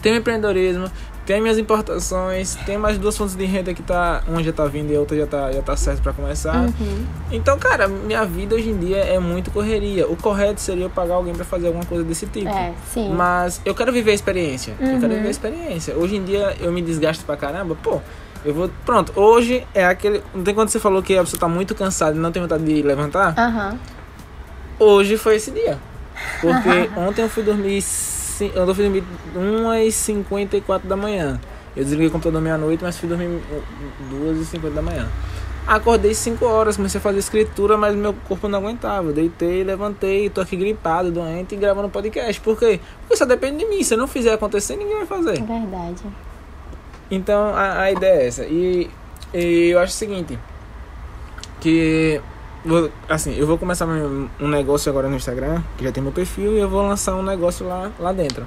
tenho 0.00 0.14
empreendedorismo, 0.14 0.88
tem 1.26 1.40
minhas 1.40 1.58
importações, 1.58 2.54
tem 2.66 2.76
mais 2.76 2.98
duas 2.98 3.16
fontes 3.16 3.34
de 3.34 3.44
renda 3.44 3.72
que 3.72 3.82
tá, 3.82 4.22
uma 4.28 4.42
já 4.42 4.52
tá 4.52 4.66
vindo 4.66 4.92
e 4.92 4.96
a 4.96 5.00
outra 5.00 5.16
já 5.16 5.26
tá, 5.26 5.52
já 5.52 5.62
tá 5.62 5.76
certo 5.76 6.02
para 6.02 6.12
começar. 6.12 6.56
Uhum. 6.56 7.06
Então, 7.32 7.58
cara, 7.58 7.88
minha 7.88 8.24
vida 8.24 8.54
hoje 8.54 8.68
em 8.68 8.78
dia 8.78 8.98
é 8.98 9.18
muito 9.18 9.50
correria. 9.50 10.06
O 10.06 10.16
correto 10.16 10.60
seria 10.60 10.84
eu 10.84 10.90
pagar 10.90 11.14
alguém 11.14 11.34
para 11.34 11.44
fazer 11.44 11.68
alguma 11.68 11.84
coisa 11.84 12.04
desse 12.04 12.26
tipo. 12.26 12.48
É, 12.48 12.72
sim. 12.92 13.10
Mas 13.14 13.60
eu 13.64 13.74
quero 13.74 13.90
viver 13.90 14.10
a 14.10 14.14
experiência. 14.14 14.74
Uhum. 14.78 14.94
Eu 14.94 15.00
quero 15.00 15.14
viver 15.14 15.28
a 15.28 15.30
experiência. 15.30 15.96
Hoje 15.96 16.16
em 16.16 16.24
dia 16.24 16.56
eu 16.60 16.70
me 16.70 16.82
desgasto 16.82 17.24
pra 17.24 17.36
caramba, 17.36 17.74
pô. 17.82 18.00
Eu 18.44 18.52
vou. 18.52 18.70
Pronto, 18.84 19.12
hoje 19.18 19.66
é 19.72 19.86
aquele. 19.86 20.22
Não 20.34 20.44
tem 20.44 20.54
quando 20.54 20.68
você 20.68 20.78
falou 20.78 21.02
que 21.02 21.16
a 21.16 21.22
pessoa 21.22 21.40
tá 21.40 21.48
muito 21.48 21.74
cansada 21.74 22.14
e 22.14 22.20
não 22.20 22.30
tem 22.30 22.42
vontade 22.42 22.62
de 22.62 22.82
levantar? 22.82 23.34
Uhum. 23.38 23.78
Hoje 24.78 25.16
foi 25.16 25.36
esse 25.36 25.50
dia. 25.50 25.78
Porque 26.42 26.90
ontem 27.00 27.22
eu 27.22 27.28
fui 27.30 27.42
dormir 27.42 27.78
eu 28.40 28.74
fui 28.74 28.84
dormir 28.84 29.04
1h54 29.36 30.82
da 30.84 30.96
manhã. 30.96 31.40
Eu 31.76 31.82
desliguei 31.82 32.06
o 32.06 32.10
computador 32.10 32.40
meia-noite, 32.40 32.82
mas 32.82 32.96
fui 32.96 33.08
dormir 33.08 33.40
2h50 34.10 34.70
da 34.72 34.82
manhã. 34.82 35.08
Acordei 35.66 36.12
5 36.12 36.44
horas, 36.44 36.76
comecei 36.76 36.98
a 36.98 37.02
fazer 37.02 37.18
escritura, 37.18 37.76
mas 37.78 37.96
meu 37.96 38.12
corpo 38.28 38.48
não 38.48 38.58
aguentava. 38.58 39.12
Deitei, 39.12 39.64
levantei, 39.64 40.28
tô 40.28 40.42
aqui 40.42 40.56
gripado, 40.56 41.10
doente 41.10 41.54
e 41.54 41.58
gravando 41.58 41.88
podcast. 41.88 42.38
Por 42.42 42.58
quê? 42.58 42.80
Porque 43.00 43.16
só 43.16 43.24
depende 43.24 43.58
de 43.58 43.66
mim. 43.66 43.82
Se 43.82 43.94
eu 43.94 43.98
não 43.98 44.06
fizer 44.06 44.34
acontecer, 44.34 44.76
ninguém 44.76 44.96
vai 44.96 45.06
fazer. 45.06 45.42
Verdade. 45.42 46.02
Então 47.10 47.54
a, 47.54 47.80
a 47.80 47.92
ideia 47.92 48.22
é 48.22 48.26
essa. 48.26 48.44
E, 48.44 48.90
e 49.32 49.70
eu 49.70 49.78
acho 49.78 49.94
o 49.94 49.96
seguinte: 49.96 50.38
que 51.60 52.20
Vou, 52.64 52.90
assim, 53.08 53.36
eu 53.36 53.46
vou 53.46 53.58
começar 53.58 53.86
um 53.86 54.48
negócio 54.48 54.90
agora 54.90 55.08
no 55.08 55.16
Instagram, 55.16 55.62
que 55.76 55.84
já 55.84 55.92
tem 55.92 56.02
meu 56.02 56.12
perfil, 56.12 56.56
e 56.56 56.60
eu 56.60 56.68
vou 56.68 56.82
lançar 56.82 57.14
um 57.14 57.22
negócio 57.22 57.66
lá, 57.66 57.90
lá 57.98 58.12
dentro. 58.12 58.46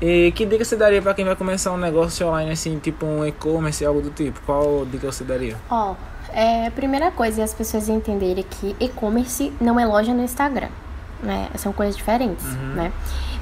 E 0.00 0.32
que 0.32 0.44
dica 0.46 0.64
você 0.64 0.74
daria 0.74 1.00
para 1.00 1.14
quem 1.14 1.24
vai 1.24 1.36
começar 1.36 1.70
um 1.70 1.76
negócio 1.76 2.26
online, 2.26 2.50
assim, 2.50 2.78
tipo 2.78 3.06
um 3.06 3.24
e-commerce, 3.24 3.84
algo 3.84 4.00
do 4.00 4.10
tipo? 4.10 4.40
Qual 4.44 4.84
dica 4.86 5.12
você 5.12 5.22
daria? 5.22 5.56
Ó, 5.70 5.92
oh, 5.92 5.96
é, 6.32 6.70
primeira 6.70 7.10
coisa 7.10 7.42
é 7.42 7.44
as 7.44 7.54
pessoas 7.54 7.88
entenderem 7.88 8.44
que 8.48 8.74
e-commerce 8.80 9.52
não 9.60 9.78
é 9.78 9.84
loja 9.84 10.14
no 10.14 10.22
Instagram, 10.22 10.70
né? 11.22 11.48
São 11.56 11.72
coisas 11.72 11.96
diferentes, 11.96 12.44
uhum. 12.44 12.74
né? 12.74 12.92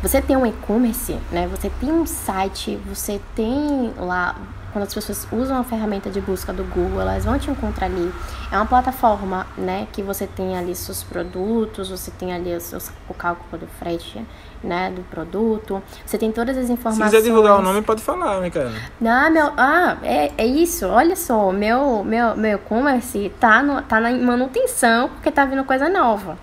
Você 0.02 0.20
tem 0.20 0.36
um 0.36 0.44
e-commerce, 0.44 1.16
né? 1.30 1.48
Você 1.50 1.70
tem 1.80 1.92
um 1.92 2.04
site, 2.04 2.78
você 2.86 3.20
tem 3.34 3.94
lá 3.96 4.34
quando 4.72 4.84
as 4.84 4.94
pessoas 4.94 5.26
usam 5.32 5.58
a 5.58 5.64
ferramenta 5.64 6.10
de 6.10 6.20
busca 6.20 6.52
do 6.52 6.64
Google, 6.64 7.00
elas 7.00 7.24
vão 7.24 7.38
te 7.38 7.50
encontrar 7.50 7.86
ali. 7.86 8.12
É 8.50 8.56
uma 8.56 8.66
plataforma, 8.66 9.46
né, 9.56 9.86
que 9.92 10.02
você 10.02 10.26
tem 10.26 10.56
ali 10.56 10.74
seus 10.74 11.02
produtos, 11.02 11.90
você 11.90 12.10
tem 12.10 12.32
ali 12.32 12.54
os 12.54 12.62
seus, 12.64 12.90
o 13.08 13.14
cálculo 13.14 13.58
do 13.58 13.66
frete, 13.66 14.24
né, 14.62 14.90
do 14.90 15.02
produto. 15.02 15.82
Você 16.04 16.18
tem 16.18 16.30
todas 16.30 16.56
as 16.56 16.70
informações. 16.70 17.10
Se 17.10 17.16
quiser 17.16 17.28
divulgar 17.28 17.58
o 17.58 17.62
nome, 17.62 17.82
pode 17.82 18.02
falar, 18.02 18.40
Micaela. 18.40 18.72
Não, 19.00 19.30
meu, 19.30 19.52
ah, 19.56 19.96
é, 20.02 20.32
é 20.36 20.46
isso. 20.46 20.86
Olha 20.86 21.16
só, 21.16 21.50
meu 21.50 22.04
meu 22.04 22.36
meu 22.36 22.56
e-commerce 22.56 23.32
tá 23.40 23.62
no, 23.62 23.82
tá 23.82 24.00
na 24.00 24.10
manutenção 24.12 25.08
porque 25.08 25.30
tá 25.30 25.44
vindo 25.44 25.64
coisa 25.64 25.88
nova. 25.88 26.38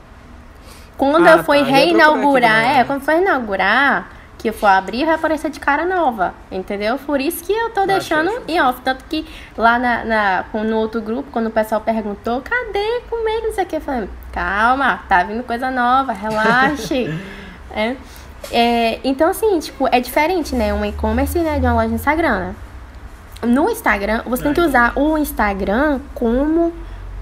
Quando 0.98 1.28
ah, 1.28 1.38
eu 1.38 1.44
fui 1.44 1.60
tá, 1.60 1.66
reinaugurar, 1.66 2.78
é, 2.78 2.84
quando 2.84 3.02
foi 3.02 3.18
inaugurar, 3.18 4.17
que 4.38 4.50
eu 4.50 4.54
for 4.54 4.68
abrir, 4.68 5.06
vai 5.06 5.16
aparecer 5.16 5.50
de 5.50 5.60
cara 5.60 5.86
nova, 5.86 6.34
entendeu? 6.52 6.98
Por 7.00 7.20
isso 7.20 7.44
que 7.44 7.52
eu 7.52 7.72
tô 7.72 7.86
deixando 7.86 8.32
em 8.48 8.62
off. 8.62 8.82
Tanto 8.82 9.04
que 9.06 9.26
lá 9.58 9.80
na, 9.80 10.04
na, 10.06 10.46
no 10.54 10.78
outro 10.78 11.02
grupo, 11.02 11.30
quando 11.32 11.48
o 11.48 11.52
pessoal 11.52 11.82
perguntou, 11.82 12.42
cadê 12.42 13.02
com 13.10 13.28
eles 13.28 13.58
aqui? 13.58 13.78
Eu 13.78 13.82
falei, 13.82 14.10
calma, 14.32 15.02
tá 15.10 15.24
vindo 15.24 15.44
coisa 15.44 15.72
nova, 15.72 16.14
relaxe. 16.14 17.10
é. 17.74 17.96
É, 18.52 19.00
então, 19.04 19.30
assim, 19.30 19.60
tipo, 19.60 19.88
é 19.92 20.00
diferente, 20.00 20.56
né? 20.56 20.74
Um 20.74 20.86
e-commerce, 20.86 21.38
né, 21.40 21.60
de 21.60 21.66
uma 21.66 21.74
loja 21.74 21.94
Instagram, 21.94 22.40
né? 22.40 22.56
No 23.42 23.70
Instagram, 23.70 24.22
você 24.26 24.44
tem 24.44 24.54
que 24.54 24.62
usar 24.62 24.94
o 24.96 25.18
Instagram 25.18 26.00
como 26.14 26.74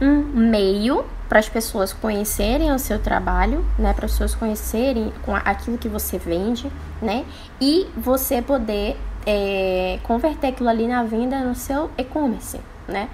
um 0.01 0.21
meio 0.33 1.05
para 1.27 1.39
as 1.39 1.49
pessoas 1.49 1.91
conhecerem 1.93 2.71
o 2.71 2.79
seu 2.79 2.99
trabalho, 2.99 3.65
né, 3.77 3.93
para 3.93 4.05
as 4.05 4.11
pessoas 4.11 4.35
conhecerem 4.35 5.11
aquilo 5.43 5.77
que 5.77 5.89
você 5.89 6.17
vende, 6.17 6.71
né, 7.01 7.25
e 7.59 7.87
você 7.97 8.41
poder 8.41 8.97
é, 9.25 9.99
converter 10.03 10.47
aquilo 10.47 10.69
ali 10.69 10.87
na 10.87 11.03
venda 11.03 11.39
no 11.39 11.55
seu 11.55 11.89
e-commerce, 11.97 12.59
né. 12.87 13.09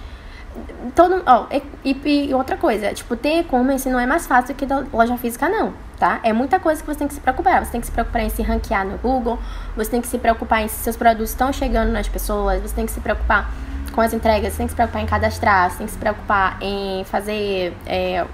Todo, 0.93 1.23
ó, 1.25 1.47
e, 1.83 1.95
e, 2.03 2.33
outra 2.33 2.57
coisa, 2.57 2.93
tipo, 2.93 3.15
ter 3.15 3.39
e-commerce 3.39 3.89
não 3.89 3.97
é 3.97 4.05
mais 4.05 4.27
fácil 4.27 4.53
que 4.53 4.65
da 4.65 4.83
loja 4.91 5.15
física, 5.15 5.47
não, 5.47 5.73
tá? 5.97 6.19
É 6.23 6.33
muita 6.33 6.59
coisa 6.59 6.81
que 6.81 6.87
você 6.87 6.99
tem 6.99 7.07
que 7.07 7.13
se 7.13 7.21
preocupar. 7.21 7.63
Você 7.63 7.71
tem 7.71 7.79
que 7.79 7.87
se 7.87 7.93
preocupar 7.93 8.23
em 8.23 8.29
se 8.29 8.41
ranquear 8.41 8.85
no 8.85 8.97
Google, 8.97 9.39
você 9.77 9.91
tem 9.91 10.01
que 10.01 10.07
se 10.07 10.17
preocupar 10.17 10.61
em 10.61 10.67
se 10.67 10.75
seus 10.83 10.97
produtos 10.97 11.29
estão 11.29 11.53
chegando 11.53 11.91
nas 11.91 12.09
pessoas, 12.09 12.61
você 12.61 12.75
tem 12.75 12.85
que 12.85 12.91
se 12.91 12.99
preocupar 12.99 13.49
com 13.91 14.01
as 14.01 14.13
entregas, 14.13 14.53
você 14.53 14.57
tem 14.57 14.67
que 14.67 14.71
se 14.71 14.75
preocupar 14.75 15.01
em 15.01 15.05
cadastrar, 15.05 15.69
você 15.69 15.77
tem 15.77 15.85
que 15.85 15.93
se 15.93 15.99
preocupar 15.99 16.57
em 16.61 17.03
fazer, 17.05 17.73
é, 17.85 18.25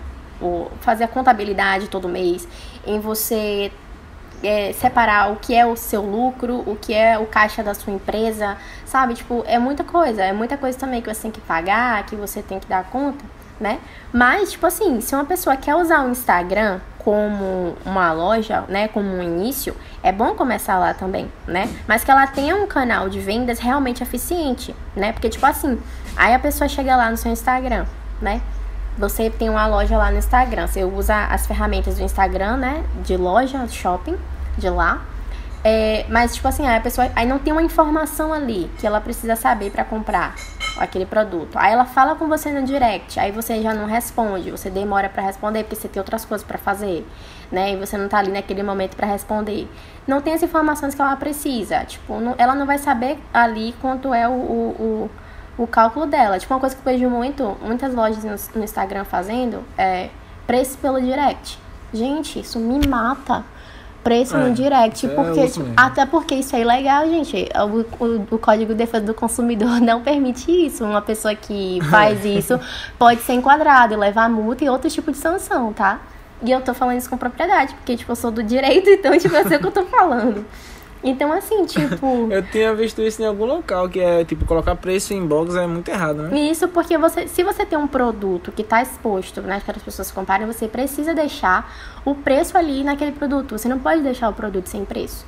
o, 0.42 0.68
fazer 0.82 1.04
a 1.04 1.08
contabilidade 1.08 1.88
todo 1.88 2.08
mês, 2.08 2.48
em 2.86 3.00
você 3.00 3.72
é, 4.44 4.72
separar 4.74 5.32
o 5.32 5.38
que 5.38 5.56
é 5.56 5.66
o 5.66 5.76
seu 5.76 6.02
lucro, 6.02 6.64
o 6.66 6.76
que 6.76 6.94
é 6.94 7.18
o 7.18 7.26
caixa 7.26 7.64
da 7.64 7.74
sua 7.74 7.94
empresa, 7.94 8.58
sabe? 8.86 9.16
Tipo, 9.16 9.44
é 9.48 9.58
muita 9.58 9.84
coisa, 9.84 10.24
é 10.24 10.34
muita 10.34 10.58
coisa 10.58 10.78
também 10.78 11.02
que 11.02 11.14
você 11.14 11.24
tem 11.24 11.32
que 11.32 11.42
pagar, 11.42 12.06
que 12.06 12.16
você 12.16 12.42
tem 12.42 12.60
que 12.60 12.68
dar 12.68 12.84
conta, 12.86 13.24
né? 13.60 13.80
Mas, 14.14 14.52
tipo 14.52 14.66
assim, 14.66 15.02
se 15.02 15.16
uma 15.16 15.26
pessoa 15.26 15.56
quer 15.56 15.76
usar 15.76 16.06
o 16.06 16.10
Instagram 16.10 16.80
como 17.08 17.74
uma 17.86 18.12
loja, 18.12 18.66
né, 18.68 18.90
como 18.90 19.08
um 19.08 19.24
início, 19.24 19.74
é 20.04 20.12
bom 20.12 20.36
começar 20.36 20.78
lá 20.78 20.94
também, 20.94 21.32
né? 21.48 21.74
Mas 21.88 22.04
que 22.04 22.12
ela 22.12 22.28
tenha 22.28 22.54
um 22.54 22.68
canal 22.68 23.08
de 23.08 23.18
vendas 23.18 23.60
realmente 23.60 24.04
eficiente, 24.04 24.76
né? 24.94 25.14
Porque 25.14 25.30
tipo 25.30 25.46
assim, 25.46 25.82
aí 26.18 26.34
a 26.34 26.40
pessoa 26.40 26.68
chega 26.68 26.98
lá 26.98 27.10
no 27.10 27.16
seu 27.16 27.32
Instagram, 27.32 27.86
né? 28.22 28.42
Você 28.98 29.30
tem 29.30 29.50
uma 29.50 29.66
loja 29.68 29.98
lá 29.98 30.12
no 30.12 30.18
Instagram, 30.18 30.68
você 30.68 30.84
usa 30.84 31.28
as 31.28 31.48
ferramentas 31.48 31.96
do 31.96 32.04
Instagram, 32.04 32.58
né, 32.58 32.84
de 33.06 33.16
loja, 33.16 33.66
shopping, 33.70 34.18
de 34.58 34.70
lá. 34.70 35.02
É, 35.70 36.06
mas, 36.08 36.34
tipo 36.34 36.48
assim, 36.48 36.66
a 36.66 36.80
pessoa 36.80 37.12
aí 37.14 37.28
não 37.28 37.40
tem 37.40 37.52
uma 37.52 37.62
informação 37.62 38.32
ali 38.32 38.72
que 38.80 38.88
ela 38.88 39.02
precisa 39.02 39.36
saber 39.36 39.70
para 39.70 39.84
comprar 39.84 40.34
aquele 40.78 41.06
produto. 41.06 41.58
Aí 41.58 41.74
ela 41.74 41.84
fala 41.84 42.16
com 42.16 42.26
você 42.26 42.50
no 42.54 42.66
direct, 42.66 43.20
aí 43.20 43.34
você 43.34 43.62
já 43.62 43.74
não 43.74 43.86
responde, 43.86 44.50
você 44.50 44.70
demora 44.70 45.10
para 45.10 45.24
responder 45.24 45.66
porque 45.66 45.76
você 45.76 45.90
tem 45.90 46.00
outras 46.00 46.24
coisas 46.24 46.48
para 46.48 46.58
fazer, 46.58 47.06
né? 47.52 47.74
E 47.74 47.76
você 47.76 47.98
não 47.98 48.08
tá 48.08 48.20
ali 48.20 48.32
naquele 48.32 48.64
momento 48.64 48.96
para 48.96 49.06
responder. 49.08 49.70
Não 50.08 50.22
tem 50.22 50.36
as 50.36 50.42
informações 50.42 50.96
que 50.96 51.02
ela 51.02 51.18
precisa. 51.18 51.84
Tipo, 51.84 52.18
não, 52.22 52.34
ela 52.38 52.56
não 52.56 52.66
vai 52.66 52.78
saber 52.78 53.20
ali 53.34 53.76
quanto 53.82 54.14
é 54.14 54.26
o, 54.26 54.32
o, 54.32 55.10
o, 55.58 55.64
o, 55.64 55.68
cálculo 55.68 56.06
dela. 56.06 56.40
Tipo, 56.40 56.54
uma 56.54 56.62
coisa 56.62 56.78
que 56.78 56.88
eu 56.88 56.94
vejo 56.94 57.10
muito, 57.10 57.58
muitas 57.62 57.94
lojas 57.94 58.24
no, 58.24 58.36
no 58.56 58.64
Instagram 58.64 59.04
fazendo 59.04 59.66
é 59.78 60.12
preço 60.46 60.78
pelo 60.78 61.02
direct. 61.02 61.60
Gente, 61.94 62.40
isso 62.40 62.58
me 62.58 62.88
mata 62.88 63.44
preço 64.08 64.38
é, 64.38 64.40
no 64.40 64.54
direct, 64.54 65.06
é 65.06 65.10
porque, 65.10 65.48
tipo, 65.48 65.66
até 65.76 66.06
porque 66.06 66.36
isso 66.36 66.56
é 66.56 66.62
ilegal, 66.62 67.06
gente. 67.10 67.50
O, 68.00 68.04
o, 68.06 68.28
o, 68.32 68.40
Código 68.40 68.72
de 68.72 68.78
Defesa 68.78 69.06
do 69.06 69.14
Consumidor 69.14 69.80
não 69.82 70.02
permite 70.02 70.50
isso. 70.50 70.86
Uma 70.86 71.02
pessoa 71.02 71.36
que 71.36 71.80
faz 71.92 72.24
isso 72.24 72.58
pode 72.98 73.22
ser 73.22 73.34
enquadrada 73.34 73.94
e 73.94 73.98
levar 73.98 74.30
multa 74.30 74.64
e 74.64 74.70
outro 74.70 74.90
tipo 74.90 75.12
de 75.12 75.18
sanção, 75.18 75.74
tá? 75.74 76.00
E 76.42 76.52
eu 76.52 76.62
tô 76.62 76.74
falando 76.74 76.98
isso 76.98 77.10
com 77.10 77.18
propriedade, 77.18 77.74
porque, 77.74 77.98
tipo, 77.98 78.10
eu 78.10 78.16
sou 78.16 78.32
do 78.32 78.42
direito, 78.42 78.88
então, 78.90 79.18
tipo, 79.18 79.36
eu 79.36 79.46
sei 79.46 79.58
o 79.58 79.60
que 79.60 79.68
eu 79.68 79.72
tô 79.72 79.84
falando. 79.86 80.46
Então, 81.04 81.32
assim, 81.32 81.66
tipo. 81.66 82.28
eu 82.32 82.44
tinha 82.44 82.74
visto 82.74 83.02
isso 83.02 83.22
em 83.22 83.26
algum 83.26 83.46
local, 83.46 83.88
que 83.90 84.00
é, 84.00 84.26
tipo, 84.26 84.46
colocar 84.46 84.76
preço 84.76 85.14
em 85.14 85.26
box 85.26 85.56
é 85.56 85.68
muito 85.68 85.90
errado, 85.90 86.24
né? 86.24 86.40
Isso 86.40 86.68
porque 86.68 86.98
você, 86.98 87.28
se 87.28 87.44
você 87.44 87.66
tem 87.66 87.78
um 87.78 87.88
produto 87.88 88.52
que 88.52 88.62
está 88.62 88.82
exposto, 88.82 89.42
né, 89.42 89.62
para 89.66 89.78
as 89.78 89.84
pessoas 89.84 90.12
comprarem, 90.12 90.48
você 90.48 90.68
precisa 90.68 91.14
deixar 91.14 91.72
o 92.04 92.16
preço 92.16 92.58
ali 92.58 92.84
naquele 92.84 93.12
produto. 93.12 93.58
Você 93.58 93.68
não 93.68 93.80
pode 93.80 94.02
deixar 94.02 94.30
o 94.30 94.34
produto 94.34 94.68
sem 94.68 94.84
preço. 94.86 95.26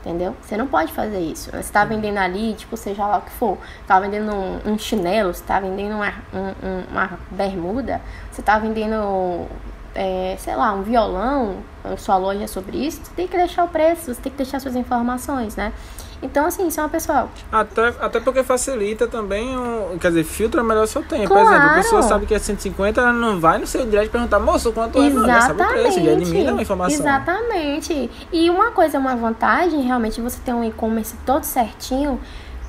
Entendeu? 0.00 0.34
Você 0.42 0.56
não 0.56 0.66
pode 0.66 0.92
fazer 0.92 1.20
isso. 1.20 1.48
Você 1.50 1.58
está 1.58 1.84
vendendo 1.84 2.18
ali, 2.18 2.54
tipo, 2.54 2.76
seja 2.76 3.06
lá 3.06 3.18
o 3.18 3.20
que 3.20 3.30
for. 3.30 3.56
Tá 3.86 4.00
vendendo 4.00 4.32
um, 4.32 4.72
um 4.72 4.76
chinelo, 4.76 5.32
você 5.32 5.44
tá 5.44 5.60
vendendo 5.60 5.94
uma, 5.94 6.12
um, 6.34 6.90
uma 6.90 7.18
bermuda, 7.30 8.00
você 8.28 8.42
tá 8.42 8.58
vendendo 8.58 9.46
é, 9.94 10.36
sei 10.38 10.56
lá, 10.56 10.72
um 10.72 10.82
violão, 10.82 11.58
sua 11.96 12.16
loja 12.16 12.46
sobre 12.46 12.76
isso, 12.76 13.00
você 13.04 13.10
tem 13.14 13.26
que 13.26 13.36
deixar 13.36 13.64
o 13.64 13.68
preço, 13.68 14.14
você 14.14 14.20
tem 14.20 14.32
que 14.32 14.38
deixar 14.38 14.60
suas 14.60 14.76
informações, 14.76 15.56
né? 15.56 15.72
Então, 16.22 16.46
assim, 16.46 16.68
isso 16.68 16.78
é 16.78 16.82
uma 16.84 16.88
pessoa. 16.88 17.28
Até, 17.50 17.88
até 18.00 18.20
porque 18.20 18.44
facilita 18.44 19.08
também, 19.08 19.56
um, 19.58 19.98
quer 19.98 20.08
dizer, 20.08 20.22
filtra 20.22 20.62
melhor 20.62 20.84
o 20.84 20.86
seu 20.86 21.02
tempo. 21.02 21.26
Claro. 21.26 21.46
Por 21.46 21.52
exemplo, 21.52 21.70
a 21.70 21.74
pessoa 21.74 22.02
sabe 22.02 22.26
que 22.26 22.34
é 22.34 22.38
150, 22.38 23.00
ela 23.00 23.12
não 23.12 23.40
vai 23.40 23.58
no 23.58 23.66
seu 23.66 23.84
direct 23.84 24.10
perguntar, 24.10 24.38
moço, 24.38 24.72
quanto 24.72 25.02
é? 25.02 25.10
Não, 25.10 25.26
já 25.26 25.40
sabe 25.40 25.62
o 25.62 25.66
preço, 25.66 26.00
já 26.00 26.10
elimina 26.12 26.52
uma 26.52 26.62
informação. 26.62 27.00
Exatamente. 27.00 28.08
E 28.32 28.48
uma 28.48 28.70
coisa, 28.70 28.98
uma 29.00 29.16
vantagem, 29.16 29.82
realmente, 29.82 30.20
você 30.20 30.38
ter 30.44 30.54
um 30.54 30.62
e-commerce 30.62 31.16
todo 31.26 31.42
certinho, 31.42 32.20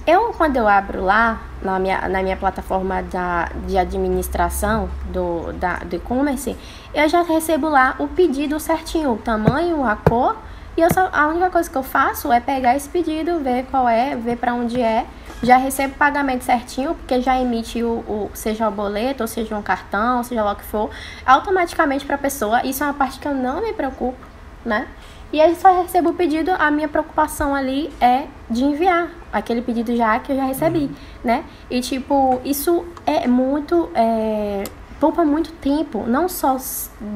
eu, 0.05 0.33
quando 0.33 0.57
eu 0.57 0.67
abro 0.67 1.03
lá, 1.03 1.41
na 1.61 1.79
minha, 1.79 2.07
na 2.09 2.21
minha 2.21 2.35
plataforma 2.35 3.01
da, 3.03 3.49
de 3.65 3.77
administração 3.77 4.89
do, 5.05 5.53
da, 5.53 5.75
do 5.77 5.95
e-commerce, 5.95 6.57
eu 6.93 7.07
já 7.07 7.21
recebo 7.21 7.69
lá 7.69 7.95
o 7.99 8.07
pedido 8.07 8.59
certinho, 8.59 9.13
o 9.13 9.17
tamanho, 9.17 9.83
a 9.85 9.95
cor, 9.95 10.35
e 10.75 10.81
eu 10.81 10.91
só, 10.91 11.09
a 11.13 11.27
única 11.27 11.49
coisa 11.49 11.69
que 11.69 11.77
eu 11.77 11.83
faço 11.83 12.31
é 12.33 12.39
pegar 12.39 12.75
esse 12.75 12.89
pedido, 12.89 13.39
ver 13.39 13.65
qual 13.69 13.87
é, 13.87 14.15
ver 14.15 14.37
para 14.37 14.53
onde 14.53 14.81
é, 14.81 15.05
já 15.41 15.57
recebo 15.57 15.93
o 15.93 15.97
pagamento 15.97 16.43
certinho, 16.43 16.95
porque 16.95 17.21
já 17.21 17.39
emite 17.39 17.83
o, 17.83 17.99
o, 17.99 18.31
seja 18.33 18.67
o 18.67 18.71
boleto, 18.71 19.23
ou 19.23 19.27
seja 19.27 19.55
um 19.55 19.61
cartão, 19.61 20.23
seja 20.23 20.43
lá 20.43 20.53
o 20.53 20.55
que 20.55 20.63
for, 20.63 20.89
automaticamente 21.25 22.05
para 22.05 22.15
a 22.15 22.17
pessoa. 22.17 22.65
Isso 22.65 22.83
é 22.83 22.87
uma 22.87 22.93
parte 22.93 23.19
que 23.19 23.27
eu 23.27 23.35
não 23.35 23.61
me 23.61 23.71
preocupo, 23.71 24.17
né? 24.65 24.87
E 25.33 25.41
aí 25.41 25.55
só 25.55 25.81
recebo 25.81 26.11
o 26.11 26.13
pedido, 26.13 26.51
a 26.51 26.69
minha 26.69 26.87
preocupação 26.87 27.55
ali 27.55 27.91
é 27.99 28.27
de 28.47 28.63
enviar 28.63 29.09
aquele 29.31 29.63
pedido 29.63 29.95
já 29.95 30.19
que 30.19 30.31
eu 30.31 30.35
já 30.35 30.45
recebi, 30.45 30.83
uhum. 30.83 30.95
né? 31.23 31.43
E 31.71 31.81
tipo, 31.81 32.39
isso 32.45 32.85
é 33.03 33.27
muito. 33.27 33.89
É, 33.95 34.63
poupa 34.99 35.25
muito 35.25 35.51
tempo, 35.53 36.05
não 36.07 36.29
só 36.29 36.55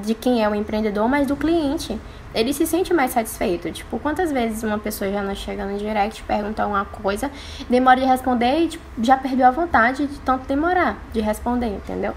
de 0.03 0.15
quem 0.15 0.43
é 0.43 0.49
o 0.49 0.55
empreendedor, 0.55 1.07
mas 1.07 1.27
do 1.27 1.35
cliente. 1.35 1.97
Ele 2.33 2.51
se 2.53 2.65
sente 2.65 2.93
mais 2.93 3.11
satisfeito. 3.11 3.71
Tipo, 3.71 3.99
quantas 3.99 4.31
vezes 4.31 4.63
uma 4.63 4.77
pessoa 4.79 5.11
já 5.11 5.21
não 5.21 5.33
chega 5.35 5.63
no 5.65 5.77
direct, 5.77 6.21
pergunta 6.23 6.65
uma 6.65 6.85
coisa, 6.85 7.31
demora 7.69 7.99
de 7.99 8.05
responder 8.05 8.61
e 8.61 8.67
tipo, 8.67 8.83
já 9.01 9.15
perdeu 9.15 9.45
a 9.45 9.51
vontade 9.51 10.07
de 10.07 10.19
tanto 10.19 10.47
demorar 10.47 10.97
de 11.13 11.21
responder, 11.21 11.67
entendeu? 11.67 12.13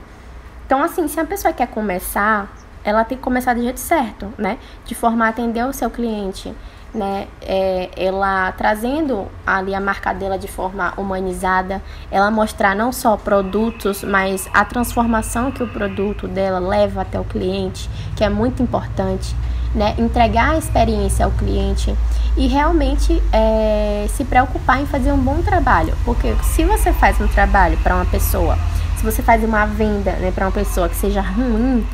Então, 0.67 0.83
assim, 0.83 1.07
se 1.09 1.21
a 1.21 1.25
pessoa 1.25 1.53
quer 1.53 1.69
começar 1.69 2.51
ela 2.85 3.05
tem 3.05 3.17
que 3.17 3.25
começar 3.25 3.55
do 3.55 3.63
jeito 3.63 3.81
certo, 3.81 4.33
né? 4.39 4.59
De 4.85 4.95
forma 4.95 5.27
a 5.27 5.29
atender 5.29 5.65
o 5.65 5.73
seu 5.73 5.91
cliente, 5.91 6.55
né? 6.95 7.29
É, 7.41 7.91
ela 7.97 8.53
trazendo 8.53 9.29
ali 9.47 9.75
a 9.75 9.81
marca 9.81 10.13
dela 10.13 10.39
de 10.39 10.49
forma 10.49 10.93
humanizada, 10.97 11.83
ela 12.11 12.31
mostrar 12.31 12.75
não 12.75 12.93
só 12.93 13.17
produtos, 13.17 14.03
mas 14.03 14.49
a 14.53 14.65
transformação 14.65 15.51
que 15.51 15.63
o 15.63 15.69
produto 15.69 16.27
dela 16.27 16.59
leva 16.59 17.03
até 17.03 17.19
o 17.19 17.25
cliente, 17.25 17.89
que 18.17 18.25
é 18.25 18.29
muito 18.29 18.63
importante, 18.63 19.35
né? 19.75 19.95
Entregar 19.99 20.53
a 20.53 20.59
experiência 20.59 21.25
ao 21.25 21.31
cliente 21.33 21.95
e 22.37 22.47
realmente 22.47 23.23
é, 23.33 24.07
se 24.09 24.25
preocupar 24.25 24.81
em 24.81 24.87
fazer 24.87 25.13
um 25.13 25.19
bom 25.19 25.43
trabalho, 25.43 25.95
porque 26.05 26.35
se 26.43 26.65
você 26.65 26.93
faz 26.93 27.21
um 27.21 27.29
trabalho 27.29 27.77
para 27.79 27.95
uma 27.95 28.07
pessoa, 28.07 28.57
se 28.97 29.05
você 29.05 29.23
faz 29.23 29.43
uma 29.43 29.65
venda 29.65 30.13
né, 30.13 30.31
para 30.31 30.47
uma 30.47 30.53
pessoa 30.53 30.89
que 30.89 30.97
seja 30.97 31.21
ruim, 31.21 31.87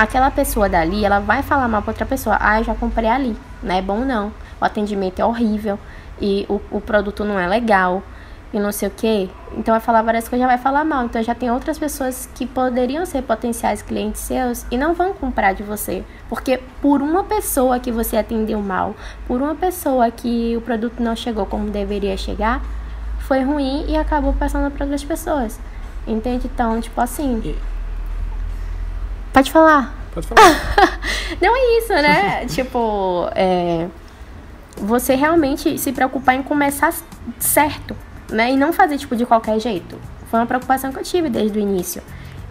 aquela 0.00 0.30
pessoa 0.30 0.66
dali, 0.66 1.04
ela 1.04 1.20
vai 1.20 1.42
falar 1.42 1.68
mal 1.68 1.82
pra 1.82 1.90
outra 1.90 2.06
pessoa. 2.06 2.38
Ah, 2.40 2.58
eu 2.58 2.64
já 2.64 2.74
comprei 2.74 3.08
ali. 3.08 3.36
Não 3.62 3.74
é 3.74 3.82
bom 3.82 3.98
não. 3.98 4.32
O 4.58 4.64
atendimento 4.64 5.20
é 5.20 5.24
horrível. 5.26 5.78
E 6.18 6.46
o, 6.48 6.58
o 6.70 6.80
produto 6.80 7.22
não 7.22 7.38
é 7.38 7.46
legal. 7.46 8.02
E 8.50 8.58
não 8.58 8.72
sei 8.72 8.88
o 8.88 8.90
que. 8.90 9.30
Então 9.58 9.74
vai 9.74 9.80
falar 9.80 10.00
várias 10.00 10.26
coisas, 10.26 10.42
já 10.42 10.46
vai 10.46 10.56
falar 10.56 10.84
mal. 10.84 11.04
Então 11.04 11.22
já 11.22 11.34
tem 11.34 11.50
outras 11.50 11.78
pessoas 11.78 12.26
que 12.34 12.46
poderiam 12.46 13.04
ser 13.04 13.20
potenciais 13.22 13.82
clientes 13.82 14.22
seus 14.22 14.64
e 14.70 14.78
não 14.78 14.94
vão 14.94 15.12
comprar 15.12 15.52
de 15.52 15.62
você. 15.62 16.02
Porque 16.30 16.58
por 16.80 17.02
uma 17.02 17.22
pessoa 17.24 17.78
que 17.78 17.92
você 17.92 18.16
atendeu 18.16 18.62
mal, 18.62 18.96
por 19.28 19.42
uma 19.42 19.54
pessoa 19.54 20.10
que 20.10 20.56
o 20.56 20.62
produto 20.62 21.02
não 21.02 21.14
chegou 21.14 21.44
como 21.44 21.68
deveria 21.68 22.16
chegar, 22.16 22.62
foi 23.18 23.42
ruim 23.42 23.84
e 23.86 23.98
acabou 23.98 24.32
passando 24.32 24.70
para 24.70 24.84
outras 24.86 25.04
pessoas. 25.04 25.60
Entende? 26.06 26.50
Então, 26.52 26.80
tipo 26.80 26.98
assim. 26.98 27.54
Pode 29.32 29.50
falar. 29.52 29.94
Pode 30.12 30.26
falar. 30.26 30.42
não 31.40 31.56
é 31.56 31.78
isso, 31.78 31.92
né? 31.92 32.46
tipo, 32.50 33.28
é, 33.34 33.86
você 34.76 35.14
realmente 35.14 35.78
se 35.78 35.92
preocupar 35.92 36.34
em 36.34 36.42
começar 36.42 36.92
certo, 37.38 37.96
né? 38.28 38.52
E 38.52 38.56
não 38.56 38.72
fazer, 38.72 38.98
tipo, 38.98 39.14
de 39.14 39.24
qualquer 39.24 39.60
jeito. 39.60 39.98
Foi 40.30 40.40
uma 40.40 40.46
preocupação 40.46 40.92
que 40.92 40.98
eu 40.98 41.02
tive 41.04 41.28
desde 41.28 41.58
o 41.58 41.60
início. 41.60 42.02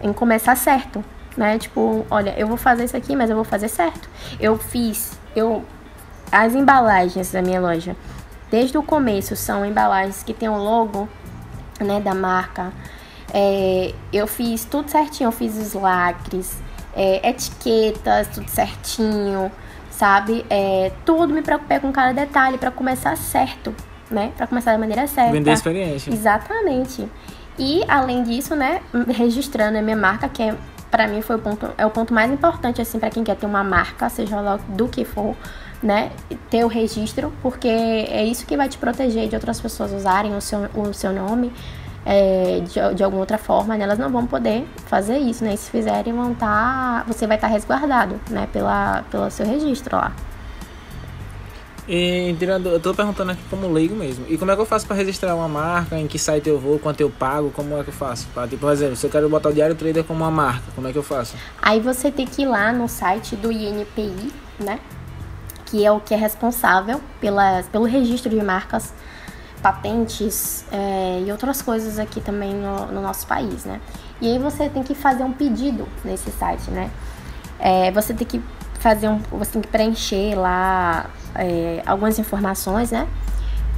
Em 0.02 0.12
começar 0.12 0.56
certo, 0.56 1.04
né? 1.36 1.58
Tipo, 1.58 2.06
olha, 2.10 2.34
eu 2.38 2.46
vou 2.46 2.56
fazer 2.56 2.84
isso 2.84 2.96
aqui, 2.96 3.14
mas 3.14 3.28
eu 3.28 3.36
vou 3.36 3.44
fazer 3.44 3.68
certo. 3.68 4.08
Eu 4.38 4.58
fiz, 4.58 5.18
eu... 5.34 5.64
As 6.32 6.54
embalagens 6.54 7.32
da 7.32 7.42
minha 7.42 7.60
loja, 7.60 7.96
desde 8.50 8.78
o 8.78 8.82
começo, 8.84 9.34
são 9.34 9.66
embalagens 9.66 10.22
que 10.22 10.32
tem 10.32 10.48
o 10.48 10.56
logo, 10.56 11.08
né, 11.80 12.00
da 12.00 12.14
marca. 12.14 12.72
É, 13.32 13.92
eu 14.12 14.26
fiz 14.26 14.64
tudo 14.64 14.88
certinho, 14.88 15.28
eu 15.28 15.32
fiz 15.32 15.56
os 15.56 15.74
lacres, 15.74 16.56
é, 16.94 17.28
etiquetas, 17.28 18.28
tudo 18.28 18.48
certinho, 18.48 19.50
sabe? 19.90 20.44
É, 20.48 20.92
tudo 21.04 21.32
me 21.32 21.42
preocupei 21.42 21.78
com 21.78 21.92
cada 21.92 22.12
detalhe 22.12 22.58
para 22.58 22.70
começar 22.70 23.16
certo, 23.16 23.74
né? 24.10 24.32
Para 24.36 24.46
começar 24.46 24.72
da 24.72 24.78
maneira 24.78 25.06
certa. 25.06 25.32
Vender 25.32 25.52
experiência. 25.52 26.12
Exatamente. 26.12 27.08
E 27.58 27.82
além 27.86 28.22
disso, 28.22 28.54
né, 28.54 28.80
registrando 29.08 29.76
a 29.76 29.82
minha 29.82 29.96
marca, 29.96 30.28
que 30.28 30.42
é 30.42 30.54
para 30.90 31.06
mim 31.06 31.22
foi 31.22 31.36
o 31.36 31.38
ponto 31.38 31.70
é 31.78 31.86
o 31.86 31.90
ponto 31.90 32.12
mais 32.12 32.32
importante 32.32 32.82
assim 32.82 32.98
para 32.98 33.10
quem 33.10 33.22
quer 33.22 33.36
ter 33.36 33.46
uma 33.46 33.62
marca, 33.62 34.08
seja 34.08 34.40
lá 34.40 34.56
do 34.56 34.88
que 34.88 35.04
for, 35.04 35.36
né, 35.82 36.10
ter 36.48 36.64
o 36.64 36.68
registro, 36.68 37.32
porque 37.42 37.68
é 37.68 38.24
isso 38.24 38.44
que 38.44 38.56
vai 38.56 38.68
te 38.68 38.76
proteger 38.76 39.28
de 39.28 39.34
outras 39.34 39.60
pessoas 39.60 39.92
usarem 39.92 40.34
o 40.36 40.40
seu, 40.40 40.68
o 40.74 40.92
seu 40.92 41.12
nome, 41.12 41.52
é, 42.04 42.60
de, 42.60 42.94
de 42.94 43.04
alguma 43.04 43.20
outra 43.20 43.38
forma, 43.38 43.76
né, 43.76 43.84
elas 43.84 43.98
não 43.98 44.10
vão 44.10 44.26
poder 44.26 44.66
fazer 44.86 45.18
isso, 45.18 45.44
né? 45.44 45.54
E 45.54 45.56
se 45.56 45.70
fizerem, 45.70 46.12
vão 46.12 46.34
tá, 46.34 47.04
você 47.06 47.26
vai 47.26 47.36
estar 47.36 47.48
tá 47.48 47.52
resguardado, 47.52 48.20
né, 48.30 48.48
pela, 48.52 49.04
pelo 49.10 49.30
seu 49.30 49.46
registro 49.46 49.96
lá. 49.96 50.12
E, 51.92 52.36
eu 52.40 52.78
tô 52.78 52.94
perguntando 52.94 53.32
aqui 53.32 53.42
como 53.50 53.66
leigo 53.66 53.96
mesmo. 53.96 54.24
E 54.28 54.38
como 54.38 54.52
é 54.52 54.54
que 54.54 54.60
eu 54.60 54.66
faço 54.66 54.86
para 54.86 54.94
registrar 54.94 55.34
uma 55.34 55.48
marca? 55.48 55.98
Em 55.98 56.06
que 56.06 56.20
site 56.20 56.48
eu 56.48 56.56
vou? 56.56 56.78
Quanto 56.78 57.00
eu 57.00 57.10
pago? 57.10 57.50
Como 57.50 57.76
é 57.76 57.82
que 57.82 57.88
eu 57.88 57.92
faço? 57.92 58.28
Pra, 58.32 58.46
tipo, 58.46 58.60
por 58.60 58.72
exemplo, 58.72 58.94
se 58.94 59.04
eu 59.04 59.10
quero 59.10 59.28
botar 59.28 59.48
o 59.48 59.52
Diário 59.52 59.74
Trader 59.74 60.04
como 60.04 60.20
uma 60.20 60.30
marca, 60.30 60.62
como 60.76 60.86
é 60.86 60.92
que 60.92 60.98
eu 60.98 61.02
faço? 61.02 61.34
Aí 61.60 61.80
você 61.80 62.08
tem 62.12 62.26
que 62.26 62.42
ir 62.42 62.46
lá 62.46 62.72
no 62.72 62.86
site 62.86 63.34
do 63.34 63.50
INPI, 63.50 64.32
né? 64.60 64.78
Que 65.66 65.84
é 65.84 65.90
o 65.90 65.98
que 65.98 66.14
é 66.14 66.16
responsável 66.16 67.00
pelas, 67.20 67.66
pelo 67.66 67.86
registro 67.86 68.30
de 68.30 68.40
marcas 68.40 68.94
patentes 69.60 70.64
é, 70.72 71.22
e 71.24 71.30
outras 71.30 71.62
coisas 71.62 71.98
aqui 71.98 72.20
também 72.20 72.54
no, 72.54 72.86
no, 72.86 73.02
nosso 73.02 73.26
país, 73.26 73.64
né? 73.64 73.80
E 74.20 74.26
aí 74.26 74.38
você 74.38 74.68
tem 74.68 74.82
que 74.82 74.94
fazer 74.94 75.22
um 75.22 75.32
pedido 75.32 75.86
nesse 76.04 76.30
site, 76.30 76.70
né? 76.70 76.90
É, 77.58 77.90
você 77.90 78.12
tem 78.14 78.26
que 78.26 78.42
fazer 78.80 79.08
um. 79.08 79.18
Você 79.32 79.52
tem 79.52 79.62
que 79.62 79.68
preencher 79.68 80.34
lá 80.34 81.06
é, 81.34 81.82
algumas 81.86 82.18
informações, 82.18 82.90
né? 82.90 83.06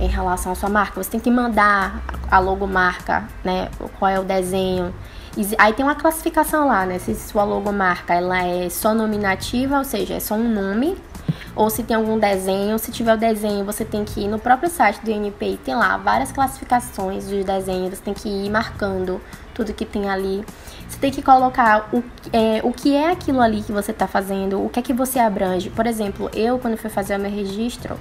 Em 0.01 0.09
relação 0.09 0.53
à 0.53 0.55
sua 0.55 0.69
marca. 0.69 1.03
Você 1.03 1.11
tem 1.11 1.21
que 1.21 1.31
mandar 1.31 2.03
a 2.31 2.39
logomarca, 2.39 3.25
né? 3.45 3.69
Qual 3.99 4.11
é 4.11 4.19
o 4.19 4.25
desenho. 4.25 4.95
Aí 5.59 5.73
tem 5.73 5.85
uma 5.85 5.95
classificação 5.95 6.69
lá, 6.69 6.87
né? 6.87 6.99
Se 6.99 7.15
sua 7.15 7.45
logomarca 7.45 8.15
ela 8.15 8.43
é 8.43 8.69
só 8.69 8.95
nominativa, 8.95 9.79
ou 9.79 9.85
seja, 9.85 10.15
é 10.15 10.21
só 10.21 10.35
um 10.35 10.53
nome, 10.53 10.97
ou 11.55 11.71
se 11.71 11.83
tem 11.83 11.97
algum 11.97 12.19
desenho. 12.19 12.79
Se 12.79 12.91
tiver 12.91 13.15
o 13.15 13.17
desenho, 13.17 13.65
você 13.65 13.85
tem 13.85 14.05
que 14.05 14.21
ir 14.21 14.29
no 14.29 14.39
próprio 14.39 14.71
site 14.71 15.01
do 15.05 15.11
INPI, 15.11 15.59
tem 15.65 15.75
lá 15.75 15.97
várias 15.97 16.33
classificações 16.33 17.29
de 17.29 17.45
desenhos, 17.45 17.99
você 17.99 18.03
tem 18.03 18.15
que 18.15 18.29
ir 18.29 18.51
marcando 18.51 19.21
tudo 19.55 19.73
que 19.73 19.85
tem 19.85 20.09
ali. 20.09 20.45
Você 20.89 20.99
tem 20.99 21.11
que 21.11 21.23
colocar 21.23 21.89
o, 21.93 22.03
é, 22.33 22.61
o 22.63 22.73
que 22.73 22.95
é 22.95 23.11
aquilo 23.11 23.41
ali 23.41 23.63
que 23.63 23.73
você 23.73 23.93
está 23.93 24.07
fazendo, 24.07 24.65
o 24.65 24.69
que 24.69 24.79
é 24.79 24.83
que 24.83 24.93
você 24.93 25.19
abrange. 25.19 25.71
Por 25.71 25.87
exemplo, 25.87 26.31
eu, 26.35 26.59
quando 26.59 26.77
fui 26.77 26.91
fazer 26.91 27.17
o 27.17 27.19
meu 27.19 27.31
registro, 27.31 27.99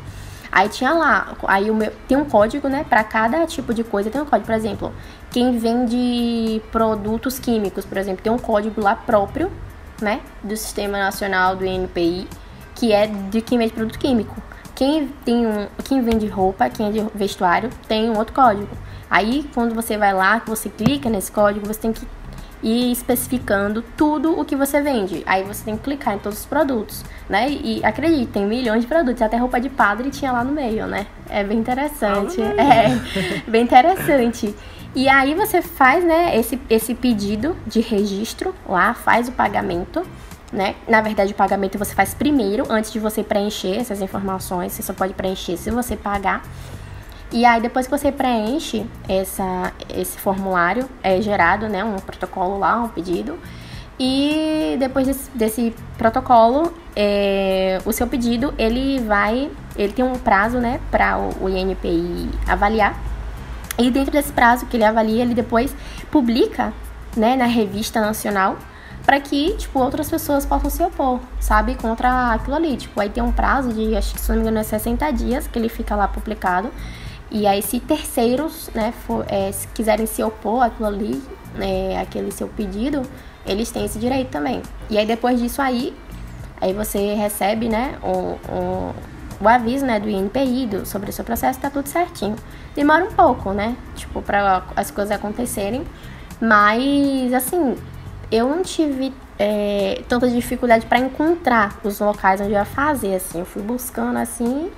aí 0.52 0.68
tinha 0.68 0.92
lá, 0.92 1.36
aí 1.48 1.72
o 1.72 1.76
meu, 1.76 1.92
tem 2.08 2.18
um 2.18 2.26
código, 2.26 2.68
né? 2.68 2.86
Para 2.88 3.04
cada 3.04 3.46
tipo 3.46 3.74
de 3.74 3.84
coisa 3.84 4.10
tem 4.10 4.22
um 4.22 4.26
código. 4.26 4.46
Por 4.46 4.56
exemplo, 4.56 4.94
quem 5.30 5.58
vende 5.58 6.62
produtos 6.72 7.40
químicos, 7.40 7.86
por 7.86 7.98
exemplo, 7.98 8.22
tem 8.22 8.32
um 8.32 8.38
código 8.38 8.82
lá 8.82 8.96
próprio, 8.96 9.50
né? 10.02 10.20
Do 10.44 10.56
Sistema 10.58 10.98
Nacional 10.98 11.56
do 11.56 11.66
INPI 11.66 12.28
que 12.82 12.92
é 12.92 13.06
de 13.06 13.42
quem 13.42 13.60
vende 13.60 13.74
produto 13.74 14.00
químico. 14.00 14.36
Quem, 14.74 15.08
tem 15.24 15.46
um, 15.46 15.68
quem 15.84 16.02
vende 16.02 16.26
roupa, 16.26 16.68
quem 16.68 16.88
é 16.88 16.92
de 16.92 17.06
vestuário, 17.14 17.70
tem 17.88 18.10
um 18.10 18.18
outro 18.18 18.34
código. 18.34 18.76
Aí, 19.08 19.48
quando 19.54 19.76
você 19.76 20.00
vai 20.00 20.12
lá, 20.12 20.40
que 20.40 20.50
você 20.50 20.68
clica 20.68 21.08
nesse 21.08 21.32
código, 21.32 21.68
você 21.68 21.80
tem 21.80 21.94
que 21.94 22.08
ir 22.64 22.92
especificando 22.92 23.84
tudo 23.96 24.40
o 24.40 24.44
que 24.44 24.56
você 24.56 24.82
vende. 24.82 25.22
Aí 25.28 25.44
você 25.44 25.64
tem 25.64 25.78
que 25.78 25.84
clicar 25.84 26.16
em 26.16 26.18
todos 26.18 26.40
os 26.40 26.46
produtos, 26.46 27.06
né? 27.30 27.52
E 27.52 27.86
acredite, 27.86 28.32
tem 28.32 28.48
milhões 28.48 28.82
de 28.82 28.88
produtos, 28.88 29.22
até 29.22 29.38
roupa 29.38 29.62
de 29.62 29.70
padre 29.70 30.10
tinha 30.10 30.32
lá 30.32 30.44
no 30.44 30.52
meio, 30.52 30.88
né? 30.88 31.06
É 31.30 31.44
bem 31.44 31.60
interessante. 31.60 32.42
é, 32.42 33.46
bem 33.48 33.62
interessante. 33.62 34.56
E 34.96 35.08
aí 35.08 35.36
você 35.36 35.62
faz, 35.62 36.04
né, 36.04 36.36
esse, 36.36 36.60
esse 36.68 36.96
pedido 36.96 37.56
de 37.68 37.80
registro 37.80 38.56
lá, 38.68 38.96
faz 38.96 39.28
o 39.28 39.32
pagamento 39.32 40.04
né? 40.52 40.76
Na 40.88 41.02
verdade, 41.02 41.32
o 41.32 41.36
pagamento 41.36 41.78
você 41.78 41.96
faz 41.96 42.14
primeiro, 42.14 42.66
antes 42.70 42.92
de 42.92 43.00
você 43.00 43.24
preencher 43.24 43.78
essas 43.78 44.02
informações. 44.02 44.74
Você 44.74 44.82
só 44.82 44.94
pode 44.94 45.14
preencher 45.14 45.58
se 45.58 45.72
você 45.72 45.96
pagar. 45.96 46.44
E 47.32 47.46
aí, 47.46 47.62
depois 47.62 47.88
que 47.88 47.98
você 47.98 48.12
preenche 48.12 48.86
essa, 49.08 49.72
esse 49.96 50.18
formulário, 50.20 50.90
é 51.02 51.22
gerado 51.22 51.70
né, 51.70 51.84
um 51.84 51.96
protocolo 51.96 52.60
lá, 52.60 52.76
um 52.78 52.90
pedido. 52.90 53.40
E 53.98 54.76
depois 54.80 55.08
desse, 55.08 55.30
desse 55.34 55.76
protocolo, 55.98 56.74
é, 56.96 57.80
o 57.86 57.94
seu 57.94 58.08
pedido, 58.08 58.54
ele 58.58 59.00
vai... 59.00 59.50
Ele 59.78 59.94
tem 59.94 60.04
um 60.04 60.16
prazo, 60.16 60.58
né, 60.58 60.82
para 60.92 61.18
o, 61.18 61.46
o 61.46 61.50
INPI 61.50 62.30
avaliar. 62.46 63.00
E 63.78 63.90
dentro 63.90 64.12
desse 64.12 64.34
prazo 64.34 64.66
que 64.66 64.76
ele 64.76 64.84
avalia, 64.84 65.22
ele 65.22 65.34
depois 65.34 65.74
publica, 66.12 66.74
né, 67.16 67.38
na 67.38 67.46
revista 67.46 68.02
nacional 68.02 68.58
para 69.06 69.20
que, 69.20 69.54
tipo, 69.58 69.80
outras 69.80 70.10
pessoas 70.10 70.46
possam 70.46 70.70
se 70.70 70.84
opor, 70.84 71.20
sabe, 71.40 71.76
contra 71.76 72.34
aquilo 72.34 72.56
ali. 72.56 72.78
Tipo, 72.78 73.00
aí 73.02 73.10
tem 73.10 73.24
um 73.24 73.32
prazo 73.32 73.74
de, 73.74 73.96
acho 73.96 74.14
que 74.14 74.22
se 74.22 74.30
não 74.30 74.36
me 74.36 74.42
engano, 74.42 74.60
é 74.60 74.64
60 74.64 75.12
dias 75.12 75.48
que 75.48 75.58
ele 75.58 75.70
fica 75.70 75.96
lá 75.96 76.08
publicado. 76.08 76.70
E 77.32 77.48
aí, 77.48 77.62
se 77.62 77.80
terceiros, 77.80 78.70
né, 78.76 78.94
for, 79.08 79.26
é, 79.28 79.52
se 79.52 79.68
quiserem 79.70 80.06
se 80.06 80.22
opor 80.22 80.64
àquilo 80.64 80.88
ali, 80.88 81.24
é, 81.60 82.00
aquele 82.00 82.32
seu 82.32 82.48
pedido, 82.48 83.04
eles 83.46 83.72
têm 83.72 83.86
esse 83.86 83.98
direito 83.98 84.30
também. 84.30 84.62
E 84.90 84.98
aí, 84.98 85.06
depois 85.06 85.40
disso 85.40 85.62
aí, 85.62 85.96
aí 86.60 86.74
você 86.74 87.14
recebe, 87.16 87.70
né, 87.70 87.98
o, 88.04 88.38
o, 88.52 88.96
o 89.40 89.48
aviso, 89.48 89.86
né, 89.86 90.00
do 90.00 90.10
INPI 90.10 90.68
do, 90.68 90.86
sobre 90.86 91.10
o 91.10 91.14
seu 91.14 91.24
processo, 91.24 91.60
tá 91.60 91.70
tudo 91.70 91.88
certinho. 91.88 92.36
Demora 92.76 93.06
um 93.06 93.12
pouco, 93.12 93.54
né, 93.54 93.76
tipo, 93.96 94.22
para 94.22 94.64
as 94.76 94.92
coisas 94.92 95.12
acontecerem. 95.12 95.86
Mas, 96.40 97.34
assim, 97.34 97.78
eu 98.32 98.48
não 98.48 98.64
tive 98.64 99.14
é, 99.38 100.02
tanta 100.08 100.30
dificuldade 100.30 100.86
para 100.86 101.00
encontrar 101.00 101.78
os 101.84 102.00
locais 102.00 102.40
onde 102.40 102.52
eu 102.52 102.60
ia 102.60 102.66
fazer, 102.66 103.16
assim. 103.16 103.40
Eu 103.40 103.46
fui 103.46 103.62
buscando 103.62 104.18
assim 104.18 104.72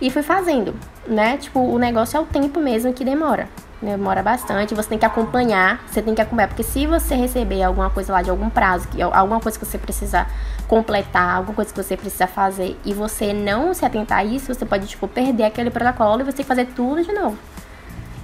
e 0.00 0.10
fui 0.10 0.22
fazendo, 0.22 0.74
né? 1.06 1.38
Tipo, 1.38 1.60
o 1.60 1.78
negócio 1.78 2.16
é 2.16 2.20
o 2.20 2.26
tempo 2.26 2.60
mesmo 2.60 2.92
que 2.92 3.04
demora. 3.04 3.48
Demora 3.80 4.22
bastante, 4.22 4.74
você 4.74 4.88
tem 4.88 4.98
que 4.98 5.04
acompanhar, 5.04 5.84
você 5.86 6.00
tem 6.00 6.14
que 6.14 6.20
acompanhar, 6.20 6.48
porque 6.48 6.62
se 6.62 6.86
você 6.86 7.14
receber 7.14 7.62
alguma 7.62 7.90
coisa 7.90 8.10
lá 8.10 8.22
de 8.22 8.30
algum 8.30 8.48
prazo, 8.48 8.88
que, 8.88 9.02
alguma 9.02 9.38
coisa 9.38 9.58
que 9.58 9.66
você 9.66 9.76
precisa 9.76 10.26
completar, 10.66 11.36
alguma 11.36 11.54
coisa 11.54 11.72
que 11.72 11.82
você 11.82 11.94
precisa 11.94 12.26
fazer, 12.26 12.74
e 12.86 12.94
você 12.94 13.34
não 13.34 13.74
se 13.74 13.84
atentar 13.84 14.18
a 14.18 14.24
isso, 14.24 14.52
você 14.52 14.64
pode, 14.64 14.86
tipo, 14.86 15.06
perder 15.06 15.44
aquele 15.44 15.70
protocolo 15.70 16.22
e 16.22 16.24
você 16.24 16.38
tem 16.38 16.44
que 16.44 16.48
fazer 16.48 16.66
tudo 16.74 17.04
de 17.04 17.12
novo. 17.12 17.36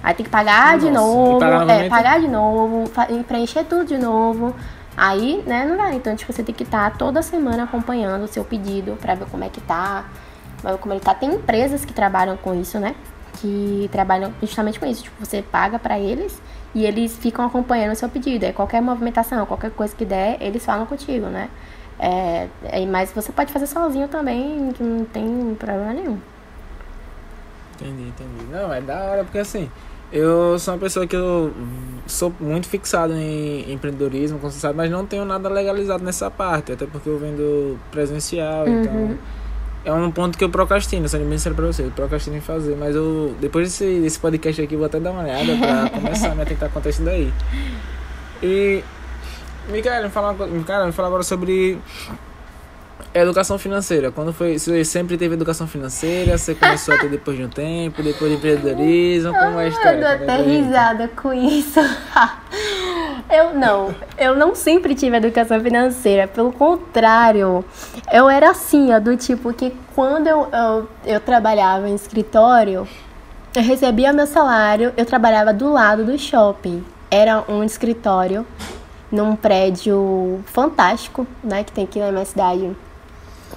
Aí 0.03 0.13
tem 0.13 0.25
que 0.25 0.29
pagar 0.29 0.73
Nossa, 0.73 0.85
de 0.85 0.91
novo, 0.91 1.39
pagar, 1.39 1.69
é, 1.69 1.89
pagar 1.89 2.19
de 2.19 2.27
novo, 2.27 2.91
preencher 3.25 3.63
tudo 3.63 3.85
de 3.85 3.97
novo. 3.97 4.53
Aí, 4.97 5.41
né, 5.47 5.65
não 5.65 5.77
vai. 5.77 5.95
Então, 5.95 6.13
tipo, 6.15 6.31
você 6.31 6.43
tem 6.43 6.53
que 6.53 6.63
estar 6.63 6.97
toda 6.97 7.21
semana 7.21 7.63
acompanhando 7.63 8.23
o 8.23 8.27
seu 8.27 8.43
pedido 8.43 8.97
pra 9.01 9.15
ver 9.15 9.25
como 9.27 9.43
é 9.43 9.49
que 9.49 9.61
tá, 9.61 10.05
ver 10.61 10.77
como 10.77 10.93
ele 10.93 10.99
tá. 10.99 11.15
Tem 11.15 11.33
empresas 11.33 11.85
que 11.85 11.93
trabalham 11.93 12.35
com 12.35 12.53
isso, 12.53 12.77
né? 12.79 12.95
Que 13.39 13.89
trabalham 13.91 14.33
justamente 14.41 14.79
com 14.79 14.85
isso. 14.85 15.03
Tipo, 15.03 15.25
você 15.25 15.41
paga 15.41 15.79
para 15.79 15.97
eles 15.97 16.39
e 16.75 16.85
eles 16.85 17.17
ficam 17.17 17.45
acompanhando 17.45 17.93
o 17.93 17.95
seu 17.95 18.09
pedido. 18.09 18.45
Aí 18.45 18.53
qualquer 18.53 18.81
movimentação, 18.81 19.45
qualquer 19.45 19.71
coisa 19.71 19.95
que 19.95 20.05
der, 20.05 20.37
eles 20.41 20.65
falam 20.65 20.85
contigo, 20.85 21.27
né? 21.27 21.49
É, 21.97 22.49
é, 22.63 22.85
mas 22.85 23.11
você 23.11 23.31
pode 23.31 23.53
fazer 23.53 23.67
sozinho 23.67 24.07
também, 24.09 24.71
que 24.73 24.83
não 24.83 25.05
tem 25.05 25.55
problema 25.57 25.93
nenhum. 25.93 26.19
Entendi, 27.75 28.09
entendi. 28.09 28.43
Não, 28.51 28.73
é 28.73 28.81
da 28.81 28.99
hora, 29.03 29.23
porque 29.23 29.39
assim, 29.39 29.69
eu 30.13 30.59
sou 30.59 30.75
uma 30.75 30.79
pessoa 30.79 31.07
que 31.07 31.15
eu 31.15 31.51
sou 32.05 32.31
muito 32.39 32.67
fixado 32.67 33.13
em 33.13 33.73
empreendedorismo, 33.73 34.37
como 34.37 34.51
você 34.51 34.59
sabe, 34.59 34.77
mas 34.77 34.91
não 34.91 35.05
tenho 35.07 35.25
nada 35.25 35.49
legalizado 35.49 36.03
nessa 36.03 36.29
parte, 36.29 36.71
até 36.71 36.85
porque 36.85 37.09
eu 37.09 37.17
vendo 37.17 37.79
presencial, 37.91 38.65
uhum. 38.65 38.81
então 38.81 39.17
é 39.83 39.91
um 39.91 40.11
ponto 40.11 40.37
que 40.37 40.43
eu 40.43 40.49
procrastino, 40.49 41.09
sendo 41.09 41.27
bem 41.27 41.37
sincero 41.39 41.55
pra 41.55 41.65
você, 41.65 41.81
eu 41.81 41.91
procrastino 41.91 42.37
em 42.37 42.41
fazer, 42.41 42.75
mas 42.77 42.95
eu 42.95 43.35
depois 43.41 43.67
desse, 43.69 44.01
desse 44.01 44.19
podcast 44.19 44.61
aqui 44.61 44.75
eu 44.75 44.79
vou 44.79 44.85
até 44.85 44.99
dar 44.99 45.11
uma 45.11 45.23
olhada 45.23 45.57
pra 45.57 45.89
começar 45.99 46.31
a 46.31 46.35
me 46.35 46.43
atentar 46.43 46.69
com 46.69 46.87
isso 46.87 47.01
daí. 47.01 47.33
E 48.43 48.83
Micaela, 49.69 50.05
me 50.05 50.11
fala, 50.11 50.33
Micaela, 50.45 50.85
me 50.85 50.91
fala 50.91 51.07
agora 51.07 51.23
sobre 51.23 51.79
Educação 53.13 53.59
financeira. 53.59 54.11
Quando 54.11 54.33
foi. 54.33 54.57
Você 54.57 54.83
sempre 54.83 55.17
teve 55.17 55.35
educação 55.35 55.67
financeira? 55.67 56.35
Você 56.35 56.55
começou 56.55 56.95
a 56.95 56.97
ter 56.97 57.09
depois 57.09 57.37
de 57.37 57.43
um 57.43 57.49
tempo, 57.49 58.01
depois 58.01 58.31
de 58.31 58.37
empreendedorismo? 58.37 59.31
Como 59.31 59.59
é 59.59 59.65
a 59.65 59.67
história? 59.67 59.91
Eu 59.91 60.01
dou 60.01 60.09
até 60.09 60.41
risada 60.41 61.07
com 61.09 61.31
isso. 61.31 61.79
eu 63.29 63.53
não. 63.53 63.93
Eu 64.17 64.35
não 64.35 64.55
sempre 64.55 64.95
tive 64.95 65.15
educação 65.15 65.61
financeira. 65.61 66.27
Pelo 66.27 66.51
contrário, 66.51 67.63
eu 68.11 68.27
era 68.27 68.49
assim, 68.49 68.91
ó, 68.91 68.99
do 68.99 69.15
tipo 69.15 69.53
que 69.53 69.71
quando 69.93 70.25
eu, 70.25 70.47
eu, 70.51 70.89
eu 71.05 71.19
trabalhava 71.19 71.87
em 71.87 71.93
escritório, 71.93 72.87
eu 73.55 73.61
recebia 73.61 74.11
meu 74.11 74.25
salário, 74.25 74.91
eu 74.97 75.05
trabalhava 75.05 75.53
do 75.53 75.71
lado 75.71 76.03
do 76.03 76.17
shopping. 76.17 76.83
Era 77.11 77.43
um 77.47 77.63
escritório 77.63 78.43
num 79.11 79.35
prédio 79.35 80.43
fantástico, 80.47 81.27
né, 81.43 81.63
que 81.63 81.71
tem 81.71 81.83
aqui 81.83 81.99
na 81.99 82.11
minha 82.11 82.25
cidade 82.25 82.75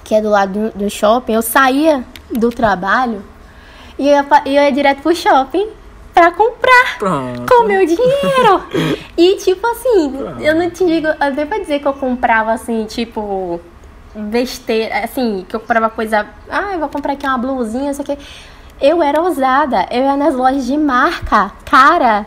que 0.07 0.15
é 0.15 0.21
do 0.21 0.29
lado 0.29 0.71
do, 0.71 0.85
do 0.85 0.89
shopping, 0.89 1.33
eu 1.33 1.41
saía 1.41 2.01
do 2.31 2.49
trabalho 2.49 3.21
e 3.99 4.05
ia, 4.05 4.25
ia 4.45 4.71
direto 4.71 5.01
pro 5.01 5.13
shopping 5.13 5.67
pra 6.13 6.31
comprar 6.31 6.97
Pronto. 6.97 7.45
com 7.45 7.65
meu 7.65 7.85
dinheiro. 7.85 8.63
e 9.17 9.35
tipo 9.35 9.67
assim, 9.67 10.09
Pronto. 10.11 10.41
eu 10.41 10.55
não 10.55 10.69
te 10.69 10.85
digo, 10.85 11.07
até 11.19 11.45
pra 11.45 11.59
dizer 11.59 11.79
que 11.79 11.87
eu 11.89 11.91
comprava 11.93 12.53
assim, 12.53 12.85
tipo, 12.85 13.59
besteira, 14.15 14.99
assim, 15.03 15.45
que 15.47 15.53
eu 15.53 15.59
comprava 15.59 15.89
coisa, 15.89 16.25
ah, 16.49 16.71
eu 16.71 16.79
vou 16.79 16.87
comprar 16.87 17.11
aqui 17.11 17.27
uma 17.27 17.37
blusinha, 17.37 17.91
isso 17.91 18.01
aqui. 18.01 18.17
Eu 18.79 19.03
era 19.03 19.21
ousada, 19.21 19.87
eu 19.91 20.03
ia 20.03 20.15
nas 20.15 20.33
lojas 20.33 20.65
de 20.65 20.77
marca, 20.77 21.51
cara, 21.65 22.25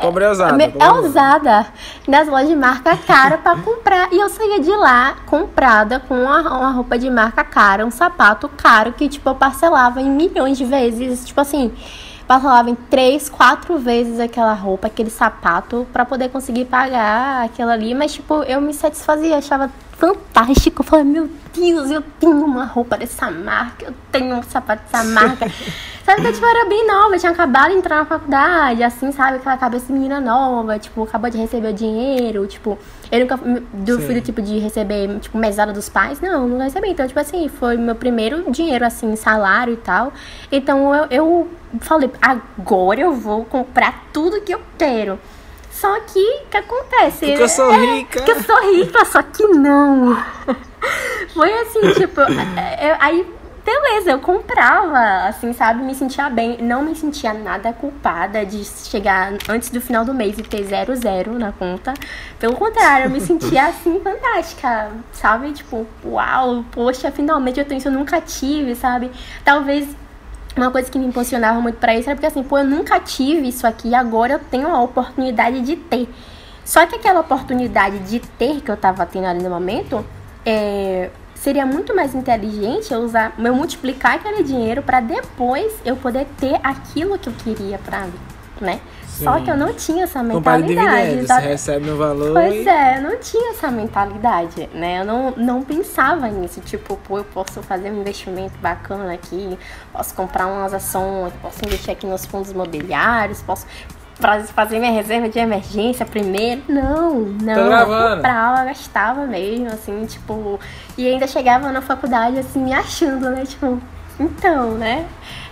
Pobre 0.00 0.24
é 0.24 0.30
usada. 0.30 0.64
É 0.64 0.90
usada. 0.92 1.66
Nas 2.06 2.28
lojas 2.28 2.48
de 2.48 2.56
marca 2.56 2.96
cara 2.96 3.38
para 3.38 3.58
comprar. 3.60 4.12
E 4.12 4.18
eu 4.18 4.28
saía 4.28 4.60
de 4.60 4.70
lá 4.70 5.16
comprada 5.26 6.00
com 6.00 6.22
uma, 6.22 6.40
uma 6.42 6.70
roupa 6.70 6.98
de 6.98 7.08
marca 7.10 7.42
cara, 7.42 7.84
um 7.84 7.90
sapato 7.90 8.48
caro 8.48 8.92
que, 8.92 9.08
tipo, 9.08 9.28
eu 9.28 9.34
parcelava 9.34 10.00
em 10.00 10.10
milhões 10.10 10.58
de 10.58 10.64
vezes. 10.64 11.24
Tipo 11.24 11.40
assim, 11.40 11.72
parcelava 12.26 12.68
em 12.68 12.74
três, 12.74 13.30
quatro 13.30 13.78
vezes 13.78 14.20
aquela 14.20 14.52
roupa, 14.52 14.86
aquele 14.86 15.10
sapato, 15.10 15.86
para 15.92 16.04
poder 16.04 16.28
conseguir 16.28 16.66
pagar 16.66 17.44
aquilo 17.44 17.70
ali. 17.70 17.94
Mas, 17.94 18.12
tipo, 18.12 18.42
eu 18.42 18.60
me 18.60 18.74
satisfazia, 18.74 19.38
achava 19.38 19.70
fantástico. 19.98 20.82
Eu 20.82 20.86
falei, 20.86 21.04
meu 21.04 21.28
Deus, 21.54 21.90
eu 21.90 22.02
tenho 22.20 22.44
uma 22.44 22.64
roupa 22.64 22.96
dessa 22.96 23.30
marca, 23.30 23.86
eu 23.86 23.94
tenho 24.12 24.36
um 24.36 24.42
sapato 24.42 24.82
dessa 24.84 25.04
marca. 25.04 25.50
sabe 26.04 26.20
que 26.20 26.28
eu 26.28 26.32
tipo, 26.32 26.46
era 26.46 26.68
bem 26.68 26.86
nova, 26.86 27.14
eu 27.14 27.18
tinha 27.18 27.32
acabado 27.32 27.70
de 27.70 27.78
entrar 27.78 27.96
na 27.96 28.04
faculdade, 28.04 28.82
assim, 28.82 29.10
sabe? 29.10 29.38
Aquela 29.38 29.56
cabeça 29.56 29.86
de 29.86 29.92
menina 29.92 30.20
nova, 30.20 30.78
tipo, 30.78 31.02
acabou 31.02 31.30
de 31.30 31.38
receber 31.38 31.68
o 31.68 31.72
dinheiro, 31.72 32.46
tipo, 32.46 32.78
eu 33.10 33.20
nunca 33.20 33.36
fui 33.38 34.14
do 34.14 34.20
tipo 34.20 34.42
de 34.42 34.58
receber, 34.58 35.18
tipo, 35.20 35.38
mesada 35.38 35.72
dos 35.72 35.88
pais. 35.88 36.20
Não, 36.20 36.46
não 36.46 36.58
recebi. 36.58 36.88
Então, 36.90 37.06
tipo 37.06 37.18
assim, 37.18 37.48
foi 37.48 37.76
meu 37.76 37.94
primeiro 37.94 38.50
dinheiro, 38.50 38.84
assim, 38.84 39.14
salário 39.16 39.74
e 39.74 39.76
tal. 39.76 40.12
Então 40.50 40.94
eu, 40.94 41.06
eu 41.10 41.48
falei, 41.80 42.10
agora 42.20 43.00
eu 43.00 43.12
vou 43.12 43.44
comprar 43.44 44.06
tudo 44.12 44.40
que 44.40 44.52
eu 44.52 44.60
quero. 44.76 45.18
Só 45.80 46.00
que, 46.00 46.18
o 46.18 46.46
que 46.46 46.56
acontece? 46.56 47.26
Porque 47.26 47.42
eu 47.42 47.48
sou 47.48 47.70
é, 47.70 47.76
rica. 47.76 48.22
Porque 48.22 48.30
eu 48.30 48.42
sou 48.42 48.72
rica, 48.72 49.04
só 49.04 49.22
que 49.22 49.46
não. 49.46 50.16
Foi 51.34 51.52
assim, 51.52 51.92
tipo, 51.92 52.22
é, 52.22 52.86
é, 52.86 52.96
aí, 52.98 53.26
beleza, 53.62 54.12
eu 54.12 54.18
comprava, 54.20 55.28
assim, 55.28 55.52
sabe? 55.52 55.82
Me 55.82 55.94
sentia 55.94 56.30
bem. 56.30 56.56
Não 56.62 56.82
me 56.82 56.94
sentia 56.94 57.34
nada 57.34 57.74
culpada 57.74 58.46
de 58.46 58.64
chegar 58.64 59.34
antes 59.50 59.68
do 59.68 59.78
final 59.78 60.02
do 60.02 60.14
mês 60.14 60.38
e 60.38 60.42
ter 60.42 60.64
zero, 60.64 60.96
zero 60.96 61.38
na 61.38 61.52
conta. 61.52 61.92
Pelo 62.38 62.56
contrário, 62.56 63.06
eu 63.06 63.10
me 63.10 63.20
sentia, 63.20 63.66
assim, 63.68 64.00
fantástica, 64.00 64.92
sabe? 65.12 65.52
Tipo, 65.52 65.86
uau, 66.02 66.64
poxa, 66.72 67.10
finalmente 67.10 67.60
eu 67.60 67.66
tenho 67.66 67.78
isso, 67.78 67.88
eu 67.88 67.92
nunca 67.92 68.18
tive, 68.18 68.74
sabe? 68.74 69.10
Talvez 69.44 69.86
uma 70.62 70.70
coisa 70.70 70.90
que 70.90 70.98
me 70.98 71.06
impulsionava 71.06 71.60
muito 71.60 71.76
para 71.76 71.94
isso 71.94 72.08
era 72.08 72.16
porque 72.16 72.26
assim, 72.26 72.42
pô, 72.42 72.58
eu 72.58 72.64
nunca 72.64 72.98
tive 73.00 73.48
isso 73.48 73.66
aqui, 73.66 73.94
agora 73.94 74.34
eu 74.34 74.38
tenho 74.38 74.68
a 74.68 74.82
oportunidade 74.82 75.60
de 75.60 75.76
ter. 75.76 76.08
Só 76.64 76.84
que 76.86 76.96
aquela 76.96 77.20
oportunidade 77.20 77.98
de 78.00 78.20
ter 78.20 78.60
que 78.60 78.70
eu 78.70 78.76
tava 78.76 79.06
tendo 79.06 79.26
ali 79.26 79.42
no 79.42 79.50
momento, 79.50 80.04
é, 80.44 81.10
seria 81.34 81.64
muito 81.64 81.94
mais 81.94 82.14
inteligente 82.14 82.92
eu 82.92 83.00
usar, 83.00 83.34
eu 83.38 83.54
multiplicar 83.54 84.14
aquele 84.14 84.42
dinheiro 84.42 84.82
para 84.82 85.00
depois 85.00 85.72
eu 85.84 85.96
poder 85.96 86.26
ter 86.38 86.58
aquilo 86.62 87.18
que 87.18 87.28
eu 87.28 87.32
queria 87.34 87.78
para 87.78 88.00
mim, 88.00 88.18
né? 88.60 88.80
Sim. 89.16 89.24
Só 89.24 89.40
que 89.40 89.50
eu 89.50 89.56
não 89.56 89.72
tinha 89.72 90.04
essa 90.04 90.22
mentalidade. 90.22 91.26
Você 91.26 91.40
recebe 91.40 91.88
o 91.88 91.96
valor. 91.96 92.34
Pois 92.34 92.54
e... 92.54 92.68
é, 92.68 92.98
eu 92.98 93.02
não 93.02 93.18
tinha 93.18 93.52
essa 93.52 93.70
mentalidade, 93.70 94.68
né? 94.74 95.00
Eu 95.00 95.04
não, 95.06 95.30
não 95.30 95.62
pensava 95.62 96.28
nisso. 96.28 96.60
Tipo, 96.60 96.98
pô, 96.98 97.18
eu 97.18 97.24
posso 97.24 97.62
fazer 97.62 97.90
um 97.90 98.00
investimento 98.00 98.52
bacana 98.58 99.14
aqui, 99.14 99.58
posso 99.90 100.14
comprar 100.14 100.46
umas 100.46 100.74
ações, 100.74 101.32
posso 101.40 101.64
investir 101.64 101.92
aqui 101.92 102.06
nos 102.06 102.26
fundos 102.26 102.50
imobiliários, 102.50 103.40
posso 103.40 103.66
fazer 104.54 104.78
minha 104.78 104.92
reserva 104.92 105.30
de 105.30 105.38
emergência 105.38 106.04
primeiro. 106.04 106.62
Não, 106.68 107.20
não. 107.20 107.54
Eu 107.54 108.16
comprava, 108.16 108.64
gastava 108.64 109.26
mesmo, 109.26 109.68
assim, 109.68 110.04
tipo. 110.04 110.60
E 110.98 111.08
ainda 111.08 111.26
chegava 111.26 111.72
na 111.72 111.80
faculdade, 111.80 112.38
assim, 112.38 112.62
me 112.62 112.74
achando, 112.74 113.30
né? 113.30 113.46
Tipo, 113.46 113.80
então, 114.20 114.72
né? 114.72 115.06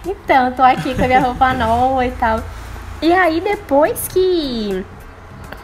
Então, 0.05 0.53
tô 0.53 0.62
aqui 0.62 0.95
com 0.95 1.03
a 1.03 1.07
minha 1.07 1.21
roupa 1.21 1.53
nova 1.55 2.05
e 2.05 2.11
tal. 2.11 2.41
E 3.05 3.12
aí 3.12 3.38
depois 3.38 4.09
que, 4.09 4.82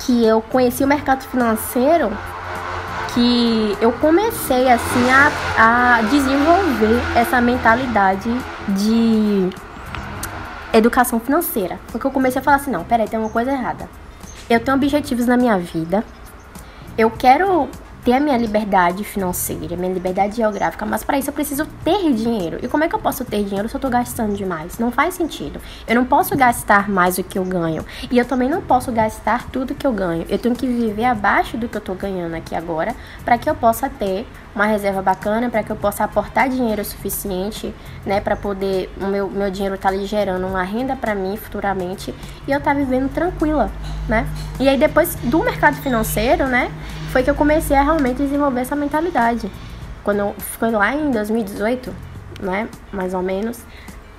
que 0.00 0.26
eu 0.26 0.42
conheci 0.42 0.84
o 0.84 0.86
mercado 0.86 1.22
financeiro, 1.22 2.12
que 3.14 3.74
eu 3.80 3.92
comecei 3.92 4.70
assim 4.70 5.10
a, 5.10 5.96
a 5.96 6.02
desenvolver 6.02 7.00
essa 7.16 7.40
mentalidade 7.40 8.30
de 8.68 9.48
educação 10.70 11.18
financeira. 11.18 11.80
Porque 11.90 12.06
eu 12.06 12.10
comecei 12.10 12.42
a 12.42 12.44
falar 12.44 12.58
assim, 12.58 12.70
não, 12.70 12.84
peraí, 12.84 13.08
tem 13.08 13.18
uma 13.18 13.30
coisa 13.30 13.50
errada. 13.50 13.88
Eu 14.50 14.60
tenho 14.60 14.76
objetivos 14.76 15.24
na 15.24 15.38
minha 15.38 15.56
vida. 15.56 16.04
Eu 16.98 17.10
quero 17.10 17.70
ter 18.04 18.14
a 18.14 18.20
minha 18.20 18.36
liberdade 18.36 19.04
financeira, 19.04 19.76
minha 19.76 19.92
liberdade 19.92 20.36
geográfica, 20.36 20.86
mas 20.86 21.04
para 21.04 21.18
isso 21.18 21.30
eu 21.30 21.34
preciso 21.34 21.66
ter 21.84 22.12
dinheiro. 22.12 22.58
E 22.62 22.68
como 22.68 22.84
é 22.84 22.88
que 22.88 22.94
eu 22.94 22.98
posso 22.98 23.24
ter 23.24 23.44
dinheiro 23.44 23.68
se 23.68 23.74
eu 23.74 23.80
tô 23.80 23.88
gastando 23.88 24.34
demais? 24.34 24.78
Não 24.78 24.90
faz 24.90 25.14
sentido. 25.14 25.60
Eu 25.86 25.94
não 25.94 26.04
posso 26.04 26.36
gastar 26.36 26.88
mais 26.88 27.16
do 27.16 27.24
que 27.24 27.38
eu 27.38 27.44
ganho. 27.44 27.84
E 28.10 28.18
eu 28.18 28.24
também 28.24 28.48
não 28.48 28.62
posso 28.62 28.90
gastar 28.90 29.48
tudo 29.50 29.74
que 29.74 29.86
eu 29.86 29.92
ganho. 29.92 30.24
Eu 30.28 30.38
tenho 30.38 30.54
que 30.54 30.66
viver 30.66 31.04
abaixo 31.04 31.56
do 31.56 31.68
que 31.68 31.76
eu 31.76 31.80
tô 31.80 31.94
ganhando 31.94 32.34
aqui 32.34 32.54
agora 32.54 32.94
para 33.24 33.36
que 33.36 33.48
eu 33.48 33.54
possa 33.54 33.88
ter 33.88 34.26
uma 34.54 34.66
reserva 34.66 35.00
bacana, 35.00 35.48
para 35.48 35.62
que 35.62 35.70
eu 35.70 35.76
possa 35.76 36.04
aportar 36.04 36.48
dinheiro 36.48 36.84
suficiente, 36.84 37.74
né, 38.04 38.20
para 38.20 38.34
poder 38.34 38.92
o 39.00 39.06
meu, 39.06 39.28
meu 39.28 39.50
dinheiro 39.50 39.76
estar 39.76 39.90
tá 39.90 39.94
ali 39.94 40.06
gerando 40.06 40.46
uma 40.46 40.62
renda 40.62 40.96
para 40.96 41.14
mim 41.14 41.36
futuramente 41.36 42.14
e 42.46 42.50
eu 42.50 42.58
estar 42.58 42.72
tá 42.72 42.76
vivendo 42.76 43.08
tranquila, 43.12 43.70
né? 44.08 44.26
E 44.58 44.68
aí 44.68 44.76
depois 44.76 45.14
do 45.22 45.38
mercado 45.44 45.76
financeiro, 45.76 46.46
né, 46.46 46.70
foi 47.10 47.22
que 47.22 47.30
eu 47.30 47.34
comecei 47.34 47.76
a 47.76 47.82
realmente 47.82 48.18
desenvolver 48.18 48.60
essa 48.60 48.76
mentalidade. 48.76 49.50
Quando 50.04 50.32
foi 50.38 50.70
lá 50.70 50.94
em 50.94 51.10
2018, 51.10 51.92
né? 52.40 52.68
Mais 52.92 53.14
ou 53.14 53.22
menos. 53.22 53.60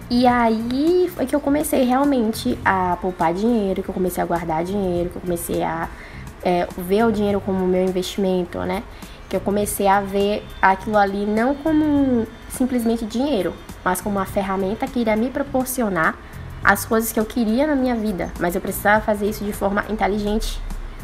E 0.10 0.28
aí 0.28 1.10
foi 1.16 1.26
que 1.26 1.34
eu 1.34 1.40
comecei 1.40 1.84
realmente 1.84 2.60
a 2.66 2.98
poupar 3.02 3.34
dinheiro, 3.34 3.82
que 3.82 3.90
eu 3.90 3.94
comecei 3.94 4.22
a 4.22 4.26
guardar 4.26 4.64
dinheiro, 4.64 5.10
que 5.10 5.16
eu 5.16 5.22
comecei 5.22 5.64
a 5.64 5.88
é, 6.44 6.68
ver 6.78 7.06
o 7.06 7.12
dinheiro 7.12 7.40
como 7.40 7.66
meu 7.66 7.84
investimento, 7.84 8.60
né? 8.60 8.84
Que 9.30 9.38
eu 9.38 9.40
comecei 9.40 9.88
a 9.88 10.02
ver 10.02 10.46
aquilo 10.62 10.98
ali 10.98 11.26
não 11.26 11.56
como 11.56 12.28
simplesmente 12.50 13.06
dinheiro, 13.06 13.54
mas 13.86 14.02
como 14.02 14.18
uma 14.18 14.26
ferramenta 14.26 14.86
que 14.86 15.00
iria 15.00 15.16
me 15.16 15.30
proporcionar 15.30 16.18
as 16.62 16.84
coisas 16.84 17.14
que 17.14 17.20
eu 17.20 17.26
queria 17.26 17.66
na 17.66 17.76
minha 17.76 17.96
vida. 17.96 18.34
Mas 18.38 18.54
eu 18.54 18.60
precisava 18.60 19.00
fazer 19.00 19.30
isso 19.30 19.46
de 19.46 19.54
forma 19.54 19.86
inteligente, 19.90 20.60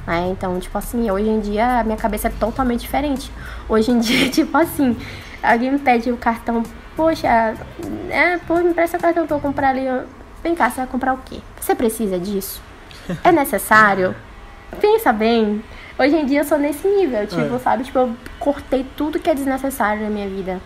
né? 0.07 0.29
Então, 0.31 0.57
tipo 0.59 0.77
assim, 0.77 1.11
hoje 1.11 1.27
em 1.27 1.41
dia 1.41 1.81
a 1.81 1.83
minha 1.83 1.97
cabeça 1.97 2.29
é 2.29 2.31
totalmente 2.31 2.79
diferente. 2.79 3.29
Hoje 3.67 3.91
em 3.91 3.99
dia, 3.99 4.29
tipo 4.29 4.57
assim, 4.57 4.95
alguém 5.43 5.71
me 5.71 5.79
pede 5.79 6.09
o 6.09 6.17
cartão, 6.17 6.63
poxa, 6.95 7.27
é, 8.09 8.37
pô, 8.47 8.55
me 8.55 8.73
presta 8.73 8.97
o 8.97 9.01
cartão 9.01 9.27
pra 9.27 9.35
eu 9.35 9.41
comprar 9.41 9.69
ali. 9.69 9.85
Vem 10.41 10.55
cá, 10.55 10.69
você 10.69 10.77
vai 10.77 10.87
comprar 10.87 11.13
o 11.13 11.17
quê? 11.17 11.41
Você 11.59 11.75
precisa 11.75 12.17
disso? 12.17 12.61
É 13.23 13.31
necessário? 13.31 14.15
Pensa 14.79 15.11
bem. 15.11 15.61
Hoje 15.99 16.15
em 16.15 16.25
dia 16.25 16.41
eu 16.41 16.45
sou 16.45 16.57
nesse 16.57 16.87
nível, 16.87 17.25
tipo, 17.27 17.55
é. 17.55 17.59
sabe? 17.59 17.83
Tipo, 17.83 17.99
eu 17.99 18.15
cortei 18.39 18.85
tudo 18.95 19.19
que 19.19 19.29
é 19.29 19.33
desnecessário 19.33 20.03
na 20.03 20.09
minha 20.09 20.29
vida. 20.29 20.61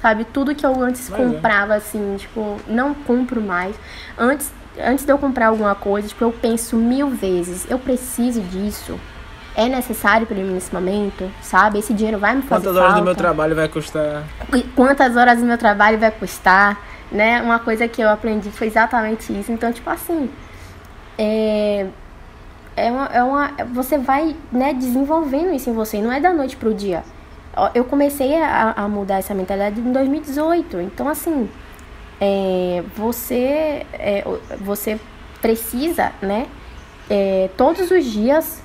Sabe? 0.00 0.24
Tudo 0.24 0.54
que 0.54 0.66
eu 0.66 0.82
antes 0.82 1.08
Mas 1.08 1.20
é. 1.20 1.24
comprava, 1.24 1.74
é. 1.74 1.76
assim, 1.76 2.16
tipo, 2.18 2.56
não 2.66 2.94
compro 2.94 3.40
mais. 3.40 3.76
Antes 4.18 4.50
antes 4.78 5.04
de 5.04 5.12
eu 5.12 5.18
comprar 5.18 5.48
alguma 5.48 5.74
coisa, 5.74 6.08
tipo, 6.08 6.24
eu 6.24 6.32
penso 6.32 6.76
mil 6.76 7.08
vezes, 7.08 7.66
eu 7.70 7.78
preciso 7.78 8.40
disso. 8.40 8.98
É 9.54 9.68
necessário 9.68 10.26
para 10.26 10.36
mim 10.36 10.54
nesse 10.54 10.72
momento, 10.72 11.30
sabe? 11.42 11.78
Esse 11.78 11.92
dinheiro 11.92 12.18
vai 12.18 12.34
me 12.34 12.40
fazer 12.42 12.64
Quantas 12.64 12.74
falta. 12.74 12.80
horas 12.80 13.00
do 13.00 13.04
meu 13.04 13.14
trabalho 13.14 13.54
vai 13.54 13.68
custar? 13.68 14.24
Quantas 14.74 15.14
horas 15.14 15.38
do 15.40 15.44
meu 15.44 15.58
trabalho 15.58 15.98
vai 15.98 16.10
custar, 16.10 16.80
né? 17.10 17.42
Uma 17.42 17.58
coisa 17.58 17.86
que 17.86 18.00
eu 18.00 18.08
aprendi 18.08 18.50
foi 18.50 18.68
exatamente 18.68 19.30
isso. 19.38 19.52
Então, 19.52 19.70
tipo 19.70 19.90
assim, 19.90 20.30
é, 21.18 21.86
é 22.76 22.90
uma, 22.90 23.06
é 23.06 23.22
uma, 23.22 23.50
você 23.72 23.98
vai 23.98 24.34
né, 24.50 24.72
desenvolvendo 24.72 25.52
isso 25.52 25.68
em 25.68 25.74
você, 25.74 26.00
não 26.00 26.12
é 26.12 26.20
da 26.20 26.32
noite 26.32 26.56
pro 26.56 26.72
dia. 26.72 27.04
Eu 27.74 27.84
comecei 27.84 28.34
a, 28.40 28.72
a 28.74 28.88
mudar 28.88 29.18
essa 29.18 29.34
mentalidade 29.34 29.78
em 29.78 29.92
2018, 29.92 30.80
então 30.80 31.06
assim, 31.06 31.50
é, 32.20 32.82
você, 32.96 33.86
é, 33.92 34.24
você 34.60 34.98
precisa, 35.40 36.12
né, 36.22 36.46
é, 37.10 37.50
todos 37.56 37.90
os 37.90 38.04
dias 38.04 38.62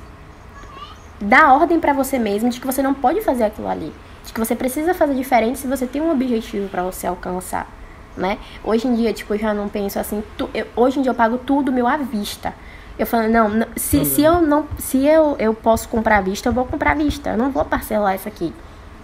dar 1.20 1.54
ordem 1.54 1.80
para 1.80 1.94
você 1.94 2.20
mesmo 2.20 2.50
de 2.50 2.60
que 2.60 2.66
você 2.66 2.82
não 2.82 2.94
pode 2.94 3.22
fazer 3.22 3.44
aquilo 3.44 3.68
ali, 3.68 3.92
de 4.24 4.32
que 4.32 4.40
você 4.40 4.56
precisa 4.56 4.94
fazer 4.94 5.16
diferente 5.16 5.60
se 5.60 5.68
você 5.68 5.86
tem 5.88 6.02
um 6.02 6.12
objetivo 6.12 6.70
para 6.70 6.84
você 6.84 7.08
alcançar, 7.08 7.68
né? 8.16 8.38
Hoje 8.64 8.88
em 8.88 8.96
dia, 8.96 9.12
tipo, 9.14 9.34
eu 9.34 9.40
já 9.40 9.54
não 9.54 9.68
penso 9.68 10.00
assim, 10.00 10.24
tu, 10.38 10.50
eu, 10.54 10.68
hoje 10.76 11.00
em 11.00 11.02
dia 11.02 11.12
eu 11.12 11.16
pago 11.16 11.38
tudo 11.40 11.72
meu 11.72 11.88
à 11.88 11.98
vista. 11.98 12.54
Eu 12.98 13.06
falo, 13.06 13.30
não, 13.30 13.48
não 13.50 13.68
se, 13.76 14.04
se 14.06 14.24
eu 14.24 14.42
não, 14.42 14.68
se 14.80 15.06
eu, 15.06 15.36
eu 15.38 15.54
posso 15.54 15.88
comprar 15.88 16.18
à 16.18 16.22
vista, 16.22 16.50
eu 16.50 16.54
vou 16.54 16.66
comprar 16.66 16.92
à 16.92 16.96
vista, 16.96 17.32
eu 17.32 17.38
não 17.38 17.52
vou 17.52 17.64
parcelar 17.64 18.16
isso 18.16 18.28
aqui. 18.28 18.54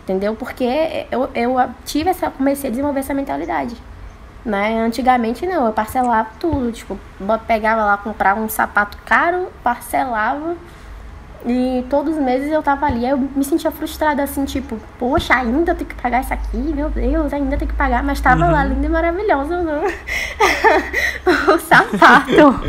Entendeu? 0.04 0.36
Porque 0.36 0.66
eu, 1.12 1.30
eu 1.34 1.56
tive 1.86 2.10
essa, 2.10 2.30
comecei 2.30 2.70
a 2.70 2.72
desenvolver 2.72 3.00
essa 3.00 3.14
mentalidade. 3.14 3.76
Né? 4.46 4.82
Antigamente 4.82 5.46
não, 5.46 5.66
eu 5.68 5.74
parcelava 5.74 6.30
tudo, 6.40 6.72
tipo, 6.72 7.00
pegava 7.48 7.86
lá, 7.86 7.98
comprava 7.98 8.42
um 8.42 8.50
sapato 8.50 8.98
caro, 9.06 9.48
parcelava 9.64 10.58
e 11.46 11.84
todos 11.90 12.16
os 12.16 12.24
meses 12.24 12.50
eu 12.52 12.64
tava 12.64 12.86
ali, 12.86 13.08
eu 13.08 13.18
me 13.18 13.44
sentia 13.44 13.70
frustrada 13.70 14.24
assim, 14.24 14.46
tipo, 14.46 14.80
poxa, 14.98 15.36
ainda 15.36 15.76
tem 15.76 15.86
que 15.86 15.96
pagar 15.96 16.22
isso 16.22 16.34
aqui, 16.34 16.58
meu 16.58 16.90
Deus, 16.90 17.34
ainda 17.34 17.58
tem 17.58 17.68
que 17.68 17.74
pagar, 17.74 18.02
mas 18.02 18.22
tava 18.22 18.46
uhum. 18.46 18.52
lá 18.52 18.64
lindo 18.64 18.86
e 18.86 18.90
maravilhoso 18.90 19.50
não? 19.50 19.82
Né? 19.82 19.94
o 21.54 21.60
sapato. 21.60 22.60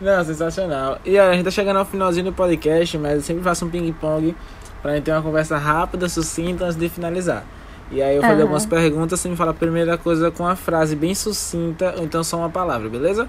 não, 0.00 0.24
sensacional. 0.24 0.98
E 1.06 1.18
a 1.18 1.32
gente 1.32 1.44
tá 1.44 1.50
chegando 1.50 1.78
ao 1.78 1.86
finalzinho 1.86 2.26
do 2.26 2.32
podcast, 2.32 2.98
mas 2.98 3.14
eu 3.14 3.22
sempre 3.22 3.42
faço 3.42 3.64
um 3.64 3.70
ping-pong 3.70 4.36
pra 4.82 4.94
gente 4.94 5.04
ter 5.04 5.12
uma 5.12 5.22
conversa 5.22 5.56
rápida, 5.56 6.08
sucinta 6.08 6.64
antes 6.64 6.76
de 6.76 6.88
finalizar. 6.88 7.44
E 7.90 8.02
aí 8.02 8.16
eu 8.16 8.20
vou 8.20 8.30
fazer 8.30 8.42
algumas 8.42 8.66
perguntas, 8.66 9.18
você 9.18 9.28
me 9.28 9.36
fala 9.36 9.52
a 9.52 9.54
primeira 9.54 9.96
coisa 9.96 10.30
com 10.30 10.46
a 10.46 10.54
frase 10.54 10.94
bem 10.94 11.14
sucinta, 11.14 11.94
ou 11.96 12.04
então 12.04 12.22
só 12.22 12.36
uma 12.36 12.50
palavra, 12.50 12.88
beleza? 12.88 13.28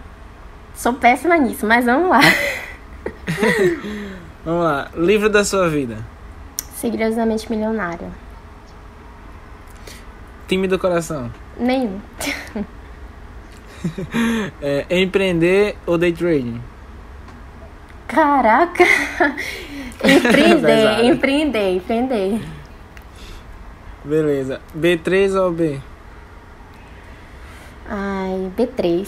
Sou 0.75 0.93
péssima 0.93 1.37
nisso, 1.37 1.65
mas 1.65 1.85
vamos 1.85 2.09
lá. 2.09 2.19
Vamos 4.45 4.63
lá. 4.63 4.89
Livro 4.95 5.29
da 5.29 5.43
sua 5.43 5.69
vida. 5.69 5.97
Segredosamente 6.75 7.51
milionário. 7.51 8.11
Time 10.47 10.67
do 10.67 10.79
coração. 10.79 11.31
Nenhum. 11.57 11.99
É, 14.61 14.85
empreender 14.89 15.77
ou 15.85 15.97
day 15.97 16.11
trading? 16.11 16.61
Caraca! 18.09 18.83
Empreender, 20.03 20.61
Pesado. 20.65 21.03
empreender, 21.03 21.75
empreender. 21.75 22.41
Beleza. 24.03 24.61
B3 24.77 25.35
ou 25.41 25.51
B? 25.51 25.79
Ai, 27.89 28.51
B3. 28.57 29.07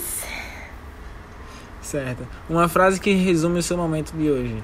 Certo. 1.81 2.27
Uma 2.49 2.67
frase 2.67 2.99
que 2.99 3.13
resume 3.13 3.59
o 3.59 3.63
seu 3.63 3.77
momento 3.77 4.11
de 4.13 4.29
hoje. 4.29 4.63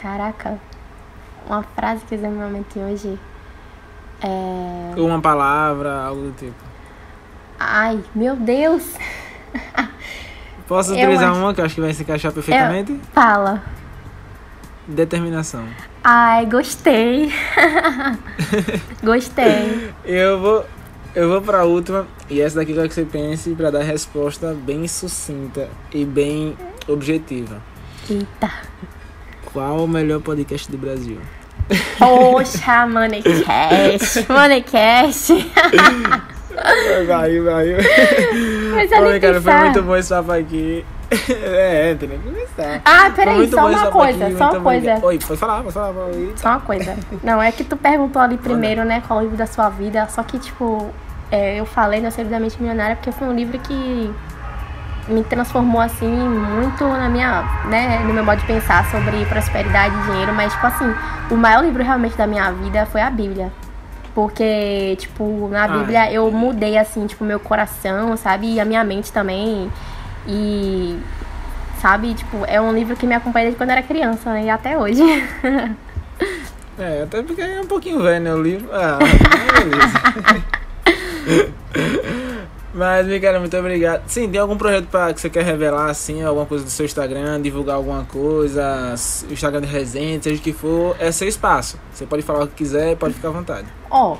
Caraca. 0.00 0.58
Uma 1.46 1.62
frase 1.62 2.04
que 2.04 2.14
usei 2.14 2.28
no 2.28 2.36
momento 2.40 2.72
de 2.74 2.80
hoje. 2.80 3.18
É. 4.22 5.00
Uma 5.00 5.20
palavra, 5.20 6.02
algo 6.04 6.22
do 6.22 6.32
tipo. 6.32 6.54
Ai, 7.58 8.02
meu 8.14 8.36
Deus! 8.36 8.96
Posso 10.68 10.92
Eu 10.94 10.98
utilizar 10.98 11.30
acho- 11.30 11.40
uma 11.40 11.54
que 11.54 11.60
eu 11.60 11.64
acho 11.64 11.74
que 11.74 11.80
vai 11.80 11.92
se 11.92 12.02
encaixar 12.02 12.32
perfeitamente? 12.32 12.98
Fala. 13.12 13.62
Determinação. 14.90 15.64
Ai, 16.02 16.46
gostei. 16.46 17.32
gostei. 19.02 19.92
Eu 20.04 20.40
vou, 20.40 20.66
eu 21.14 21.28
vou 21.28 21.40
pra 21.40 21.64
última. 21.64 22.06
E 22.28 22.40
essa 22.40 22.56
daqui 22.56 22.72
eu 22.72 22.76
quero 22.76 22.88
que 22.88 22.94
você 22.94 23.04
pense 23.04 23.50
pra 23.54 23.70
dar 23.70 23.82
resposta 23.82 24.52
bem 24.52 24.88
sucinta 24.88 25.68
e 25.92 26.04
bem 26.04 26.56
objetiva. 26.88 27.62
Eita. 28.08 28.50
Qual 29.52 29.84
o 29.84 29.88
melhor 29.88 30.20
podcast 30.20 30.70
do 30.70 30.76
Brasil? 30.76 31.18
Poxa, 31.98 32.86
Moneycast. 32.86 34.26
Moneycast. 34.30 35.52
Vai, 37.06 37.40
vai. 37.40 37.66
Mas 38.74 39.20
cara, 39.20 39.40
foi 39.40 39.54
muito 39.54 39.82
bom 39.82 39.96
esse 39.96 40.08
papo 40.08 40.32
aqui. 40.32 40.84
É, 41.42 41.94
tem 41.96 42.08
nem 42.08 42.18
começar. 42.20 42.80
Ah, 42.84 43.06
Foi 43.06 43.10
peraí, 43.12 43.36
muito 43.36 43.54
só 43.56 43.66
uma 43.66 43.86
coisa, 43.90 44.26
aqui, 44.26 44.36
só 44.36 44.50
uma 44.50 44.60
coisa. 44.60 44.98
Oi, 45.02 45.18
pode 45.18 45.40
falar, 45.40 45.62
pode 45.62 45.74
falar. 45.74 45.92
pode. 45.92 46.32
Só 46.36 46.48
uma 46.50 46.60
coisa. 46.60 46.96
Não, 47.22 47.42
é 47.42 47.50
que 47.50 47.64
tu 47.64 47.76
perguntou 47.76 48.22
ali 48.22 48.36
primeiro, 48.38 48.84
né, 48.84 49.02
qual 49.06 49.18
o 49.18 49.22
livro 49.22 49.36
da 49.36 49.46
sua 49.46 49.68
vida, 49.68 50.06
só 50.08 50.22
que, 50.22 50.38
tipo, 50.38 50.88
é, 51.30 51.56
eu 51.58 51.66
falei 51.66 52.00
na 52.00 52.10
Servidamente 52.10 52.60
Milionária 52.60 52.96
porque 52.96 53.10
foi 53.12 53.26
um 53.28 53.34
livro 53.34 53.58
que 53.58 54.14
me 55.08 55.24
transformou, 55.24 55.80
assim, 55.80 56.06
muito 56.08 56.84
na 56.84 57.08
minha, 57.08 57.42
né, 57.68 58.00
no 58.06 58.12
meu 58.14 58.24
modo 58.24 58.38
de 58.38 58.46
pensar 58.46 58.88
sobre 58.90 59.24
prosperidade 59.26 59.94
e 59.94 60.10
dinheiro, 60.12 60.32
mas, 60.32 60.52
tipo 60.52 60.66
assim, 60.66 60.94
o 61.30 61.34
maior 61.36 61.64
livro 61.64 61.82
realmente 61.82 62.16
da 62.16 62.26
minha 62.26 62.50
vida 62.52 62.86
foi 62.86 63.00
a 63.00 63.10
Bíblia. 63.10 63.50
Porque, 64.14 64.96
tipo, 64.98 65.48
na 65.50 65.64
Ah, 65.64 65.68
Bíblia 65.68 66.12
eu 66.12 66.30
mudei, 66.30 66.76
assim, 66.76 67.06
tipo, 67.06 67.24
meu 67.24 67.38
coração, 67.40 68.16
sabe? 68.16 68.54
E 68.54 68.60
a 68.60 68.64
minha 68.64 68.82
mente 68.84 69.12
também. 69.12 69.70
E, 70.26 70.98
sabe, 71.80 72.14
tipo, 72.14 72.44
é 72.46 72.60
um 72.60 72.72
livro 72.72 72.96
que 72.96 73.06
me 73.06 73.14
acompanha 73.14 73.46
desde 73.46 73.58
quando 73.58 73.70
era 73.70 73.82
criança, 73.82 74.32
né? 74.32 74.44
E 74.44 74.50
até 74.50 74.78
hoje. 74.78 75.02
É, 76.78 77.02
até 77.02 77.22
porque 77.22 77.42
é 77.42 77.60
um 77.60 77.66
pouquinho 77.66 78.02
velho, 78.02 78.24
né, 78.24 78.32
o 78.34 78.42
livro. 78.42 78.70
Ah, 78.72 78.98
beleza. 79.58 81.52
Mas, 82.72 83.06
Miguel, 83.06 83.40
muito 83.40 83.56
obrigado. 83.56 84.02
Sim, 84.06 84.30
tem 84.30 84.40
algum 84.40 84.56
projeto 84.56 84.86
pra, 84.86 85.12
que 85.12 85.20
você 85.20 85.28
quer 85.28 85.44
revelar, 85.44 85.90
assim, 85.90 86.22
alguma 86.22 86.46
coisa 86.46 86.64
do 86.64 86.70
seu 86.70 86.86
Instagram, 86.86 87.40
divulgar 87.42 87.76
alguma 87.76 88.04
coisa, 88.04 88.90
s- 88.94 89.26
Instagram 89.30 89.60
de 89.62 89.66
Resende, 89.66 90.24
seja 90.24 90.40
o 90.40 90.42
que 90.42 90.52
for, 90.52 90.96
é 91.00 91.10
seu 91.12 91.28
espaço. 91.28 91.78
Você 91.92 92.06
pode 92.06 92.22
falar 92.22 92.44
o 92.44 92.48
que 92.48 92.54
quiser, 92.54 92.96
pode 92.96 93.14
ficar 93.14 93.28
à 93.28 93.32
vontade. 93.32 93.66
Ó, 93.90 94.16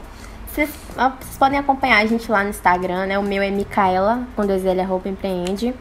vocês 0.53 0.68
ó, 0.98 1.11
vocês 1.20 1.38
podem 1.38 1.59
acompanhar 1.59 2.03
a 2.03 2.07
gente 2.07 2.30
lá 2.30 2.42
no 2.42 2.51
Instagram, 2.51 3.07
né? 3.07 3.18
O 3.18 3.22
meu 3.22 3.40
é 3.42 3.51
Micaela, 3.51 4.24
com 4.34 4.44
dois 4.44 4.66
L, 4.66 4.80
arroba 4.80 5.09
empreende. 5.09 5.72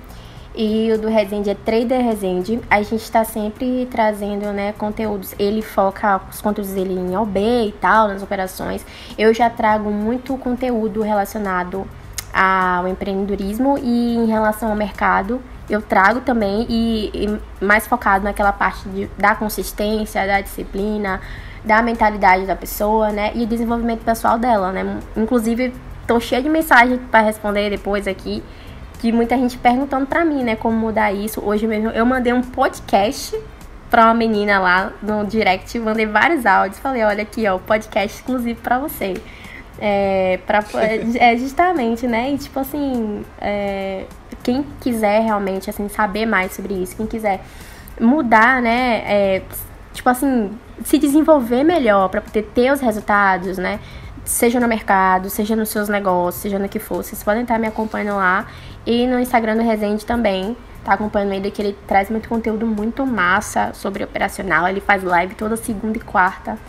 E 0.62 0.91
o 0.91 0.97
do 0.99 1.07
Resende 1.07 1.49
é 1.49 1.55
Trader 1.55 2.03
Resende. 2.03 2.60
A 2.70 2.82
gente 2.82 3.10
tá 3.10 3.24
sempre 3.24 3.88
trazendo, 3.89 4.51
né, 4.51 4.74
conteúdos. 4.74 5.34
Ele 5.39 5.62
foca 5.62 6.20
os 6.30 6.41
conteúdos 6.41 6.74
dele 6.74 6.99
em 6.99 7.16
OB 7.16 7.39
e 7.39 7.72
tal, 7.80 8.10
nas 8.10 8.22
operações. 8.22 8.86
Eu 9.18 9.34
já 9.34 9.49
trago 9.49 9.89
muito 9.89 10.38
conteúdo 10.38 11.01
relacionado 11.01 11.88
ao 12.34 12.89
empreendedorismo 12.89 13.78
e 13.78 14.18
em 14.18 14.26
relação 14.26 14.72
ao 14.72 14.76
mercado. 14.76 15.41
Eu 15.70 15.82
trago 15.82 16.20
também 16.20 16.66
e, 16.68 17.10
e 17.14 17.64
mais 17.64 17.88
focado 17.88 18.26
naquela 18.26 18.51
parte 18.51 18.89
de, 18.89 19.10
da 19.18 19.36
consistência, 19.36 20.28
da 20.28 20.41
disciplina, 20.41 21.22
da 21.64 21.82
mentalidade 21.82 22.45
da 22.45 22.55
pessoa, 22.57 23.14
né? 23.14 23.32
E 23.34 23.43
o 23.43 23.47
desenvolvimento 23.47 24.03
pessoal 24.03 24.38
dela, 24.38 24.74
né? 24.74 24.99
Inclusive, 25.16 25.74
tô 26.05 26.20
cheia 26.20 26.41
de 26.41 26.49
mensagem 26.49 26.97
para 26.97 27.22
responder 27.22 27.70
depois 27.70 28.10
aqui 28.10 28.43
de 29.02 29.12
muita 29.12 29.38
gente 29.38 29.58
perguntando 29.58 30.06
pra 30.06 30.26
mim, 30.26 30.43
né, 30.43 30.56
como 30.56 30.78
mudar 30.78 31.12
isso. 31.12 31.41
Hoje 31.43 31.66
mesmo 31.66 31.89
eu 31.89 32.06
mandei 32.06 32.34
um 32.34 32.41
podcast 32.41 33.38
pra 33.89 34.06
uma 34.06 34.14
menina 34.14 34.60
lá 34.60 34.93
no 35.02 35.26
direct, 35.26 35.78
mandei 35.80 36.06
vários 36.06 36.45
áudios, 36.45 36.80
falei, 36.80 37.04
olha 37.04 37.24
aqui, 37.24 37.47
ó, 37.47 37.58
podcast 37.58 38.18
exclusivo 38.20 38.62
pra 38.62 38.78
você. 38.78 39.16
É, 39.80 40.39
pra, 40.45 40.64
é 41.18 41.38
justamente, 41.38 42.06
né? 42.06 42.32
E 42.32 42.38
tipo 42.38 42.60
assim, 42.60 43.24
é, 43.39 44.06
quem 44.43 44.66
quiser 44.82 45.22
realmente 45.22 45.70
assim 45.70 45.88
saber 45.89 46.26
mais 46.26 46.52
sobre 46.52 46.74
isso, 46.74 46.95
quem 46.95 47.08
quiser 47.08 47.41
mudar, 48.00 48.62
né? 48.62 49.04
É, 49.06 49.41
tipo 49.93 50.10
assim, 50.10 50.52
se 50.84 50.97
desenvolver 50.97 51.64
melhor 51.64 52.10
para 52.10 52.22
poder 52.22 52.43
ter 52.54 52.72
os 52.72 52.80
resultados, 52.80 53.58
né? 53.58 53.80
Seja 54.30 54.60
no 54.60 54.68
mercado, 54.68 55.28
seja 55.28 55.56
nos 55.56 55.70
seus 55.70 55.90
negócios, 55.90 56.44
seja 56.44 56.60
no 56.60 56.70
que 56.70 56.78
for. 56.78 57.04
Vocês 57.04 57.24
podem 57.24 57.42
estar 57.42 57.58
me 57.58 57.66
acompanhando 57.66 58.18
lá. 58.18 58.46
E 58.86 59.08
no 59.08 59.20
Instagram 59.20 59.58
do 59.58 59.64
Resende 59.64 60.06
também. 60.06 60.56
Tá 60.86 60.94
acompanhando 60.94 61.34
ele 61.34 61.50
que 61.50 61.60
ele 61.60 61.76
traz 61.88 62.12
muito 62.12 62.30
conteúdo 62.30 62.64
muito 62.64 63.04
massa 63.08 63.74
sobre 63.74 64.04
operacional. 64.04 64.68
Ele 64.68 64.82
faz 64.82 65.04
live 65.04 65.34
toda 65.34 65.58
segunda 65.58 65.98
e 65.98 66.02
quarta 66.02 66.60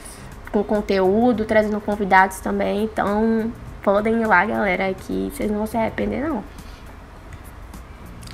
com 0.51 0.65
conteúdo, 0.65 1.45
trazendo 1.45 1.79
convidados 1.83 2.41
também. 2.41 2.85
Então, 2.85 3.53
podem 3.83 4.23
ir 4.23 4.27
lá, 4.27 4.47
galera, 4.47 4.95
que 4.95 5.31
vocês 5.31 5.51
não 5.51 5.59
vão 5.59 5.67
se 5.67 5.77
arrepender, 5.77 6.27
não. 6.27 6.43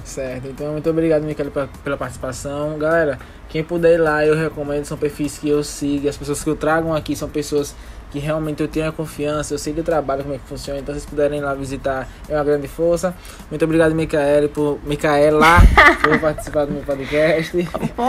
Certo, 0.05 0.47
então 0.47 0.71
muito 0.71 0.89
obrigado, 0.89 1.25
Micaela, 1.25 1.51
pela, 1.51 1.69
pela 1.83 1.97
participação. 1.97 2.79
Galera, 2.79 3.19
quem 3.49 3.65
puder 3.65 3.95
ir 3.95 3.99
lá, 3.99 4.25
eu 4.25 4.37
recomendo, 4.37 4.85
são 4.85 4.97
perfis 4.97 5.37
que 5.37 5.49
eu 5.49 5.65
sigo. 5.65 6.09
As 6.09 6.17
pessoas 6.17 6.45
que 6.45 6.49
eu 6.49 6.55
trago 6.55 6.95
aqui 6.95 7.17
são 7.17 7.29
pessoas 7.29 7.75
que 8.17 8.25
realmente 8.25 8.63
eu 8.63 8.69
tenho 8.69 8.89
a 8.89 8.93
confiança, 8.93 9.53
eu 9.53 9.59
sei 9.59 9.75
do 9.75 9.83
trabalho, 9.83 10.23
como 10.23 10.35
é 10.35 10.39
que 10.39 10.45
funciona. 10.49 10.81
Então, 10.81 10.95
se 10.95 11.01
vocês 11.03 11.11
puderem 11.11 11.39
ir 11.39 11.43
lá 11.43 11.53
visitar, 11.53 12.09
é 12.27 12.35
uma 12.35 12.45
grande 12.45 12.67
força. 12.67 13.15
Muito 13.51 13.63
obrigado, 13.63 13.95
Micaela, 13.95 14.49
por, 14.49 14.79
Micaela, 14.85 15.59
por 16.03 16.19
participar 16.19 16.65
do 16.65 16.73
meu 16.73 16.83
podcast. 16.83 17.69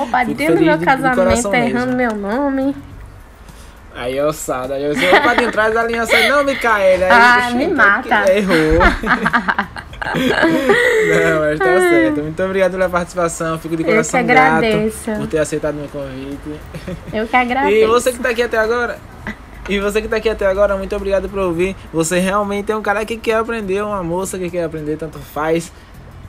Padrinho 0.10 0.38
feliz 0.38 0.60
do 0.60 0.66
meu 0.66 0.80
casamento 0.80 1.50
tá 1.50 1.58
errando 1.60 1.94
meu 1.94 2.16
nome. 2.16 2.74
Aí 3.94 4.18
é 4.18 4.26
ossada. 4.26 4.76
Aí 4.76 4.84
eu 4.86 4.94
disse, 4.94 5.06
opa, 5.14 5.34
de 5.36 5.52
trás 5.52 5.74
da 5.74 5.84
linha 5.84 6.06
sai, 6.06 6.30
não, 6.30 6.42
Micaela. 6.46 7.06
Aí, 7.06 7.12
Ah, 7.12 7.52
me 7.52 7.64
então, 7.66 7.76
mata. 7.76 8.24
que- 8.24 8.32
Errou. 8.32 8.80
não, 10.08 11.40
mas 11.42 11.60
tá 11.60 11.80
certo. 11.82 12.22
Muito 12.22 12.44
obrigado 12.44 12.72
pela 12.72 12.88
participação. 12.90 13.60
Fico 13.60 13.76
de 13.76 13.84
que 13.84 13.90
coração 13.90 14.22
agradeço. 14.22 15.04
grato 15.06 15.20
por 15.20 15.28
ter 15.28 15.40
aceitado 15.40 15.76
meu 15.76 15.90
convite. 15.90 16.60
Eu 17.12 17.28
que 17.28 17.36
agradeço. 17.36 17.76
E 17.76 17.88
você 17.88 18.14
que 18.14 18.20
tá 18.20 18.30
aqui 18.30 18.44
até 18.44 18.58
agora. 18.58 18.98
E 19.70 19.80
você 19.80 20.02
que 20.02 20.08
tá 20.08 20.18
aqui 20.18 20.30
até 20.30 20.46
agora, 20.46 20.78
muito 20.78 20.96
obrigado 20.96 21.28
por 21.30 21.40
ouvir. 21.40 21.76
Você 21.92 22.20
realmente 22.20 22.72
é 22.72 22.76
um 22.76 22.82
cara 22.82 23.06
que 23.06 23.18
quer 23.18 23.36
aprender, 23.36 23.84
uma 23.84 24.04
moça 24.04 24.38
que 24.38 24.50
quer 24.50 24.64
aprender, 24.64 24.98
tanto 24.98 25.20
faz. 25.20 25.72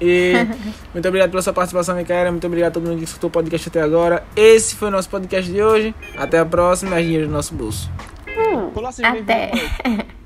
E 0.00 0.32
muito 0.92 1.06
obrigado 1.06 1.30
pela 1.30 1.42
sua 1.42 1.52
participação, 1.52 1.96
Micaela. 1.96 2.30
Muito 2.30 2.46
obrigado 2.46 2.70
a 2.70 2.74
todo 2.74 2.88
mundo 2.88 2.98
que 2.98 3.04
escutou 3.04 3.28
o 3.28 3.32
podcast 3.32 3.68
até 3.68 3.80
agora. 3.80 4.24
Esse 4.36 4.74
foi 4.74 4.88
o 4.88 4.90
nosso 4.90 5.08
podcast 5.08 5.50
de 5.50 5.62
hoje. 5.62 5.94
Até 6.16 6.38
a 6.38 6.46
próxima. 6.46 6.98
É 6.98 7.02
dinheiro 7.02 7.26
no 7.26 7.32
nosso 7.32 7.54
bolso. 7.54 7.90
Hum, 8.26 8.70
até. 9.04 9.52